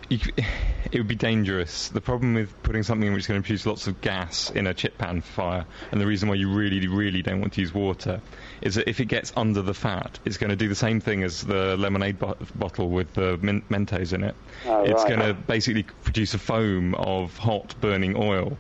you, 0.09 0.19
it 0.93 0.99
would 0.99 1.09
be 1.09 1.15
dangerous. 1.15 1.89
The 1.89 2.01
problem 2.01 2.35
with 2.35 2.61
putting 2.63 2.83
something 2.83 3.13
which 3.13 3.23
is 3.23 3.27
going 3.27 3.41
to 3.41 3.47
produce 3.47 3.65
lots 3.65 3.87
of 3.87 4.01
gas 4.01 4.51
in 4.51 4.67
a 4.67 4.75
chip 4.75 4.99
pan 4.99 5.21
fire, 5.21 5.65
and 5.93 6.01
the 6.01 6.07
reason 6.07 6.29
why 6.29 6.35
you 6.35 6.53
really, 6.53 6.87
really 6.89 7.23
don't 7.23 7.41
want 7.41 7.53
to 7.55 7.61
use 7.61 7.73
water, 7.73 8.21
is 8.61 8.75
that 8.75 8.89
if 8.89 9.01
it 9.01 9.07
gets 9.07 9.33
under 9.37 9.63
the 9.63 9.75
fat, 9.75 10.19
it's 10.25 10.37
going 10.37 10.51
to 10.51 10.57
do 10.57 10.69
the 10.69 10.75
same 10.75 11.01
thing 11.01 11.23
as 11.23 11.43
the 11.43 11.77
lemonade 11.77 12.19
bo- 12.19 12.37
bottle 12.57 12.91
with 12.91 13.15
the 13.15 13.39
men- 13.39 13.63
Mentos 13.71 14.13
in 14.13 14.25
it. 14.25 14.35
Oh, 14.67 14.83
it's 14.83 15.05
right. 15.05 15.17
going 15.17 15.21
to 15.21 15.35
basically 15.35 15.85
produce 15.85 16.35
a 16.35 16.39
foam 16.39 16.95
of 16.97 17.37
hot 17.39 17.75
burning 17.81 18.17
oil. 18.17 18.59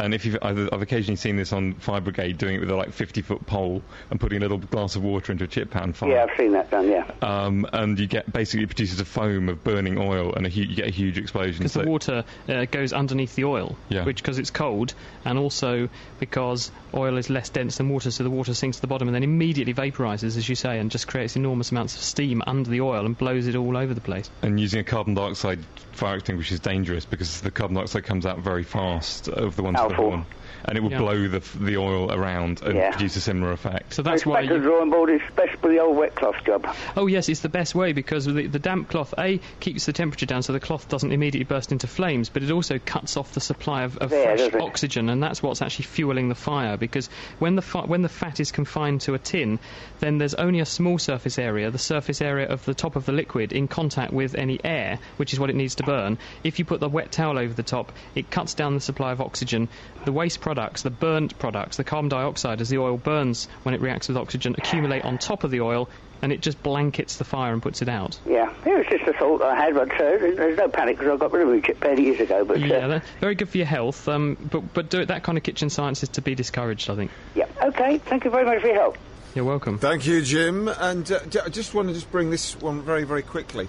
And 0.00 0.14
if 0.14 0.24
you've, 0.24 0.38
I've, 0.40 0.68
I've 0.72 0.82
occasionally 0.82 1.16
seen 1.16 1.36
this 1.36 1.52
on 1.52 1.74
Fire 1.74 2.00
Brigade 2.00 2.38
doing 2.38 2.54
it 2.56 2.60
with 2.60 2.70
a 2.70 2.74
like 2.76 2.92
50 2.92 3.22
foot 3.22 3.44
pole 3.46 3.82
and 4.10 4.18
putting 4.18 4.38
a 4.38 4.40
little 4.40 4.58
glass 4.58 4.96
of 4.96 5.02
water 5.04 5.30
into 5.30 5.44
a 5.44 5.46
chip 5.46 5.70
pan 5.70 5.92
fire. 5.92 6.10
Yeah, 6.10 6.24
I've 6.28 6.36
seen 6.38 6.52
that 6.52 6.70
done, 6.70 6.88
yeah. 6.88 7.10
Um, 7.22 7.66
and 7.72 7.98
you 7.98 8.06
get 8.06 8.32
basically 8.32 8.64
it 8.64 8.68
produces 8.68 8.98
a 9.00 9.04
foam 9.04 9.48
of 9.50 9.62
burning 9.62 9.98
oil, 9.98 10.32
and 10.34 10.46
a 10.46 10.48
hu- 10.48 10.62
you 10.62 10.74
get 10.76 10.86
a 10.86 10.90
huge 10.90 11.18
explosion. 11.18 11.58
Because 11.58 11.74
the 11.74 11.84
water 11.88 12.24
uh, 12.48 12.64
goes 12.64 12.92
underneath 12.92 13.34
the 13.36 13.44
oil, 13.44 13.76
Yeah. 13.90 14.04
which 14.04 14.22
because 14.22 14.38
it's 14.38 14.50
cold, 14.50 14.94
and 15.24 15.38
also 15.38 15.88
because 16.18 16.70
oil 16.94 17.16
is 17.18 17.30
less 17.30 17.48
dense 17.50 17.76
than 17.76 17.88
water, 17.88 18.10
so 18.10 18.24
the 18.24 18.30
water 18.30 18.54
sinks 18.54 18.78
to 18.78 18.80
the 18.80 18.86
bottom 18.86 19.08
and 19.08 19.14
then 19.14 19.22
immediately 19.22 19.74
vaporizes, 19.74 20.36
as 20.36 20.48
you 20.48 20.54
say, 20.54 20.78
and 20.78 20.90
just 20.90 21.06
creates 21.06 21.36
enormous 21.36 21.70
amounts 21.70 21.94
of 21.96 22.02
steam 22.02 22.42
under 22.46 22.68
the 22.70 22.80
oil 22.80 23.06
and 23.06 23.16
blows 23.18 23.46
it 23.46 23.54
all 23.54 23.76
over 23.76 23.94
the 23.94 24.00
place. 24.00 24.30
And 24.42 24.58
using 24.58 24.80
a 24.80 24.84
carbon 24.84 25.14
dioxide 25.14 25.60
fire 25.92 26.16
extinguisher 26.16 26.54
is 26.54 26.60
dangerous 26.60 27.04
because 27.04 27.40
the 27.42 27.50
carbon 27.50 27.76
dioxide 27.76 28.04
comes 28.04 28.24
out 28.26 28.38
very 28.38 28.62
fast 28.64 29.28
over 29.28 29.54
the 29.54 29.62
one 29.62 29.74
to 29.74 29.89
the 29.90 29.96
Powerful. 29.96 30.02
horn, 30.02 30.26
and 30.64 30.76
it 30.76 30.82
would 30.82 30.92
Yeah. 30.92 30.98
blow 30.98 31.28
the 31.28 31.40
the 31.60 31.76
oil 31.76 32.12
around 32.12 32.62
and 32.62 32.76
Yeah. 32.76 32.90
produce 32.90 33.16
a 33.16 33.20
similar 33.20 33.52
effect. 33.52 33.94
So 33.94 34.02
that's 34.02 34.22
It's 34.22 34.26
why 34.26 34.40
back 34.42 34.48
to 34.48 34.54
the 34.54 34.60
drawing 34.60 34.90
board, 34.90 35.10
is 35.10 35.20
best 35.36 35.58
for 35.60 35.68
the 35.68 35.78
old 35.80 35.96
wet 35.96 36.14
cloth 36.14 36.36
job. 36.44 36.66
Oh 36.96 37.06
yes, 37.06 37.28
it's 37.28 37.40
the 37.40 37.48
best 37.48 37.74
way 37.74 37.92
because 37.92 38.24
the, 38.26 38.46
the 38.46 38.58
damp 38.58 38.88
cloth 38.88 39.14
a 39.18 39.40
keeps 39.60 39.86
the 39.86 39.92
temperature 39.92 40.26
down, 40.26 40.42
so 40.42 40.52
the 40.52 40.60
cloth 40.60 40.88
doesn't 40.88 41.12
immediately 41.12 41.44
burst 41.44 41.72
into 41.72 41.86
flames, 41.86 42.28
but 42.28 42.42
it 42.42 42.50
also 42.50 42.78
cuts 42.78 43.16
off 43.16 43.32
the 43.32 43.40
supply 43.40 43.82
of, 43.82 43.96
of 43.98 44.10
There, 44.10 44.36
fresh 44.36 44.60
oxygen, 44.62 45.08
and 45.08 45.22
that's 45.22 45.42
what's 45.42 45.62
actually 45.62 45.84
fueling 45.86 46.28
the 46.28 46.34
fire. 46.34 46.76
Because 46.76 47.08
when 47.38 47.56
the 47.56 47.62
fi- 47.62 47.84
when 47.86 48.02
the 48.02 48.08
fat 48.08 48.40
is 48.40 48.52
confined 48.52 49.00
to 49.02 49.14
a 49.14 49.18
tin, 49.18 49.58
then 50.00 50.18
there's 50.18 50.34
only 50.34 50.60
a 50.60 50.66
small 50.66 50.98
surface 50.98 51.38
area, 51.38 51.70
the 51.70 51.78
surface 51.78 52.20
area 52.20 52.46
of 52.48 52.64
the 52.64 52.74
top 52.74 52.96
of 52.96 53.06
the 53.06 53.12
liquid, 53.12 53.52
in 53.52 53.68
contact 53.68 54.12
with 54.12 54.34
any 54.34 54.58
air, 54.64 54.98
which 55.16 55.32
is 55.32 55.40
what 55.40 55.50
it 55.50 55.56
needs 55.56 55.74
to 55.76 55.82
burn. 55.82 56.18
If 56.44 56.58
you 56.58 56.64
put 56.64 56.80
the 56.80 56.88
wet 56.88 57.12
towel 57.12 57.38
over 57.38 57.52
the 57.54 57.62
top, 57.62 57.92
it 58.14 58.30
cuts 58.30 58.54
down 58.54 58.74
the 58.74 58.80
supply 58.80 59.12
of 59.12 59.20
oxygen. 59.20 59.68
The 60.04 60.12
waste 60.12 60.40
products, 60.50 60.82
the 60.82 60.90
burnt 60.90 61.38
products, 61.38 61.76
the 61.76 61.84
carbon 61.84 62.08
dioxide, 62.08 62.60
as 62.60 62.68
the 62.68 62.78
oil 62.78 62.96
burns 62.96 63.46
when 63.62 63.72
it 63.72 63.80
reacts 63.80 64.08
with 64.08 64.16
oxygen, 64.16 64.52
accumulate 64.58 65.04
on 65.04 65.16
top 65.16 65.44
of 65.44 65.52
the 65.52 65.60
oil. 65.60 65.88
And 66.22 66.32
it 66.32 66.40
just 66.42 66.60
blankets 66.62 67.16
the 67.18 67.24
fire 67.24 67.52
and 67.52 67.62
puts 67.62 67.82
it 67.82 67.88
out. 67.88 68.18
Yeah, 68.26 68.52
it 68.66 68.76
was 68.76 68.86
just 68.90 69.06
a 69.08 69.12
thought 69.12 69.40
I 69.42 69.54
had, 69.54 69.74
but 69.74 69.92
uh, 69.92 69.96
there's 70.18 70.58
no 70.58 70.68
panic 70.68 70.98
because 70.98 71.14
I 71.14 71.16
got 71.16 71.30
rid 71.32 71.46
of 71.46 71.54
it 71.54 71.64
chip 71.64 71.78
pan 71.80 72.02
years 72.02 72.18
ago. 72.18 72.44
But 72.44 72.58
Yeah, 72.58 72.76
uh, 72.78 72.88
that, 72.88 73.04
very 73.20 73.36
good 73.36 73.48
for 73.48 73.56
your 73.58 73.66
health. 73.68 74.06
Um, 74.08 74.36
but 74.50 74.74
but 74.74 74.90
do 74.90 75.00
it, 75.00 75.06
that 75.06 75.22
kind 75.22 75.38
of 75.38 75.44
kitchen 75.44 75.70
science 75.70 76.02
is 76.02 76.08
to 76.10 76.20
be 76.20 76.34
discouraged. 76.34 76.90
I 76.90 76.96
think. 76.96 77.10
yeah, 77.36 77.46
okay. 77.62 77.98
Thank 77.98 78.24
you 78.24 78.30
very 78.32 78.44
much 78.44 78.60
for 78.60 78.66
your 78.66 78.76
help. 78.76 78.98
You're 79.36 79.44
welcome. 79.46 79.78
Thank 79.78 80.06
you, 80.06 80.20
Jim. 80.20 80.66
And 80.66 81.10
uh, 81.10 81.24
j- 81.26 81.40
I 81.46 81.48
just 81.48 81.72
want 81.74 81.88
to 81.88 81.94
just 81.94 82.10
bring 82.10 82.28
this 82.30 82.60
one 82.60 82.82
very, 82.82 83.04
very 83.04 83.22
quickly. 83.22 83.68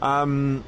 Um, 0.00 0.62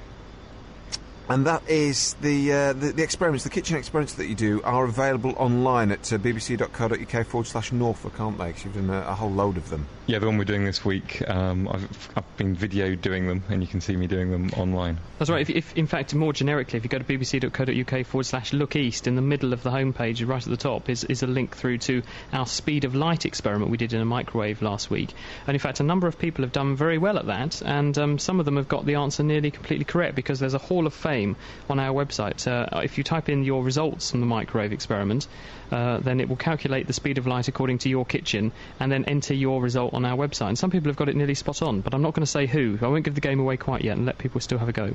and 1.33 1.47
that 1.47 1.63
is 1.69 2.15
the, 2.21 2.53
uh, 2.53 2.73
the 2.75 2.93
the 2.93 3.03
experiments, 3.03 3.45
the 3.45 3.51
kitchen 3.51 3.77
experiments 3.77 4.15
that 4.15 4.27
you 4.27 4.35
do 4.35 4.61
are 4.63 4.85
available 4.85 5.35
online 5.37 5.91
at 5.91 6.13
uh, 6.13 6.19
bbc.co.uk 6.19 7.27
forward 7.27 7.47
slash 7.47 7.73
Norfolk, 7.73 8.21
aren't 8.21 8.39
they? 8.39 8.53
'Cause 8.53 8.65
you've 8.65 8.75
done 8.75 8.91
a, 8.91 9.01
a 9.09 9.15
whole 9.15 9.31
load 9.31 9.57
of 9.57 9.71
them. 9.71 9.87
Yeah, 10.07 10.19
the 10.19 10.27
one 10.27 10.37
we're 10.37 10.45
doing 10.45 10.65
this 10.65 10.85
week, 10.85 11.23
um, 11.29 11.69
I've, 11.69 12.09
I've 12.17 12.37
been 12.37 12.55
video 12.55 12.95
doing 12.97 13.29
them, 13.29 13.45
and 13.49 13.63
you 13.63 13.69
can 13.69 13.81
see 13.81 13.97
me 13.97 14.07
doing 14.09 14.31
them 14.31 14.51
online. 14.57 14.99
That's 15.19 15.31
right. 15.31 15.41
If, 15.49 15.51
if 15.51 15.77
in 15.77 15.87
fact 15.87 16.15
more 16.15 16.33
generically, 16.33 16.77
if 16.77 16.85
you 16.85 16.91
go 16.91 16.99
to 16.99 17.05
bbc.co.uk 17.05 18.07
forward 18.07 18.25
slash 18.25 18.53
look 18.53 18.77
east, 18.77 19.07
in 19.07 19.15
the 19.15 19.23
middle 19.23 19.53
of 19.53 19.63
the 19.63 19.71
homepage, 19.71 20.27
right 20.27 20.43
at 20.43 20.51
the 20.51 20.57
top, 20.57 20.91
is 20.91 21.05
is 21.05 21.23
a 21.23 21.27
link 21.27 21.57
through 21.57 21.79
to 21.79 22.03
our 22.33 22.47
speed 22.47 22.85
of 22.85 22.95
light 22.95 23.25
experiment 23.25 23.71
we 23.71 23.77
did 23.79 23.93
in 23.93 24.01
a 24.01 24.05
microwave 24.05 24.61
last 24.61 24.91
week. 24.91 25.11
And 25.47 25.55
in 25.55 25.61
fact, 25.61 25.81
a 25.81 25.85
number 25.85 26.09
of 26.09 26.19
people 26.19 26.43
have 26.45 26.53
done 26.53 26.77
very 26.77 26.99
well 26.99 27.17
at 27.19 27.27
that, 27.27 27.63
and 27.63 27.97
um, 27.97 28.19
some 28.19 28.41
of 28.41 28.45
them 28.45 28.57
have 28.57 28.69
got 28.69 28.85
the 28.85 28.97
answer 28.97 29.23
nearly 29.23 29.51
completely 29.51 29.85
correct 29.85 30.17
because 30.17 30.41
there's 30.41 30.55
a 30.55 30.59
hall 30.59 30.87
of 30.87 30.93
fame 30.93 31.22
on 31.69 31.79
our 31.79 31.93
website. 31.95 32.47
Uh, 32.47 32.81
if 32.81 32.99
you 32.99 33.05
type 33.05 33.29
in 33.29 33.45
your 33.45 33.63
results 33.63 34.11
from 34.11 34.21
the 34.21 34.27
microwave 34.27 34.73
experiment, 34.73 35.27
uh, 35.71 35.99
then 35.99 36.21
it 36.21 36.29
will 36.29 36.37
calculate 36.37 36.87
the 36.87 36.93
speed 36.93 37.19
of 37.19 37.27
light 37.27 37.49
according 37.49 37.79
to 37.79 37.89
your 37.89 38.05
kitchen 38.05 38.53
and 38.81 38.91
then 38.93 39.05
enter 39.07 39.35
your 39.35 39.61
result 39.63 39.95
on 39.95 40.05
our 40.05 40.17
website. 40.17 40.49
And 40.49 40.59
some 40.59 40.71
people 40.71 40.89
have 40.91 40.97
got 40.97 41.09
it 41.09 41.17
nearly 41.17 41.35
spot 41.35 41.63
on, 41.63 41.81
but 41.81 41.95
I'm 41.95 42.03
not 42.03 42.15
going 42.15 42.25
to 42.25 42.31
say 42.31 42.47
who. 42.47 42.79
I 42.83 42.87
won't 42.89 43.05
give 43.05 43.15
the 43.15 43.21
game 43.21 43.41
away 43.41 43.57
quite 43.57 43.83
yet 43.83 43.97
and 43.97 44.07
let 44.07 44.19
people 44.19 44.41
still 44.41 44.59
have 44.59 44.69
a 44.69 44.73
go. 44.73 44.95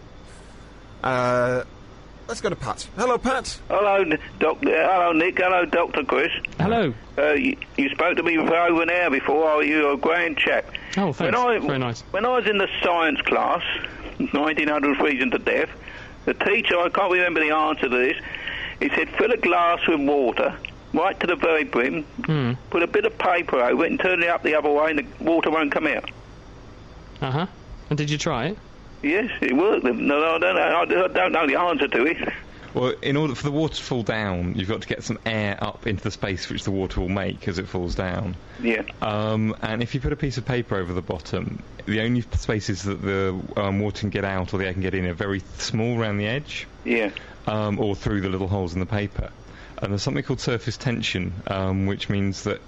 Uh, 1.03 1.63
let's 2.27 2.41
go 2.41 2.49
to 2.49 2.55
Pat. 2.55 2.87
Hello, 2.95 3.17
Pat. 3.17 3.59
Hello, 3.69 3.95
N- 4.01 4.19
Doctor. 4.39 4.69
Hello, 4.69 5.11
Nick. 5.13 5.37
Hello, 5.37 5.65
Doctor 5.65 6.03
Chris. 6.03 6.31
Hello. 6.59 6.93
Uh, 7.17 7.33
you, 7.33 7.57
you 7.77 7.89
spoke 7.89 8.17
to 8.17 8.23
me 8.23 8.35
for 8.35 8.55
over 8.55 8.81
an 8.83 8.89
hour 8.89 9.09
before. 9.09 9.49
Oh, 9.49 9.59
you're 9.61 9.93
a 9.93 9.97
grand 9.97 10.37
chap. 10.37 10.65
Oh, 10.97 11.13
thanks. 11.13 11.19
When 11.19 11.35
I, 11.35 11.59
Very 11.59 11.79
nice. 11.79 12.01
When 12.11 12.25
I 12.25 12.29
was 12.29 12.47
in 12.47 12.57
the 12.57 12.67
science 12.83 13.21
class, 13.21 13.63
1900 14.17 14.97
freezing 14.97 15.31
to 15.31 15.37
death, 15.39 15.69
the 16.27 16.33
teacher, 16.33 16.77
I 16.77 16.89
can't 16.89 17.11
remember 17.11 17.39
the 17.39 17.51
answer 17.55 17.83
to 17.83 17.97
this, 17.97 18.17
he 18.81 18.89
said, 18.89 19.09
fill 19.17 19.31
a 19.31 19.37
glass 19.37 19.79
with 19.87 20.01
water, 20.01 20.53
right 20.93 21.17
to 21.21 21.25
the 21.25 21.35
very 21.37 21.63
brim, 21.63 22.03
Hmm. 22.25 22.51
put 22.69 22.83
a 22.83 22.87
bit 22.87 23.05
of 23.05 23.17
paper 23.17 23.59
over 23.59 23.85
it 23.85 23.91
and 23.91 23.99
turn 23.99 24.21
it 24.21 24.29
up 24.29 24.43
the 24.43 24.53
other 24.53 24.69
way 24.69 24.91
and 24.91 24.99
the 24.99 25.05
water 25.23 25.49
won't 25.49 25.71
come 25.71 25.87
out. 25.87 26.11
Uh 27.21 27.31
huh. 27.31 27.45
And 27.89 27.97
did 27.97 28.09
you 28.11 28.17
try 28.17 28.47
it? 28.47 28.57
Yes, 29.01 29.31
it 29.41 29.55
worked. 29.55 29.85
No, 29.85 29.93
no, 29.93 30.35
I 30.35 30.37
don't 30.39 30.55
know, 30.55 31.05
I 31.05 31.07
don't 31.07 31.31
know 31.31 31.47
the 31.47 31.55
answer 31.59 31.87
to 31.87 32.05
it. 32.05 32.17
Well, 32.73 32.93
in 33.01 33.17
order 33.17 33.35
for 33.35 33.43
the 33.43 33.51
water 33.51 33.75
to 33.75 33.81
fall 33.81 34.03
down, 34.03 34.55
you've 34.55 34.67
got 34.67 34.81
to 34.81 34.87
get 34.87 35.03
some 35.03 35.19
air 35.25 35.57
up 35.61 35.87
into 35.87 36.03
the 36.03 36.11
space 36.11 36.49
which 36.49 36.63
the 36.63 36.71
water 36.71 37.01
will 37.01 37.09
make 37.09 37.47
as 37.47 37.59
it 37.59 37.67
falls 37.67 37.95
down. 37.95 38.35
Yeah. 38.61 38.83
Um, 39.01 39.55
and 39.61 39.81
if 39.81 39.95
you 39.95 40.01
put 40.01 40.13
a 40.13 40.17
piece 40.17 40.37
of 40.37 40.45
paper 40.45 40.75
over 40.75 40.93
the 40.93 41.01
bottom, 41.01 41.63
the 41.85 42.01
only 42.01 42.21
spaces 42.21 42.83
that 42.83 43.01
the 43.01 43.39
um, 43.55 43.79
water 43.79 44.01
can 44.01 44.09
get 44.09 44.25
out 44.25 44.53
or 44.53 44.57
the 44.57 44.67
air 44.67 44.73
can 44.73 44.81
get 44.81 44.93
in 44.93 45.05
are 45.05 45.13
very 45.13 45.41
small 45.57 45.99
around 45.99 46.17
the 46.17 46.27
edge. 46.27 46.67
Yeah. 46.83 47.11
Um, 47.45 47.79
or 47.79 47.95
through 47.95 48.21
the 48.21 48.29
little 48.29 48.47
holes 48.47 48.73
in 48.73 48.79
the 48.79 48.85
paper. 48.85 49.31
And 49.77 49.91
there's 49.91 50.03
something 50.03 50.23
called 50.23 50.41
surface 50.41 50.75
tension, 50.75 51.33
um, 51.47 51.85
which 51.85 52.09
means 52.09 52.43
that 52.43 52.61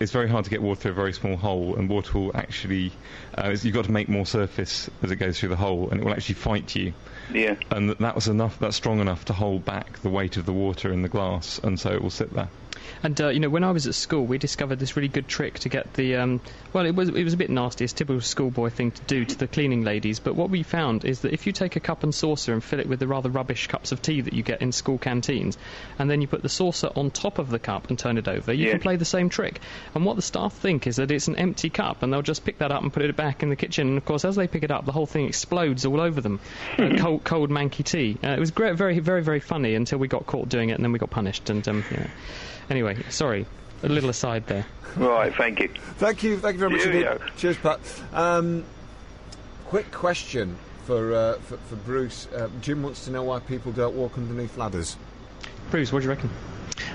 it's 0.00 0.12
very 0.12 0.28
hard 0.28 0.44
to 0.44 0.50
get 0.50 0.62
water 0.62 0.80
through 0.80 0.92
a 0.92 0.94
very 0.94 1.12
small 1.12 1.36
hole, 1.36 1.76
and 1.76 1.88
water 1.88 2.18
will 2.18 2.36
actually, 2.36 2.92
uh, 3.38 3.50
is- 3.50 3.64
you've 3.64 3.74
got 3.74 3.84
to 3.86 3.92
make 3.92 4.08
more 4.08 4.26
surface 4.26 4.88
as 5.02 5.10
it 5.10 5.16
goes 5.16 5.38
through 5.38 5.50
the 5.50 5.56
hole, 5.56 5.88
and 5.90 6.00
it 6.00 6.04
will 6.04 6.12
actually 6.12 6.34
fight 6.36 6.74
you. 6.74 6.92
Yeah. 7.32 7.56
And 7.70 7.90
that, 7.90 7.98
that 7.98 8.14
was 8.14 8.28
enough, 8.28 8.58
that's 8.58 8.76
strong 8.76 9.00
enough 9.00 9.24
to 9.26 9.32
hold 9.32 9.64
back 9.64 10.00
the 10.00 10.10
weight 10.10 10.36
of 10.36 10.46
the 10.46 10.52
water 10.52 10.92
in 10.92 11.02
the 11.02 11.08
glass, 11.08 11.58
and 11.62 11.78
so 11.78 11.90
it 11.90 12.02
will 12.02 12.10
sit 12.10 12.32
there. 12.34 12.48
And 13.04 13.20
uh, 13.20 13.28
you 13.28 13.40
know, 13.40 13.48
when 13.48 13.64
I 13.64 13.70
was 13.70 13.86
at 13.86 13.94
school, 13.94 14.26
we 14.26 14.38
discovered 14.38 14.78
this 14.78 14.96
really 14.96 15.08
good 15.08 15.26
trick 15.28 15.58
to 15.60 15.68
get 15.68 15.94
the. 15.94 16.16
Um, 16.16 16.40
well, 16.72 16.84
it 16.86 16.94
was 16.94 17.08
it 17.08 17.24
was 17.24 17.32
a 17.32 17.36
bit 17.36 17.50
nasty. 17.50 17.84
It's 17.84 17.92
a 17.92 17.96
typical 17.96 18.20
schoolboy 18.20 18.70
thing 18.70 18.90
to 18.92 19.02
do 19.02 19.24
to 19.24 19.38
the 19.38 19.46
cleaning 19.48 19.82
ladies. 19.82 20.18
But 20.20 20.34
what 20.36 20.50
we 20.50 20.62
found 20.62 21.04
is 21.04 21.20
that 21.20 21.32
if 21.32 21.46
you 21.46 21.52
take 21.52 21.74
a 21.76 21.80
cup 21.80 22.02
and 22.02 22.14
saucer 22.14 22.52
and 22.52 22.62
fill 22.62 22.80
it 22.80 22.88
with 22.88 22.98
the 23.00 23.06
rather 23.06 23.28
rubbish 23.28 23.66
cups 23.66 23.92
of 23.92 24.02
tea 24.02 24.20
that 24.20 24.32
you 24.32 24.42
get 24.42 24.62
in 24.62 24.72
school 24.72 24.98
canteens, 24.98 25.58
and 25.98 26.08
then 26.10 26.20
you 26.20 26.26
put 26.28 26.42
the 26.42 26.48
saucer 26.48 26.90
on 26.94 27.10
top 27.10 27.38
of 27.38 27.50
the 27.50 27.58
cup 27.58 27.88
and 27.88 27.98
turn 27.98 28.18
it 28.18 28.28
over, 28.28 28.52
you 28.52 28.66
Yeah. 28.66 28.72
can 28.72 28.80
play 28.80 28.96
the 28.96 29.04
same 29.04 29.28
trick. 29.28 29.60
And 29.94 30.04
what 30.04 30.16
the 30.16 30.22
staff 30.22 30.52
think 30.54 30.86
is 30.86 30.96
that 30.96 31.10
it's 31.10 31.28
an 31.28 31.36
empty 31.36 31.70
cup, 31.70 32.02
and 32.02 32.12
they'll 32.12 32.22
just 32.22 32.44
pick 32.44 32.58
that 32.58 32.72
up 32.72 32.82
and 32.82 32.92
put 32.92 33.02
it 33.02 33.16
back 33.16 33.21
in 33.22 33.48
the 33.48 33.56
kitchen. 33.56 33.88
And 33.88 33.98
of 33.98 34.04
course, 34.04 34.24
as 34.24 34.36
they 34.36 34.46
pick 34.46 34.62
it 34.62 34.70
up, 34.70 34.84
the 34.84 34.92
whole 34.92 35.06
thing 35.06 35.26
explodes 35.26 35.86
all 35.86 36.00
over 36.00 36.20
them. 36.20 36.40
uh, 36.78 36.96
cold, 36.98 37.24
cold 37.24 37.50
manky 37.50 37.84
tea. 37.84 38.18
Uh, 38.22 38.28
it 38.30 38.40
was 38.40 38.50
great, 38.50 38.76
very, 38.76 38.98
very, 38.98 39.22
very 39.22 39.40
funny 39.40 39.74
until 39.74 39.98
we 39.98 40.08
got 40.08 40.26
caught 40.26 40.48
doing 40.48 40.70
it, 40.70 40.74
and 40.74 40.84
then 40.84 40.92
we 40.92 40.98
got 40.98 41.10
punished. 41.10 41.50
And 41.50 41.66
um, 41.68 41.84
yeah. 41.90 42.08
Anyway, 42.70 42.96
sorry, 43.10 43.46
a 43.82 43.88
little 43.88 44.10
aside 44.10 44.46
there. 44.46 44.66
Right, 44.96 45.34
thank 45.34 45.60
you. 45.60 45.68
Thank 45.96 46.22
you, 46.22 46.38
thank 46.38 46.54
you 46.54 46.58
very 46.60 46.70
much 46.72 46.86
indeed. 46.86 47.08
Cheers, 47.36 47.56
Pat. 47.58 47.80
Um, 48.12 48.64
quick 49.66 49.90
question 49.90 50.56
for, 50.84 51.14
uh, 51.14 51.34
for 51.38 51.56
for 51.56 51.76
Bruce. 51.76 52.26
Uh, 52.26 52.48
Jim 52.60 52.82
wants 52.82 53.04
to 53.06 53.10
know 53.10 53.22
why 53.22 53.40
people 53.40 53.72
don't 53.72 53.94
walk 53.94 54.18
underneath 54.18 54.56
ladders. 54.56 54.96
Bruce, 55.70 55.92
what 55.92 56.00
do 56.00 56.04
you 56.04 56.10
reckon? 56.10 56.30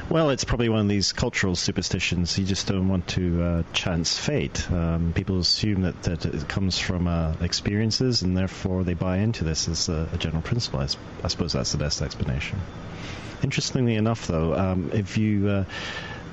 Well, 0.09 0.29
it's 0.29 0.45
probably 0.45 0.69
one 0.69 0.79
of 0.79 0.87
these 0.87 1.11
cultural 1.11 1.57
superstitions. 1.57 2.37
You 2.37 2.45
just 2.45 2.65
don't 2.65 2.87
want 2.87 3.09
to 3.09 3.43
uh, 3.43 3.63
chance 3.73 4.17
fate. 4.17 4.71
Um, 4.71 5.11
people 5.13 5.37
assume 5.39 5.81
that, 5.81 6.01
that 6.03 6.25
it 6.25 6.47
comes 6.47 6.79
from 6.79 7.09
uh, 7.09 7.33
experiences, 7.41 8.21
and 8.21 8.37
therefore 8.37 8.85
they 8.85 8.93
buy 8.93 9.17
into 9.17 9.43
this 9.43 9.67
as 9.67 9.89
a, 9.89 10.07
a 10.13 10.17
general 10.17 10.41
principle. 10.41 10.79
I 10.79 11.27
suppose 11.27 11.51
that's 11.51 11.73
the 11.73 11.77
best 11.77 12.01
explanation. 12.01 12.57
Interestingly 13.43 13.95
enough, 13.95 14.27
though, 14.27 14.55
um, 14.55 14.91
if 14.93 15.17
you 15.17 15.49
uh, 15.49 15.65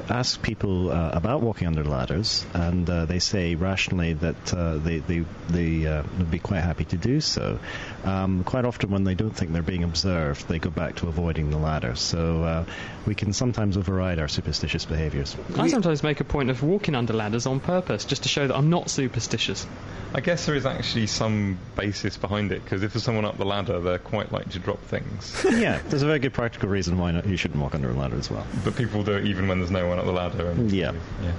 ask 0.09 0.41
people 0.43 0.91
uh, 0.91 1.11
about 1.13 1.41
walking 1.41 1.67
under 1.67 1.85
ladders, 1.85 2.45
and 2.55 2.89
uh, 2.89 3.05
they 3.07 3.19
say 3.19 3.55
rationally 3.55 4.15
that 4.15 4.55
uh, 4.55 4.77
they 4.79 4.99
they, 4.99 5.25
they 5.49 5.87
uh, 5.87 6.03
would 6.19 6.31
be 6.31 6.39
quite 6.39 6.61
happy 6.61 6.85
to 6.87 6.97
do 6.97 7.21
so, 7.21 7.59
um, 8.05 8.45
quite 8.45 8.65
often 8.65 8.91
when 8.91 9.05
they 9.05 9.15
don't 9.15 9.35
think 9.35 9.53
they're 9.53 9.63
being 9.63 9.85
observed, 9.85 10.47
they 10.49 10.59
go 10.59 10.71
back 10.71 10.97
to 10.97 11.09
avoiding 11.09 11.51
the 11.51 11.57
ladder. 11.57 11.95
So 11.95 12.43
uh, 12.43 12.65
we 13.07 13.15
can 13.15 13.33
sometimes 13.33 13.77
override 13.77 14.19
our 14.19 14.29
superstitious 14.29 14.85
behaviours. 14.85 15.37
I 15.57 15.69
sometimes 15.69 16.03
make 16.03 16.21
a 16.21 16.25
point 16.25 16.51
of 16.51 16.63
walking 16.63 16.95
under 16.95 17.13
ladders 17.13 17.47
on 17.47 17.61
purpose, 17.61 18.05
just 18.05 18.25
to 18.25 18.29
show 18.29 18.47
that 18.47 18.57
I'm 18.57 18.71
not 18.71 18.91
superstitious. 18.91 19.67
I 20.15 20.21
guess 20.21 20.47
there 20.47 20.55
is 20.55 20.65
actually 20.65 21.09
some 21.09 21.59
basis 21.75 22.17
behind 22.17 22.53
it, 22.53 22.63
because 22.63 22.83
if 22.83 22.93
there's 22.93 23.03
someone 23.03 23.25
up 23.25 23.37
the 23.37 23.45
ladder, 23.45 23.81
they're 23.81 23.99
quite 23.99 24.31
likely 24.31 24.53
to 24.53 24.59
drop 24.61 24.81
things. 24.83 25.45
yeah, 25.51 25.81
there's 25.89 26.03
a 26.03 26.07
very 26.07 26.21
good 26.21 26.33
practical 26.33 26.69
reason 26.69 26.99
why 26.99 27.11
not, 27.11 27.27
you 27.27 27.37
shouldn't 27.37 27.61
walk 27.61 27.75
under 27.75 27.91
a 27.91 27.95
ladder 27.95 28.17
as 28.17 28.31
well. 28.31 28.47
But 28.65 28.77
people 28.77 29.03
do 29.03 29.13
it 29.13 29.27
even 29.27 29.49
when 29.49 29.59
there's 29.59 29.73
no 29.73 29.89
one 29.89 29.94
up 29.99 30.07
the 30.07 30.13
ladder. 30.13 30.51
And 30.51 30.71
Yeah. 30.71 30.93
yeah. 31.23 31.33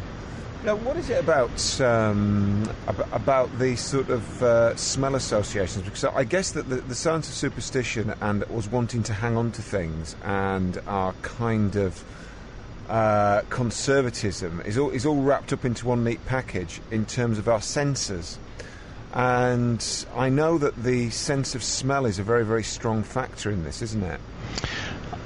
Now, 0.64 0.76
what 0.78 0.98
is 0.98 1.12
it 1.12 1.20
about 1.20 1.80
um, 1.80 2.68
ab- 2.88 3.08
about 3.12 3.60
these 3.60 3.80
sort 3.82 4.10
of 4.10 4.42
uh, 4.42 4.76
smell 4.76 5.14
associations? 5.14 5.86
Because 5.86 6.06
I 6.06 6.24
guess 6.24 6.54
that 6.54 6.68
the, 6.70 6.78
the 6.78 6.96
science 6.96 7.28
of 7.30 7.36
superstition 7.36 8.14
and 8.20 8.44
was 8.46 8.68
wanting 8.68 9.04
to 9.04 9.14
hang 9.14 9.38
on 9.38 9.52
to 9.52 9.62
things 9.62 10.16
and 10.24 10.82
our 10.88 11.14
kind 11.22 11.76
of 11.76 12.04
uh, 12.90 13.42
conservatism 13.52 14.62
is 14.66 14.78
all, 14.80 14.90
is 14.90 15.06
all 15.06 15.22
wrapped 15.22 15.54
up 15.54 15.66
into 15.66 15.86
one 15.86 16.04
neat 16.04 16.26
package 16.26 16.82
in 16.90 17.06
terms 17.06 17.38
of 17.38 17.48
our 17.48 17.62
senses. 17.62 18.40
And 19.14 20.06
I 20.16 20.30
know 20.30 20.58
that 20.58 20.76
the 20.84 21.10
sense 21.12 21.54
of 21.56 21.64
smell 21.64 22.06
is 22.08 22.18
a 22.18 22.24
very, 22.24 22.44
very 22.44 22.64
strong 22.64 23.04
factor 23.04 23.50
in 23.52 23.64
this, 23.64 23.82
isn't 23.84 24.04
it? 24.04 24.20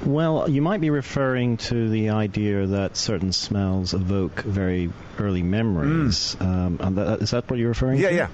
Well, 0.04 0.48
you 0.48 0.62
might 0.62 0.80
be 0.80 0.88
referring 0.90 1.58
to 1.58 1.88
the 1.90 2.10
idea 2.10 2.66
that 2.66 2.96
certain 2.96 3.32
smells 3.32 3.92
evoke 3.92 4.40
very 4.40 4.90
early 5.20 5.42
memories. 5.42 6.36
Um, 6.40 6.78
and 6.80 6.96
that, 6.96 7.22
is 7.22 7.30
that 7.30 7.48
what 7.50 7.58
you're 7.58 7.68
referring 7.68 7.98
Yeah, 7.98 8.08
to? 8.08 8.14
yeah. 8.14 8.28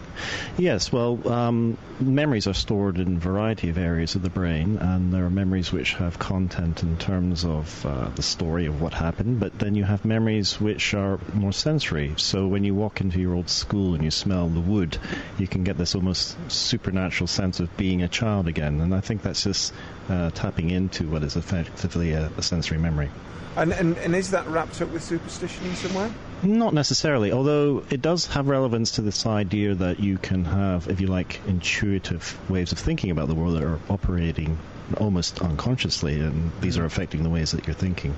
Yes, 0.57 0.93
well, 0.93 1.21
um, 1.31 1.77
memories 2.01 2.47
are 2.47 2.55
stored 2.55 2.99
in 2.99 3.17
a 3.17 3.19
variety 3.19 3.69
of 3.69 3.79
areas 3.79 4.15
of 4.15 4.23
the 4.23 4.31
brain, 4.31 4.79
and 4.79 5.13
there 5.13 5.25
are 5.25 5.31
memories 5.31 5.73
which 5.73 5.95
have 5.95 6.19
content 6.19 6.83
in 6.83 6.97
terms 6.97 7.45
of 7.45 7.85
uh, 7.85 8.09
the 8.11 8.23
story 8.23 8.67
of 8.67 8.81
what 8.81 8.95
happened, 8.95 9.41
but 9.41 9.59
then 9.59 9.75
you 9.75 9.85
have 9.85 10.05
memories 10.05 10.61
which 10.61 10.95
are 10.95 11.19
more 11.35 11.53
sensory. 11.53 12.15
So 12.17 12.47
when 12.47 12.65
you 12.65 12.75
walk 12.75 13.01
into 13.01 13.21
your 13.21 13.35
old 13.35 13.51
school 13.51 13.95
and 13.95 14.05
you 14.05 14.11
smell 14.11 14.49
the 14.49 14.61
wood, 14.61 14.99
you 15.39 15.47
can 15.47 15.65
get 15.65 15.79
this 15.79 15.95
almost 15.95 16.37
supernatural 16.51 17.27
sense 17.27 17.61
of 17.61 17.75
being 17.77 18.03
a 18.03 18.09
child 18.09 18.49
again, 18.49 18.81
and 18.81 18.95
I 18.95 19.01
think 19.01 19.23
that's 19.23 19.43
just 19.45 19.73
uh, 20.09 20.31
tapping 20.31 20.71
into 20.71 21.09
what 21.09 21.23
is 21.23 21.37
effectively 21.37 22.13
a, 22.13 22.31
a 22.37 22.43
sensory 22.43 22.79
memory. 22.79 23.11
And, 23.57 23.73
and, 23.73 23.97
and 23.99 24.15
is 24.15 24.31
that 24.33 24.47
wrapped 24.49 24.81
up 24.83 24.91
with 24.91 25.03
superstition 25.03 25.67
in 25.67 25.75
some 25.77 25.95
way? 25.95 26.13
Not 26.43 26.75
necessarily, 26.75 27.33
although 27.33 27.83
it 27.91 28.03
does 28.03 28.27
have 28.27 28.49
relevance 28.49 28.93
to 28.93 29.03
this 29.03 29.27
idea 29.27 29.75
that 29.75 30.01
you 30.01 30.19
can 30.19 30.45
have, 30.45 30.89
if 30.89 31.01
you 31.01 31.07
like, 31.07 31.41
intuitive 31.47 32.39
ways 32.51 32.73
of 32.73 32.79
thinking 32.79 33.11
about 33.11 33.29
the 33.29 33.35
world 33.35 33.57
that 33.57 33.65
are 33.65 33.81
operating 33.89 34.59
almost 34.99 35.41
unconsciously, 35.41 36.21
and 36.21 36.53
these 36.61 36.79
are 36.79 36.85
affecting 36.85 37.23
the 37.23 37.31
ways 37.31 37.53
that 37.53 37.67
you're 37.67 37.75
thinking. 37.75 38.15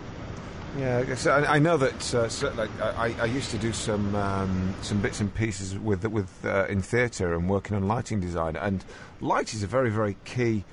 Yeah, 0.77 1.05
I 1.27 1.57
I 1.57 1.59
know 1.59 1.77
that. 1.77 2.15
Uh, 2.15 2.29
so, 2.29 2.53
like, 2.53 2.71
I, 2.81 3.15
I 3.21 3.25
used 3.25 3.51
to 3.53 3.59
do 3.59 3.73
some 3.73 4.15
um, 4.15 4.75
some 4.83 5.01
bits 5.01 5.21
and 5.21 5.35
pieces 5.35 5.79
with 5.79 6.05
with 6.05 6.29
uh, 6.45 6.67
in 6.69 6.83
theatre 6.83 7.35
and 7.35 7.49
working 7.49 7.77
on 7.77 7.89
lighting 7.89 8.21
design, 8.21 8.57
and 8.57 8.85
light 9.21 9.55
is 9.55 9.63
a 9.63 9.67
very 9.67 9.91
very 9.91 10.17
key 10.25 10.65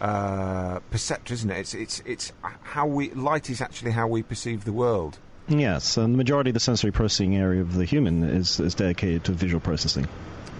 uh, 0.00 0.78
perceptor, 0.90 1.34
isn't 1.34 1.50
it? 1.50 1.58
It's 1.58 1.74
it's 1.74 2.02
it's 2.06 2.32
how 2.62 2.86
we 2.86 3.10
light 3.10 3.50
is 3.50 3.60
actually 3.60 3.90
how 3.90 4.06
we 4.06 4.22
perceive 4.22 4.64
the 4.64 4.72
world. 4.72 5.18
Yes, 5.50 5.96
and 5.96 6.14
the 6.14 6.16
majority 6.16 6.50
of 6.50 6.54
the 6.54 6.60
sensory 6.60 6.92
processing 6.92 7.36
area 7.36 7.60
of 7.60 7.74
the 7.74 7.84
human 7.84 8.22
is, 8.22 8.60
is 8.60 8.74
dedicated 8.74 9.24
to 9.24 9.32
visual 9.32 9.60
processing. 9.60 10.06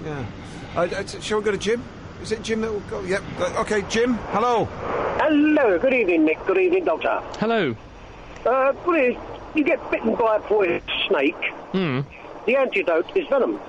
Yeah. 0.05 0.26
Uh, 0.74 0.81
uh, 0.81 1.07
shall 1.20 1.38
we 1.38 1.44
go 1.44 1.53
to 1.53 1.59
Jim? 1.59 1.83
Is 2.22 2.33
it 2.33 2.42
Jim 2.42 2.61
that 2.61 2.72
will 2.72 2.81
go? 2.81 3.00
Yep. 3.03 3.22
Okay, 3.59 3.83
Jim. 3.88 4.14
Hello. 4.33 4.64
Hello, 5.20 5.79
good 5.79 5.94
evening, 5.94 6.24
Nick. 6.24 6.44
Good 6.44 6.59
evening, 6.59 6.85
Doctor. 6.85 7.22
Hello. 7.38 7.76
Uh, 8.44 8.72
what 8.72 8.98
is, 8.98 9.16
you 9.55 9.64
get 9.64 9.90
bitten 9.90 10.16
by 10.16 10.37
a 10.37 10.40
poisonous 10.40 10.83
snake. 11.09 11.42
Hmm. 11.72 12.00
The 12.46 12.57
antidote 12.57 13.16
is 13.16 13.29
venom. 13.29 13.61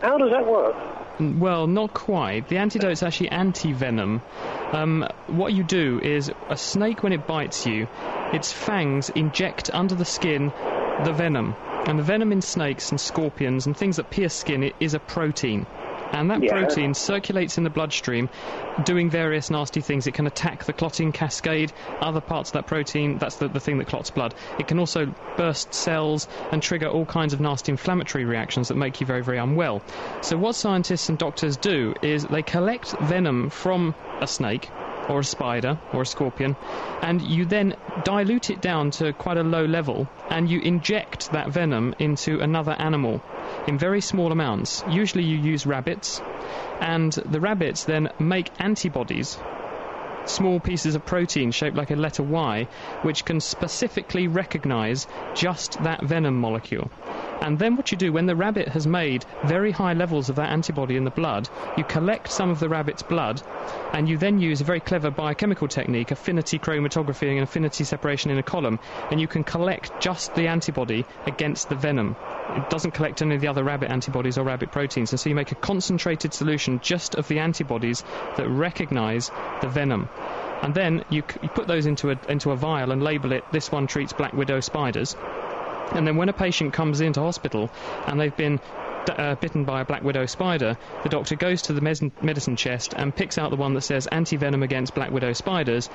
How 0.00 0.16
does 0.16 0.30
that 0.30 0.46
work? 0.46 0.76
Well, 1.20 1.66
not 1.66 1.94
quite. 1.94 2.48
The 2.48 2.58
antidote's 2.58 3.02
actually 3.02 3.30
anti-venom. 3.30 4.22
Um, 4.72 5.06
what 5.26 5.52
you 5.52 5.64
do 5.64 6.00
is 6.00 6.30
a 6.48 6.56
snake, 6.56 7.02
when 7.02 7.12
it 7.12 7.26
bites 7.26 7.66
you, 7.66 7.88
its 8.32 8.52
fangs 8.52 9.10
inject 9.10 9.68
under 9.72 9.96
the 9.96 10.04
skin 10.04 10.52
the 11.04 11.12
venom. 11.12 11.54
And 11.86 11.98
the 11.98 12.02
venom 12.02 12.32
in 12.32 12.40
snakes 12.40 12.90
and 12.90 13.00
scorpions 13.00 13.66
and 13.66 13.76
things 13.76 13.96
that 13.96 14.10
pierce 14.10 14.34
skin 14.34 14.72
is 14.78 14.94
a 14.94 15.00
protein. 15.00 15.66
And 16.12 16.30
that 16.30 16.42
Yeah. 16.42 16.50
protein 16.52 16.94
circulates 16.94 17.58
in 17.58 17.64
the 17.64 17.70
bloodstream, 17.70 18.28
doing 18.84 19.10
various 19.10 19.50
nasty 19.50 19.80
things. 19.80 20.06
It 20.06 20.12
can 20.14 20.26
attack 20.26 20.64
the 20.64 20.72
clotting 20.72 21.12
cascade, 21.12 21.72
other 22.00 22.20
parts 22.20 22.50
of 22.50 22.54
that 22.54 22.66
protein, 22.66 23.18
that's 23.18 23.36
the, 23.36 23.48
the 23.48 23.60
thing 23.60 23.78
that 23.78 23.86
clots 23.88 24.10
blood. 24.10 24.34
It 24.58 24.66
can 24.66 24.78
also 24.78 25.06
burst 25.36 25.74
cells 25.74 26.28
and 26.52 26.62
trigger 26.62 26.88
all 26.88 27.06
kinds 27.06 27.32
of 27.32 27.40
nasty 27.40 27.72
inflammatory 27.72 28.24
reactions 28.24 28.68
that 28.68 28.76
make 28.76 29.00
you 29.00 29.06
very, 29.06 29.22
very 29.22 29.38
unwell. 29.38 29.82
So, 30.20 30.36
what 30.36 30.54
scientists 30.54 31.08
and 31.08 31.18
doctors 31.18 31.56
do 31.56 31.94
is 32.02 32.24
they 32.24 32.42
collect 32.42 32.96
venom 33.00 33.50
from 33.50 33.94
a 34.20 34.26
snake 34.26 34.70
or 35.08 35.20
a 35.20 35.24
spider 35.24 35.78
or 35.92 36.02
a 36.02 36.06
scorpion, 36.06 36.56
and 37.02 37.22
you 37.22 37.44
then 37.44 37.74
dilute 38.04 38.50
it 38.50 38.60
down 38.60 38.90
to 38.90 39.12
quite 39.12 39.36
a 39.36 39.42
low 39.42 39.64
level, 39.64 40.08
and 40.30 40.48
you 40.48 40.60
inject 40.60 41.30
that 41.32 41.48
venom 41.50 41.94
into 41.98 42.40
another 42.40 42.72
animal 42.78 43.22
in 43.66 43.78
very 43.78 44.00
small 44.00 44.32
amounts. 44.32 44.84
Usually 44.90 45.24
you 45.24 45.36
use 45.36 45.66
rabbits, 45.66 46.20
and 46.80 47.12
the 47.12 47.40
rabbits 47.40 47.84
then 47.84 48.08
make 48.18 48.50
antibodies 48.60 49.38
small 50.28 50.60
pieces 50.60 50.94
of 50.94 51.04
protein 51.04 51.50
shaped 51.50 51.76
like 51.76 51.90
a 51.90 51.96
letter 51.96 52.22
Y, 52.22 52.66
which 53.02 53.24
can 53.24 53.40
specifically 53.40 54.28
recognize 54.28 55.06
just 55.34 55.82
that 55.82 56.02
venom 56.02 56.38
molecule. 56.38 56.90
And 57.40 57.58
then 57.58 57.76
what 57.76 57.92
you 57.92 57.98
do, 57.98 58.12
when 58.12 58.26
the 58.26 58.36
rabbit 58.36 58.68
has 58.68 58.86
made 58.86 59.24
very 59.44 59.70
high 59.70 59.92
levels 59.92 60.28
of 60.28 60.36
that 60.36 60.50
antibody 60.50 60.96
in 60.96 61.04
the 61.04 61.10
blood, 61.10 61.48
you 61.76 61.84
collect 61.84 62.28
some 62.28 62.50
of 62.50 62.60
the 62.60 62.68
rabbit's 62.68 63.02
blood, 63.02 63.42
and 63.92 64.08
you 64.08 64.18
then 64.18 64.38
use 64.38 64.60
a 64.60 64.64
very 64.64 64.80
clever 64.80 65.10
biochemical 65.10 65.68
technique, 65.68 66.10
affinity 66.10 66.58
chromatography 66.58 67.30
and 67.30 67.40
affinity 67.40 67.84
separation 67.84 68.30
in 68.30 68.38
a 68.38 68.42
column, 68.42 68.78
and 69.10 69.20
you 69.20 69.28
can 69.28 69.44
collect 69.44 69.92
just 70.00 70.34
the 70.34 70.46
antibody 70.46 71.04
against 71.26 71.68
the 71.68 71.74
venom. 71.76 72.16
It 72.56 72.70
doesn't 72.70 72.92
collect 72.92 73.22
any 73.22 73.34
of 73.34 73.40
the 73.40 73.48
other 73.48 73.62
rabbit 73.62 73.90
antibodies 73.90 74.38
or 74.38 74.44
rabbit 74.44 74.72
proteins, 74.72 75.12
and 75.12 75.20
so 75.20 75.28
you 75.28 75.34
make 75.34 75.52
a 75.52 75.54
concentrated 75.54 76.32
solution 76.32 76.80
just 76.80 77.14
of 77.14 77.28
the 77.28 77.38
antibodies 77.38 78.04
that 78.36 78.48
recognize 78.48 79.30
the 79.60 79.68
venom. 79.68 80.08
And 80.62 80.74
then 80.74 81.04
you, 81.10 81.22
you 81.42 81.48
put 81.48 81.68
those 81.68 81.86
into 81.86 82.10
a, 82.10 82.18
into 82.28 82.50
a 82.50 82.56
vial 82.56 82.90
and 82.90 83.02
label 83.02 83.32
it, 83.32 83.44
this 83.52 83.70
one 83.70 83.86
treats 83.86 84.12
black 84.12 84.32
widow 84.32 84.60
spiders. 84.60 85.14
And 85.92 86.06
then 86.06 86.16
when 86.16 86.28
a 86.28 86.32
patient 86.32 86.72
comes 86.72 87.00
into 87.00 87.20
hospital 87.20 87.70
and 88.06 88.20
they've 88.20 88.36
been 88.36 88.60
uh, 89.08 89.36
bitten 89.36 89.64
by 89.64 89.80
a 89.80 89.84
black 89.84 90.02
widow 90.02 90.26
spider, 90.26 90.76
the 91.02 91.08
doctor 91.08 91.36
goes 91.36 91.62
to 91.62 91.72
the 91.72 92.10
medicine 92.20 92.56
chest 92.56 92.92
and 92.94 93.14
picks 93.14 93.38
out 93.38 93.50
the 93.50 93.56
one 93.56 93.74
that 93.74 93.82
says 93.82 94.06
anti-venom 94.06 94.62
against 94.62 94.94
black 94.94 95.10
widow 95.10 95.32
spiders 95.32 95.88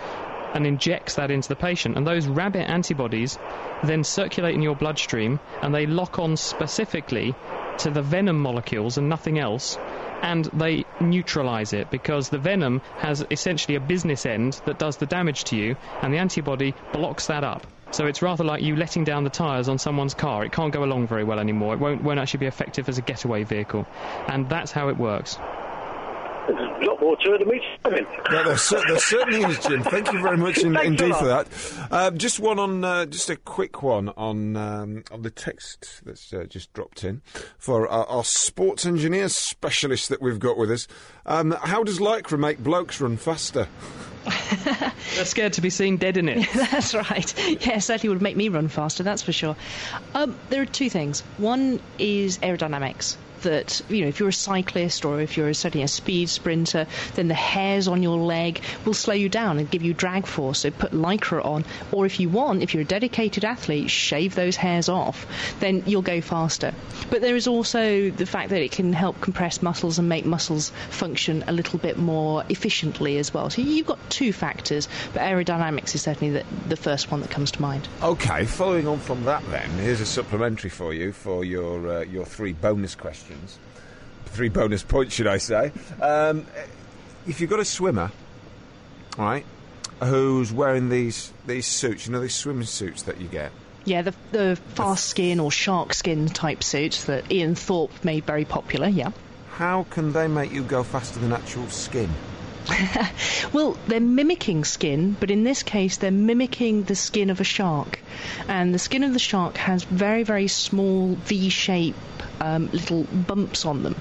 and 0.54 0.66
injects 0.68 1.16
that 1.16 1.32
into 1.32 1.50
the 1.50 1.56
patient. 1.56 1.98
And 1.98 2.06
those 2.06 2.28
rabbit 2.28 2.70
antibodies 2.70 3.38
then 3.84 4.04
circulate 4.04 4.56
in 4.56 4.62
your 4.62 4.76
bloodstream 4.76 5.40
and 5.62 5.74
they 5.74 5.86
lock 5.86 6.20
on 6.20 6.38
specifically 6.38 7.36
to 7.80 7.90
the 7.90 8.02
venom 8.02 8.40
molecules 8.40 8.98
and 8.98 9.10
nothing 9.10 9.40
else. 9.40 9.78
And 10.22 10.46
they 10.54 10.86
neutralize 11.02 11.74
it 11.74 11.92
because 11.92 12.30
the 12.30 12.38
venom 12.38 12.82
has 12.98 13.26
essentially 13.30 13.76
a 13.76 13.82
business 13.82 14.26
end 14.26 14.62
that 14.66 14.80
does 14.80 14.98
the 14.98 15.06
damage 15.06 15.44
to 15.46 15.58
you, 15.58 15.76
and 16.02 16.14
the 16.14 16.18
antibody 16.18 16.74
blocks 16.94 17.28
that 17.28 17.44
up. 17.44 17.68
So 17.92 18.06
it's 18.08 18.22
rather 18.22 18.44
like 18.44 18.64
you 18.64 18.76
letting 18.76 19.04
down 19.04 19.24
the 19.24 19.30
tyres 19.30 19.68
on 19.68 19.78
someone's 19.78 20.14
car. 20.14 20.46
It 20.46 20.52
can't 20.52 20.74
go 20.74 20.84
along 20.84 21.08
very 21.08 21.24
well 21.24 21.40
anymore. 21.40 21.74
It 21.74 21.80
won't, 21.80 22.04
won't 22.04 22.20
actually 22.20 22.40
be 22.40 22.46
effective 22.46 22.88
as 22.88 22.98
a 22.98 23.02
getaway 23.02 23.44
vehicle. 23.44 23.86
And 24.28 24.50
that's 24.50 24.72
how 24.72 24.88
it 24.88 24.98
works. 24.98 25.38
There's 26.48 26.60
a 26.60 26.86
lot 26.86 27.00
more 27.00 27.16
to 27.18 27.34
it 27.34 27.40
than 27.40 27.48
me 27.48 27.62
saying. 27.86 28.06
Yeah, 28.32 28.44
there, 28.44 28.58
cer- 28.58 28.84
there 28.88 29.00
certainly 29.00 29.42
is, 29.50 29.60
Jim. 29.60 29.84
Thank 29.84 30.12
you 30.12 30.22
very 30.22 30.38
much 30.38 30.58
in, 30.60 30.78
indeed 30.78 31.16
for 31.16 31.26
that. 31.26 31.48
Uh, 31.90 32.12
just 32.12 32.40
one 32.40 32.60
on, 32.60 32.84
uh, 32.84 33.06
just 33.06 33.30
a 33.30 33.36
quick 33.36 33.82
one 33.82 34.10
on 34.10 34.56
um, 34.58 35.04
on 35.12 35.22
the 35.22 35.30
text 35.30 36.02
that's 36.06 36.34
uh, 36.34 36.46
just 36.50 36.74
dropped 36.74 37.04
in 37.04 37.22
for 37.58 37.88
our, 37.88 38.06
our 38.08 38.24
sports 38.24 38.86
engineer 38.86 39.30
specialist 39.30 40.10
that 40.10 40.22
we've 40.22 40.40
got 40.40 40.58
with 40.58 40.72
us. 40.72 40.88
Um, 41.26 41.52
how 41.52 41.84
does 41.84 42.00
Lycra 42.00 42.38
make 42.38 42.60
blokes 42.60 43.00
run 43.00 43.18
faster? 43.18 43.68
They're 45.16 45.26
scared 45.26 45.54
to 45.54 45.62
be 45.62 45.70
seen 45.70 45.98
dead 45.98 46.18
in 46.18 46.30
it. 46.30 46.48
that's 46.54 46.94
right. 46.94 47.66
Yeah, 47.66 47.80
certainly 47.80 48.14
would 48.14 48.22
make 48.22 48.38
me 48.38 48.50
run 48.50 48.68
faster, 48.68 49.04
that's 49.04 49.22
for 49.22 49.34
sure. 49.34 49.56
Um, 50.14 50.38
there 50.50 50.62
are 50.62 50.66
two 50.66 50.90
things. 50.90 51.22
One 51.38 51.80
is 52.00 52.38
aerodynamics. 52.40 53.18
That 53.44 53.82
you 53.90 54.02
know, 54.02 54.08
if 54.08 54.20
you're 54.20 54.30
a 54.30 54.34
cyclist 54.34 55.06
or 55.06 55.22
if 55.22 55.38
you're 55.38 55.54
certainly 55.54 55.84
a 55.84 55.88
speed 55.88 56.30
sprinter, 56.30 56.88
then 57.16 57.28
the 57.28 57.34
hairs 57.34 57.88
on 57.88 58.04
your 58.04 58.18
leg 58.18 58.62
will 58.86 58.94
slow 58.94 59.14
you 59.14 59.30
down 59.30 59.60
and 59.60 59.70
give 59.70 59.84
you 59.84 59.94
drag 59.94 60.26
force. 60.26 60.60
So 60.60 60.72
put 60.72 60.92
lycra 60.92 61.44
on, 61.44 61.66
or 61.92 62.06
if 62.06 62.20
you 62.20 62.30
want, 62.30 62.64
if 62.64 62.74
you're 62.74 62.82
a 62.82 62.86
dedicated 62.86 63.46
athlete, 63.46 63.90
shave 63.90 64.36
those 64.36 64.56
hairs 64.56 64.90
off. 64.90 65.28
Then 65.60 65.84
you'll 65.86 66.02
go 66.02 66.22
faster. 66.22 66.74
But 67.10 67.22
there 67.22 67.36
is 67.36 67.48
also 67.48 68.10
the 68.10 68.26
fact 68.26 68.50
that 68.50 68.62
it 68.62 68.72
can 68.72 68.94
help 68.94 69.20
compress 69.22 69.62
muscles 69.62 70.00
and 70.00 70.10
make 70.10 70.26
muscles 70.26 70.72
function 70.90 71.44
a 71.48 71.52
little 71.52 71.80
bit 71.80 71.98
more 71.98 72.44
efficiently 72.50 73.18
as 73.18 73.34
well. 73.34 73.50
So 73.50 73.62
you've 73.62 73.88
got 73.88 74.00
two 74.10 74.34
factors, 74.34 74.88
but 75.14 75.22
aerodynamics 75.22 75.96
is 75.96 76.02
certainly 76.02 76.34
the, 76.34 76.46
the 76.70 76.78
first 76.78 77.12
one 77.12 77.22
that 77.22 77.30
comes 77.30 77.52
to 77.52 77.62
mind. 77.62 77.88
Okay, 78.02 78.46
following 78.46 78.88
on 78.88 79.00
from 79.00 79.24
that, 79.26 79.44
then 79.50 79.70
here's 79.72 80.02
a 80.02 80.06
supplementary 80.06 80.70
for 80.70 80.94
you 80.94 81.12
for 81.12 81.44
your 81.44 81.88
uh, 81.88 82.02
your 82.02 82.26
three 82.26 82.54
bonus 82.54 82.96
questions, 82.96 83.33
three 84.26 84.50
bonus 84.50 84.84
points, 84.84 85.14
should 85.14 85.28
I 85.28 85.38
say? 85.38 85.72
Um, 86.02 86.46
if 87.28 87.40
you've 87.40 87.50
got 87.50 87.60
a 87.60 87.66
swimmer, 87.66 88.12
right, 89.18 89.46
who's 90.02 90.52
wearing 90.52 90.90
these 90.90 91.32
these 91.46 91.68
suits, 91.68 92.08
you 92.08 92.14
know, 92.14 92.20
these 92.20 92.36
swimming 92.36 92.66
suits 92.66 93.04
that 93.04 93.22
you 93.22 93.28
get. 93.28 93.52
Yeah, 93.86 94.02
the, 94.02 94.14
the 94.32 94.60
fast 94.76 95.06
skin 95.06 95.40
or 95.40 95.52
shark 95.52 95.94
skin 95.94 96.30
type 96.30 96.64
suits 96.64 97.06
that 97.06 97.30
Ian 97.32 97.56
Thorpe 97.56 97.92
made 98.04 98.24
very 98.26 98.46
popular, 98.46 98.88
yeah. 98.88 99.12
How 99.52 99.84
can 99.90 100.14
they 100.14 100.28
make 100.28 100.52
you 100.52 100.64
go 100.64 100.84
faster 100.84 101.20
than 101.20 101.34
actual 101.34 101.68
skin? 101.70 102.10
Well, 103.52 103.78
they're 103.88 104.00
mimicking 104.00 104.64
skin, 104.64 105.16
but 105.20 105.30
in 105.30 105.44
this 105.44 105.62
case, 105.62 105.98
they're 105.98 106.10
mimicking 106.12 106.84
the 106.84 106.96
skin 106.96 107.30
of 107.30 107.40
a 107.40 107.44
shark. 107.44 108.00
And 108.48 108.74
the 108.74 108.80
skin 108.80 109.04
of 109.04 109.14
the 109.14 109.20
shark 109.20 109.58
has 109.58 109.84
very, 109.84 110.24
very 110.24 110.48
small 110.48 111.14
V 111.26 111.50
shape 111.50 111.96
um, 112.40 112.70
little 112.72 113.04
bumps 113.04 113.66
on 113.66 113.84
them. 113.84 113.96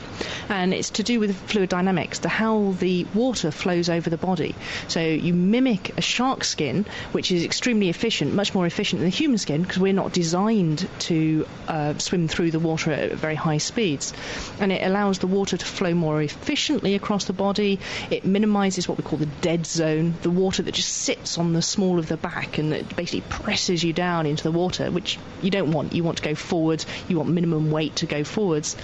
And 0.48 0.74
it's 0.74 0.90
to 0.90 1.02
do 1.02 1.20
with 1.20 1.36
fluid 1.48 1.68
dynamics, 1.68 2.18
the 2.18 2.28
how 2.28 2.72
the 2.78 3.06
water 3.14 3.50
flows 3.50 3.88
over 3.88 4.10
the 4.10 4.16
body. 4.16 4.54
So 4.88 5.00
you 5.00 5.34
mimic 5.34 5.96
a 5.98 6.02
shark 6.02 6.44
skin, 6.44 6.86
which 7.12 7.30
is 7.32 7.44
extremely 7.44 7.88
efficient, 7.88 8.34
much 8.34 8.54
more 8.54 8.66
efficient 8.66 9.00
than 9.00 9.10
the 9.10 9.16
human 9.16 9.38
skin, 9.38 9.62
because 9.62 9.78
we're 9.78 9.92
not 9.92 10.12
designed 10.12 10.88
to 11.00 11.46
uh, 11.68 11.98
swim 11.98 12.28
through 12.28 12.50
the 12.50 12.58
water 12.58 12.92
at 12.92 13.12
very 13.12 13.34
high 13.34 13.58
speeds. 13.58 14.12
And 14.60 14.72
it 14.72 14.82
allows 14.82 15.18
the 15.18 15.26
water 15.26 15.56
to 15.56 15.64
flow 15.64 15.94
more 15.94 16.22
efficiently 16.22 16.94
across 16.94 17.24
the 17.24 17.32
body. 17.32 17.80
It 18.10 18.24
minimises 18.24 18.88
what 18.88 18.98
we 18.98 19.04
call 19.04 19.18
the 19.18 19.26
dead 19.26 19.66
zone, 19.66 20.14
the 20.22 20.30
water 20.30 20.62
that 20.62 20.72
just 20.72 20.92
sits 20.92 21.38
on 21.38 21.52
the 21.52 21.62
small 21.62 21.98
of 21.98 22.08
the 22.08 22.16
back 22.16 22.58
and 22.58 22.72
it 22.72 22.96
basically 22.96 23.22
presses 23.28 23.82
you 23.82 23.92
down 23.92 24.26
into 24.26 24.42
the 24.42 24.52
water, 24.52 24.90
which 24.90 25.18
you 25.42 25.50
don't 25.50 25.72
want. 25.72 25.92
You 25.92 26.04
want 26.04 26.18
to 26.18 26.22
go 26.22 26.34
forward, 26.34 26.84
you 27.08 27.18
want 27.18 27.30
minimum 27.30 27.70
weight 27.70 27.96
to 27.96 28.06
go 28.06 28.21
forwards. 28.28 28.76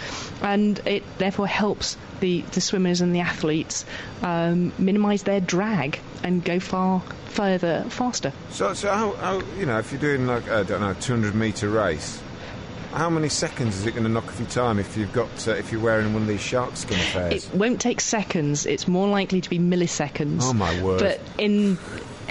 And 0.42 0.78
it 0.86 1.02
therefore 1.18 1.46
helps 1.46 1.96
the, 2.20 2.42
the 2.52 2.60
swimmers 2.60 3.00
and 3.00 3.14
the 3.14 3.20
athletes 3.20 3.84
um, 4.22 4.72
minimise 4.78 5.22
their 5.22 5.40
drag 5.40 6.00
and 6.22 6.44
go 6.44 6.60
far 6.60 7.00
further 7.26 7.84
faster. 7.88 8.32
So, 8.50 8.74
so 8.74 8.90
how, 8.90 9.12
how 9.12 9.40
you 9.58 9.66
know 9.66 9.78
if 9.78 9.92
you're 9.92 10.00
doing 10.00 10.26
like 10.26 10.48
I 10.48 10.62
don't 10.62 10.80
know, 10.80 10.94
200 10.94 11.34
metre 11.34 11.68
race, 11.68 12.20
how 12.92 13.10
many 13.10 13.28
seconds 13.28 13.76
is 13.76 13.86
it 13.86 13.92
going 13.92 14.04
to 14.04 14.08
knock 14.08 14.26
off 14.26 14.40
your 14.40 14.48
time 14.48 14.78
if 14.78 14.96
you've 14.96 15.12
got 15.12 15.46
uh, 15.46 15.52
if 15.52 15.70
you're 15.70 15.80
wearing 15.80 16.12
one 16.12 16.22
of 16.22 16.28
these 16.28 16.40
shark 16.40 16.76
skin 16.76 16.98
affairs? 16.98 17.46
It 17.46 17.54
won't 17.54 17.80
take 17.80 18.00
seconds. 18.00 18.66
It's 18.66 18.88
more 18.88 19.08
likely 19.08 19.40
to 19.40 19.50
be 19.50 19.58
milliseconds. 19.58 20.40
Oh, 20.42 20.52
my 20.52 20.82
word. 20.82 21.00
But 21.00 21.20
in 21.38 21.78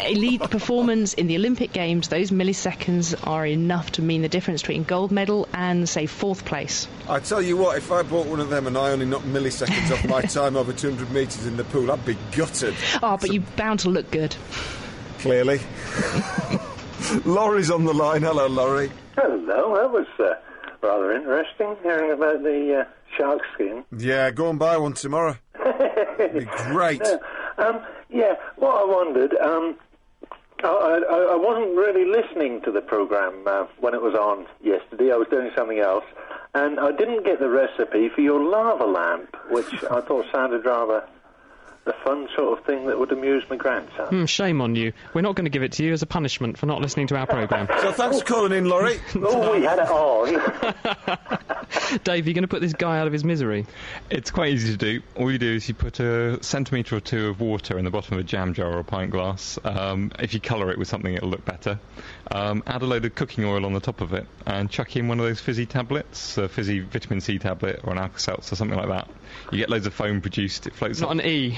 elite 0.05 0.41
performance 0.41 1.13
in 1.13 1.27
the 1.27 1.35
Olympic 1.35 1.73
Games, 1.73 2.07
those 2.07 2.31
milliseconds 2.31 3.15
are 3.27 3.45
enough 3.45 3.91
to 3.93 4.01
mean 4.01 4.21
the 4.21 4.29
difference 4.29 4.61
between 4.61 4.83
gold 4.83 5.11
medal 5.11 5.47
and, 5.53 5.87
say, 5.87 6.05
fourth 6.05 6.45
place. 6.45 6.87
I 7.09 7.19
tell 7.19 7.41
you 7.41 7.57
what, 7.57 7.77
if 7.77 7.91
I 7.91 8.03
bought 8.03 8.27
one 8.27 8.39
of 8.39 8.49
them 8.49 8.67
and 8.67 8.77
I 8.77 8.91
only 8.91 9.05
knocked 9.05 9.25
milliseconds 9.25 9.91
off 9.91 10.05
my 10.07 10.21
time 10.23 10.55
over 10.55 10.73
200 10.73 11.11
metres 11.11 11.45
in 11.45 11.57
the 11.57 11.63
pool, 11.65 11.91
I'd 11.91 12.05
be 12.05 12.17
gutted. 12.31 12.75
Oh, 13.01 13.17
but 13.17 13.31
you're 13.33 13.43
bound 13.55 13.79
to 13.81 13.89
look 13.89 14.09
good. 14.11 14.35
Clearly. 15.19 15.59
Laurie's 17.25 17.71
on 17.71 17.85
the 17.85 17.93
line. 17.93 18.21
Hello, 18.23 18.47
Laurie. 18.47 18.91
Hello, 19.15 19.75
that 19.75 19.91
was 19.91 20.07
uh, 20.19 20.33
rather 20.81 21.11
interesting 21.13 21.75
hearing 21.83 22.11
about 22.11 22.43
the 22.43 22.81
uh, 22.81 22.91
shark 23.17 23.41
skin. 23.53 23.83
Yeah, 23.97 24.29
go 24.31 24.49
and 24.49 24.59
buy 24.59 24.77
one 24.77 24.93
tomorrow. 24.93 25.37
It'd 26.19 26.33
be 26.39 26.45
great. 26.69 27.01
Yeah, 27.03 27.17
um, 27.57 27.81
yeah, 28.09 28.33
what 28.57 28.75
I 28.75 28.85
wondered, 28.85 29.35
um, 29.37 29.77
I, 30.63 31.01
I, 31.09 31.33
I 31.33 31.35
wasn't 31.35 31.75
really 31.75 32.05
listening 32.05 32.61
to 32.61 32.71
the 32.71 32.81
programme 32.81 33.43
uh, 33.45 33.65
when 33.79 33.93
it 33.93 34.01
was 34.01 34.15
on 34.15 34.47
yesterday. 34.63 35.11
I 35.11 35.17
was 35.17 35.27
doing 35.29 35.51
something 35.55 35.79
else, 35.79 36.05
and 36.53 36.79
I 36.79 36.91
didn't 36.91 37.25
get 37.25 37.39
the 37.39 37.49
recipe 37.49 38.09
for 38.09 38.21
your 38.21 38.43
lava 38.43 38.85
lamp, 38.85 39.35
which 39.51 39.71
I 39.91 40.01
thought 40.01 40.25
sounded 40.31 40.65
rather 40.65 41.03
the 41.87 41.93
fun 42.03 42.27
sort 42.35 42.59
of 42.59 42.65
thing 42.65 42.85
that 42.87 42.99
would 42.99 43.11
amuse 43.11 43.43
my 43.49 43.55
grandson. 43.55 44.07
Hmm, 44.07 44.25
shame 44.25 44.61
on 44.61 44.75
you. 44.75 44.93
We're 45.13 45.21
not 45.21 45.35
going 45.35 45.45
to 45.45 45.49
give 45.49 45.63
it 45.63 45.71
to 45.73 45.83
you 45.83 45.93
as 45.93 46.01
a 46.01 46.05
punishment 46.05 46.57
for 46.57 46.65
not 46.65 46.81
listening 46.81 47.07
to 47.07 47.15
our 47.15 47.25
programme. 47.25 47.67
So 47.87 47.91
thanks 47.93 48.19
for 48.19 48.25
calling 48.25 48.51
in, 48.51 48.67
Laurie. 48.67 48.99
oh, 49.15 49.53
we 49.55 49.63
had 49.63 49.79
it 49.79 49.87
on. 49.87 50.27
Dave, 52.03 52.25
you're 52.25 52.33
going 52.33 52.41
to 52.41 52.47
put 52.47 52.59
this 52.59 52.73
guy 52.73 52.99
out 52.99 53.07
of 53.07 53.13
his 53.13 53.23
misery. 53.23 53.65
It's 54.09 54.29
quite 54.29 54.51
easy 54.51 54.71
to 54.71 54.77
do. 54.77 55.01
All 55.15 55.31
you 55.31 55.37
do 55.37 55.53
is 55.53 55.69
you 55.69 55.75
put 55.75 55.99
a 55.99 56.43
centimetre 56.43 56.97
or 56.97 56.99
two 56.99 57.27
of 57.27 57.39
water 57.39 57.77
in 57.77 57.85
the 57.85 57.91
bottom 57.91 58.15
of 58.15 58.19
a 58.19 58.23
jam 58.23 58.53
jar 58.53 58.73
or 58.73 58.79
a 58.79 58.83
pint 58.83 59.11
glass. 59.11 59.57
Um, 59.63 60.11
if 60.19 60.33
you 60.33 60.41
colour 60.41 60.71
it 60.71 60.77
with 60.77 60.87
something, 60.87 61.13
it'll 61.13 61.29
look 61.29 61.45
better. 61.45 61.79
Um, 62.29 62.61
add 62.67 62.81
a 62.81 62.85
load 62.85 63.05
of 63.05 63.15
cooking 63.15 63.45
oil 63.45 63.65
on 63.65 63.73
the 63.73 63.79
top 63.79 64.01
of 64.01 64.13
it 64.13 64.25
and 64.45 64.69
chuck 64.69 64.95
in 64.97 65.07
one 65.07 65.19
of 65.19 65.25
those 65.25 65.39
fizzy 65.39 65.65
tablets, 65.65 66.37
a 66.37 66.49
fizzy 66.49 66.79
vitamin 66.81 67.21
C 67.21 67.39
tablet 67.39 67.79
or 67.83 67.93
an 67.93 67.97
Alka-Seltz 67.99 68.51
or 68.51 68.55
something 68.55 68.77
like 68.77 68.89
that. 68.89 69.07
You 69.51 69.57
get 69.59 69.69
loads 69.69 69.87
of 69.87 69.93
foam 69.93 70.19
produced. 70.19 70.67
It 70.67 70.75
floats 70.75 70.99
Not 70.99 71.07
up. 71.11 71.19
an 71.19 71.21
E. 71.25 71.57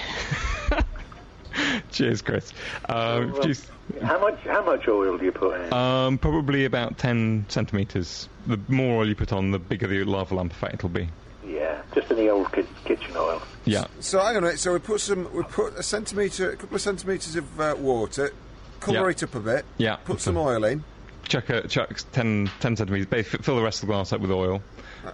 Cheers, 1.92 2.22
Chris. 2.22 2.54
Um, 2.88 3.32
Well, 3.32 3.42
just- 3.44 3.66
how 4.04 4.20
much 4.20 4.40
how 4.42 4.64
much 4.64 4.88
oil 4.88 5.18
do 5.18 5.26
you 5.26 5.32
put 5.32 5.60
in? 5.60 5.74
um, 5.74 6.20
probably 6.20 6.66
about 6.66 7.00
10 7.00 7.46
centimetres. 7.50 8.30
The 8.46 8.60
more 8.68 9.00
oil 9.02 9.08
you 9.08 9.16
put 9.16 9.34
on, 9.34 9.50
the 9.50 9.58
bigger 9.58 9.88
the 9.88 10.04
lava 10.04 10.36
lamp 10.36 10.52
effect 10.52 10.76
it 10.76 10.84
will 10.84 10.90
be. 10.92 11.10
yeah, 11.48 11.82
just 11.96 12.12
any 12.12 12.30
old 12.30 12.52
ki- 12.54 12.68
kitchen 12.86 13.18
oil. 13.18 13.42
Yeah. 13.66 13.86
So 14.00 14.20
hang 14.20 14.38
on 14.38 14.44
a 14.44 14.46
minute. 14.46 14.60
So 14.60 14.74
we 14.74 14.80
put 14.80 15.02
some, 15.02 15.34
we 15.34 15.42
put 15.42 15.74
a 15.76 15.82
centimetre, 15.82 16.52
a 16.52 16.56
couple 16.56 16.76
of 16.76 16.82
centimetres 16.82 17.36
of 17.36 17.60
uh, 17.60 17.76
water, 17.80 18.32
colour 18.80 19.10
it 19.10 19.24
up 19.24 19.36
a 19.36 19.40
bit. 19.40 19.66
Yeah. 19.78 19.96
Put 19.98 20.22
some 20.22 20.38
oil 20.38 20.64
in. 20.64 20.84
Chuck, 21.28 21.50
a, 21.50 21.68
chuck 21.68 21.96
10, 22.12 22.50
10 22.60 22.76
centimetres, 22.78 23.28
fill 23.28 23.56
the 23.56 23.62
rest 23.62 23.84
of 23.84 23.88
the 23.88 23.94
glass 23.94 24.12
up 24.14 24.20
with 24.20 24.32
oil, 24.32 24.64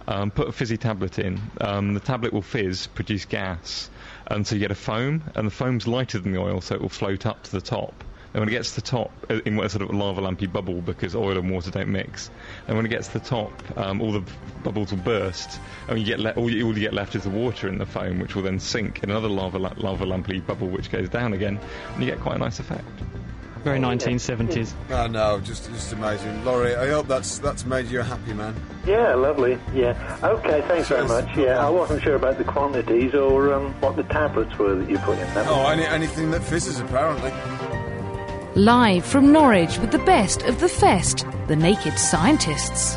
um, 0.08 0.30
put 0.30 0.48
a 0.48 0.52
fizzy 0.52 0.78
tablet 0.78 1.18
in. 1.18 1.38
Um, 1.60 1.92
the 1.92 2.00
tablet 2.00 2.32
will 2.32 2.40
fizz, 2.42 2.86
produce 2.86 3.26
gas, 3.26 3.90
and 4.28 4.46
so 4.46 4.54
you 4.54 4.60
get 4.60 4.70
a 4.70 4.74
foam, 4.76 5.24
and 5.34 5.46
the 5.46 5.50
foam's 5.50 5.86
lighter 5.86 6.18
than 6.18 6.32
the 6.32 6.40
oil, 6.40 6.62
so 6.62 6.74
it 6.74 6.80
will 6.80 6.88
float 6.88 7.26
up 7.26 7.42
to 7.42 7.52
the 7.52 7.60
top. 7.60 8.02
And 8.32 8.40
when 8.40 8.48
it 8.48 8.52
gets 8.52 8.74
to 8.74 8.80
the 8.80 8.86
top, 8.86 9.10
uh, 9.30 9.40
in 9.44 9.56
what 9.56 9.66
a 9.66 9.68
sort 9.68 9.82
of 9.82 9.94
lava 9.94 10.20
lampy 10.22 10.50
bubble, 10.50 10.80
because 10.80 11.14
oil 11.14 11.38
and 11.38 11.50
water 11.50 11.70
don't 11.70 11.88
mix, 11.88 12.30
and 12.66 12.76
when 12.76 12.86
it 12.86 12.90
gets 12.90 13.08
to 13.08 13.18
the 13.18 13.24
top, 13.24 13.50
um, 13.78 14.00
all 14.00 14.12
the 14.12 14.22
bubbles 14.62 14.92
will 14.92 14.98
burst, 14.98 15.60
and 15.88 15.98
you 15.98 16.04
get 16.04 16.18
le- 16.18 16.32
all, 16.32 16.50
you, 16.50 16.66
all 16.66 16.74
you 16.74 16.80
get 16.80 16.94
left 16.94 17.14
is 17.14 17.24
the 17.24 17.30
water 17.30 17.68
in 17.68 17.78
the 17.78 17.86
foam, 17.86 18.20
which 18.20 18.34
will 18.34 18.42
then 18.42 18.58
sink 18.58 19.02
in 19.02 19.10
another 19.10 19.28
lava, 19.28 19.58
la- 19.58 19.74
lava 19.76 20.06
lampy 20.06 20.44
bubble, 20.46 20.68
which 20.68 20.90
goes 20.90 21.08
down 21.08 21.32
again, 21.34 21.58
and 21.94 22.02
you 22.02 22.10
get 22.10 22.20
quite 22.20 22.36
a 22.36 22.38
nice 22.38 22.58
effect. 22.58 22.86
Very 23.66 23.80
1970s. 23.80 24.72
I 24.90 25.08
no, 25.08 25.40
just 25.40 25.68
just 25.72 25.92
amazing, 25.92 26.44
Laurie. 26.44 26.76
I 26.76 26.86
hope 26.86 27.08
that's 27.08 27.40
that's 27.40 27.66
made 27.66 27.86
you 27.86 27.98
a 27.98 28.04
happy 28.04 28.32
man. 28.32 28.54
Yeah, 28.86 29.14
lovely. 29.14 29.58
Yeah. 29.74 30.18
Okay, 30.22 30.62
thanks 30.68 30.88
very 30.88 31.08
much. 31.08 31.36
Yeah, 31.36 31.66
I 31.66 31.68
wasn't 31.68 32.00
sure 32.04 32.14
about 32.14 32.38
the 32.38 32.44
quantities 32.44 33.12
or 33.12 33.52
um, 33.52 33.74
what 33.80 33.96
the 33.96 34.04
tablets 34.04 34.56
were 34.56 34.76
that 34.76 34.88
you 34.88 34.98
put 34.98 35.18
in. 35.18 35.34
That 35.34 35.48
Oh, 35.48 35.66
any, 35.66 35.84
anything 35.84 36.30
that 36.30 36.44
fizzes 36.44 36.78
apparently. 36.78 37.32
Live 38.54 39.04
from 39.04 39.32
Norwich 39.32 39.80
with 39.80 39.90
the 39.90 39.98
best 39.98 40.42
of 40.42 40.60
the 40.60 40.68
fest, 40.68 41.26
the 41.48 41.56
Naked 41.56 41.98
Scientists. 41.98 42.96